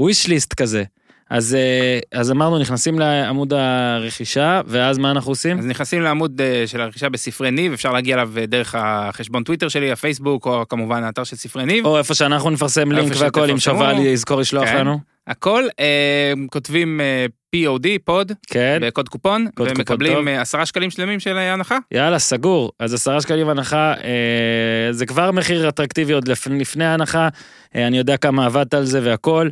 wish 0.00 0.26
list 0.26 0.54
כזה. 0.54 0.84
אז, 1.30 1.54
אה, 1.54 1.98
אז 2.20 2.30
אמרנו, 2.30 2.58
נכנסים 2.58 2.98
לעמוד 2.98 3.52
הרכישה, 3.52 4.60
ואז 4.66 4.98
מה 4.98 5.10
אנחנו 5.10 5.32
עושים? 5.32 5.58
אז 5.58 5.66
נכנסים 5.66 6.02
לעמוד 6.02 6.40
אה, 6.40 6.66
של 6.66 6.80
הרכישה 6.80 7.08
בספרי 7.08 7.50
ניב, 7.50 7.72
אפשר 7.72 7.92
להגיע 7.92 8.14
אליו 8.14 8.30
אה, 8.38 8.46
דרך 8.46 8.74
החשבון 8.78 9.42
טוויטר 9.42 9.68
שלי, 9.68 9.92
הפייסבוק, 9.92 10.46
או 10.46 10.68
כמובן 10.68 11.04
האתר 11.04 11.24
של 11.24 11.36
ספרי 11.36 11.64
ניב. 11.64 11.86
או 11.86 11.98
איפה 11.98 12.14
שאנחנו 12.14 12.50
נפרסם 12.50 12.92
לינק 12.92 13.12
והכל, 13.18 13.50
אם 13.50 13.58
שתפרסמו. 13.58 13.80
שובל 13.80 13.98
יזכור 13.98 14.40
לשלוח 14.40 14.64
כן. 14.64 14.76
לנו. 14.76 14.98
הכל, 15.26 15.64
אה, 15.80 16.32
כותבים 16.50 17.00
אה, 17.00 17.26
POD, 17.56 17.86
פוד, 18.04 18.32
כן. 18.46 18.78
בקוד 18.82 19.08
קופון, 19.08 19.46
קוד. 19.54 19.68
ומקבלים 19.70 20.28
עשרה 20.28 20.66
שקלים 20.66 20.90
שלמים 20.90 21.20
של 21.20 21.38
הנחה. 21.38 21.78
יאללה, 21.92 22.18
סגור. 22.18 22.72
אז 22.80 22.94
עשרה 22.94 23.20
שקלים 23.20 23.48
הנחה, 23.48 23.94
אה, 23.94 24.92
זה 24.92 25.06
כבר 25.06 25.30
מחיר 25.30 25.68
אטרקטיבי 25.68 26.12
עוד 26.12 26.28
לפ, 26.28 26.46
לפני 26.46 26.84
ההנחה. 26.84 27.28
אה, 27.76 27.86
אני 27.86 27.98
יודע 27.98 28.16
כמה 28.16 28.46
עבדת 28.46 28.74
על 28.74 28.84
זה 28.84 29.00
והכל, 29.02 29.48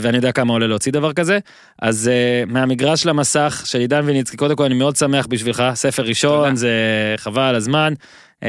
ואני 0.00 0.16
יודע 0.16 0.32
כמה 0.32 0.52
עולה 0.52 0.66
להוציא 0.66 0.92
דבר 0.92 1.12
כזה. 1.12 1.38
אז 1.82 2.08
אה, 2.08 2.44
מהמגרש 2.46 3.06
למסך 3.06 3.62
של 3.66 3.78
עידן 3.78 4.02
ויניצקי, 4.04 4.36
קודם 4.36 4.56
כל 4.56 4.64
אני 4.64 4.74
מאוד 4.74 4.96
שמח 4.96 5.26
בשבילך, 5.26 5.62
ספר 5.74 6.02
ראשון, 6.02 6.44
תודה. 6.44 6.56
זה 6.56 6.70
חבל 7.16 7.42
על 7.42 7.54
הזמן. 7.54 7.94
אה, 8.42 8.48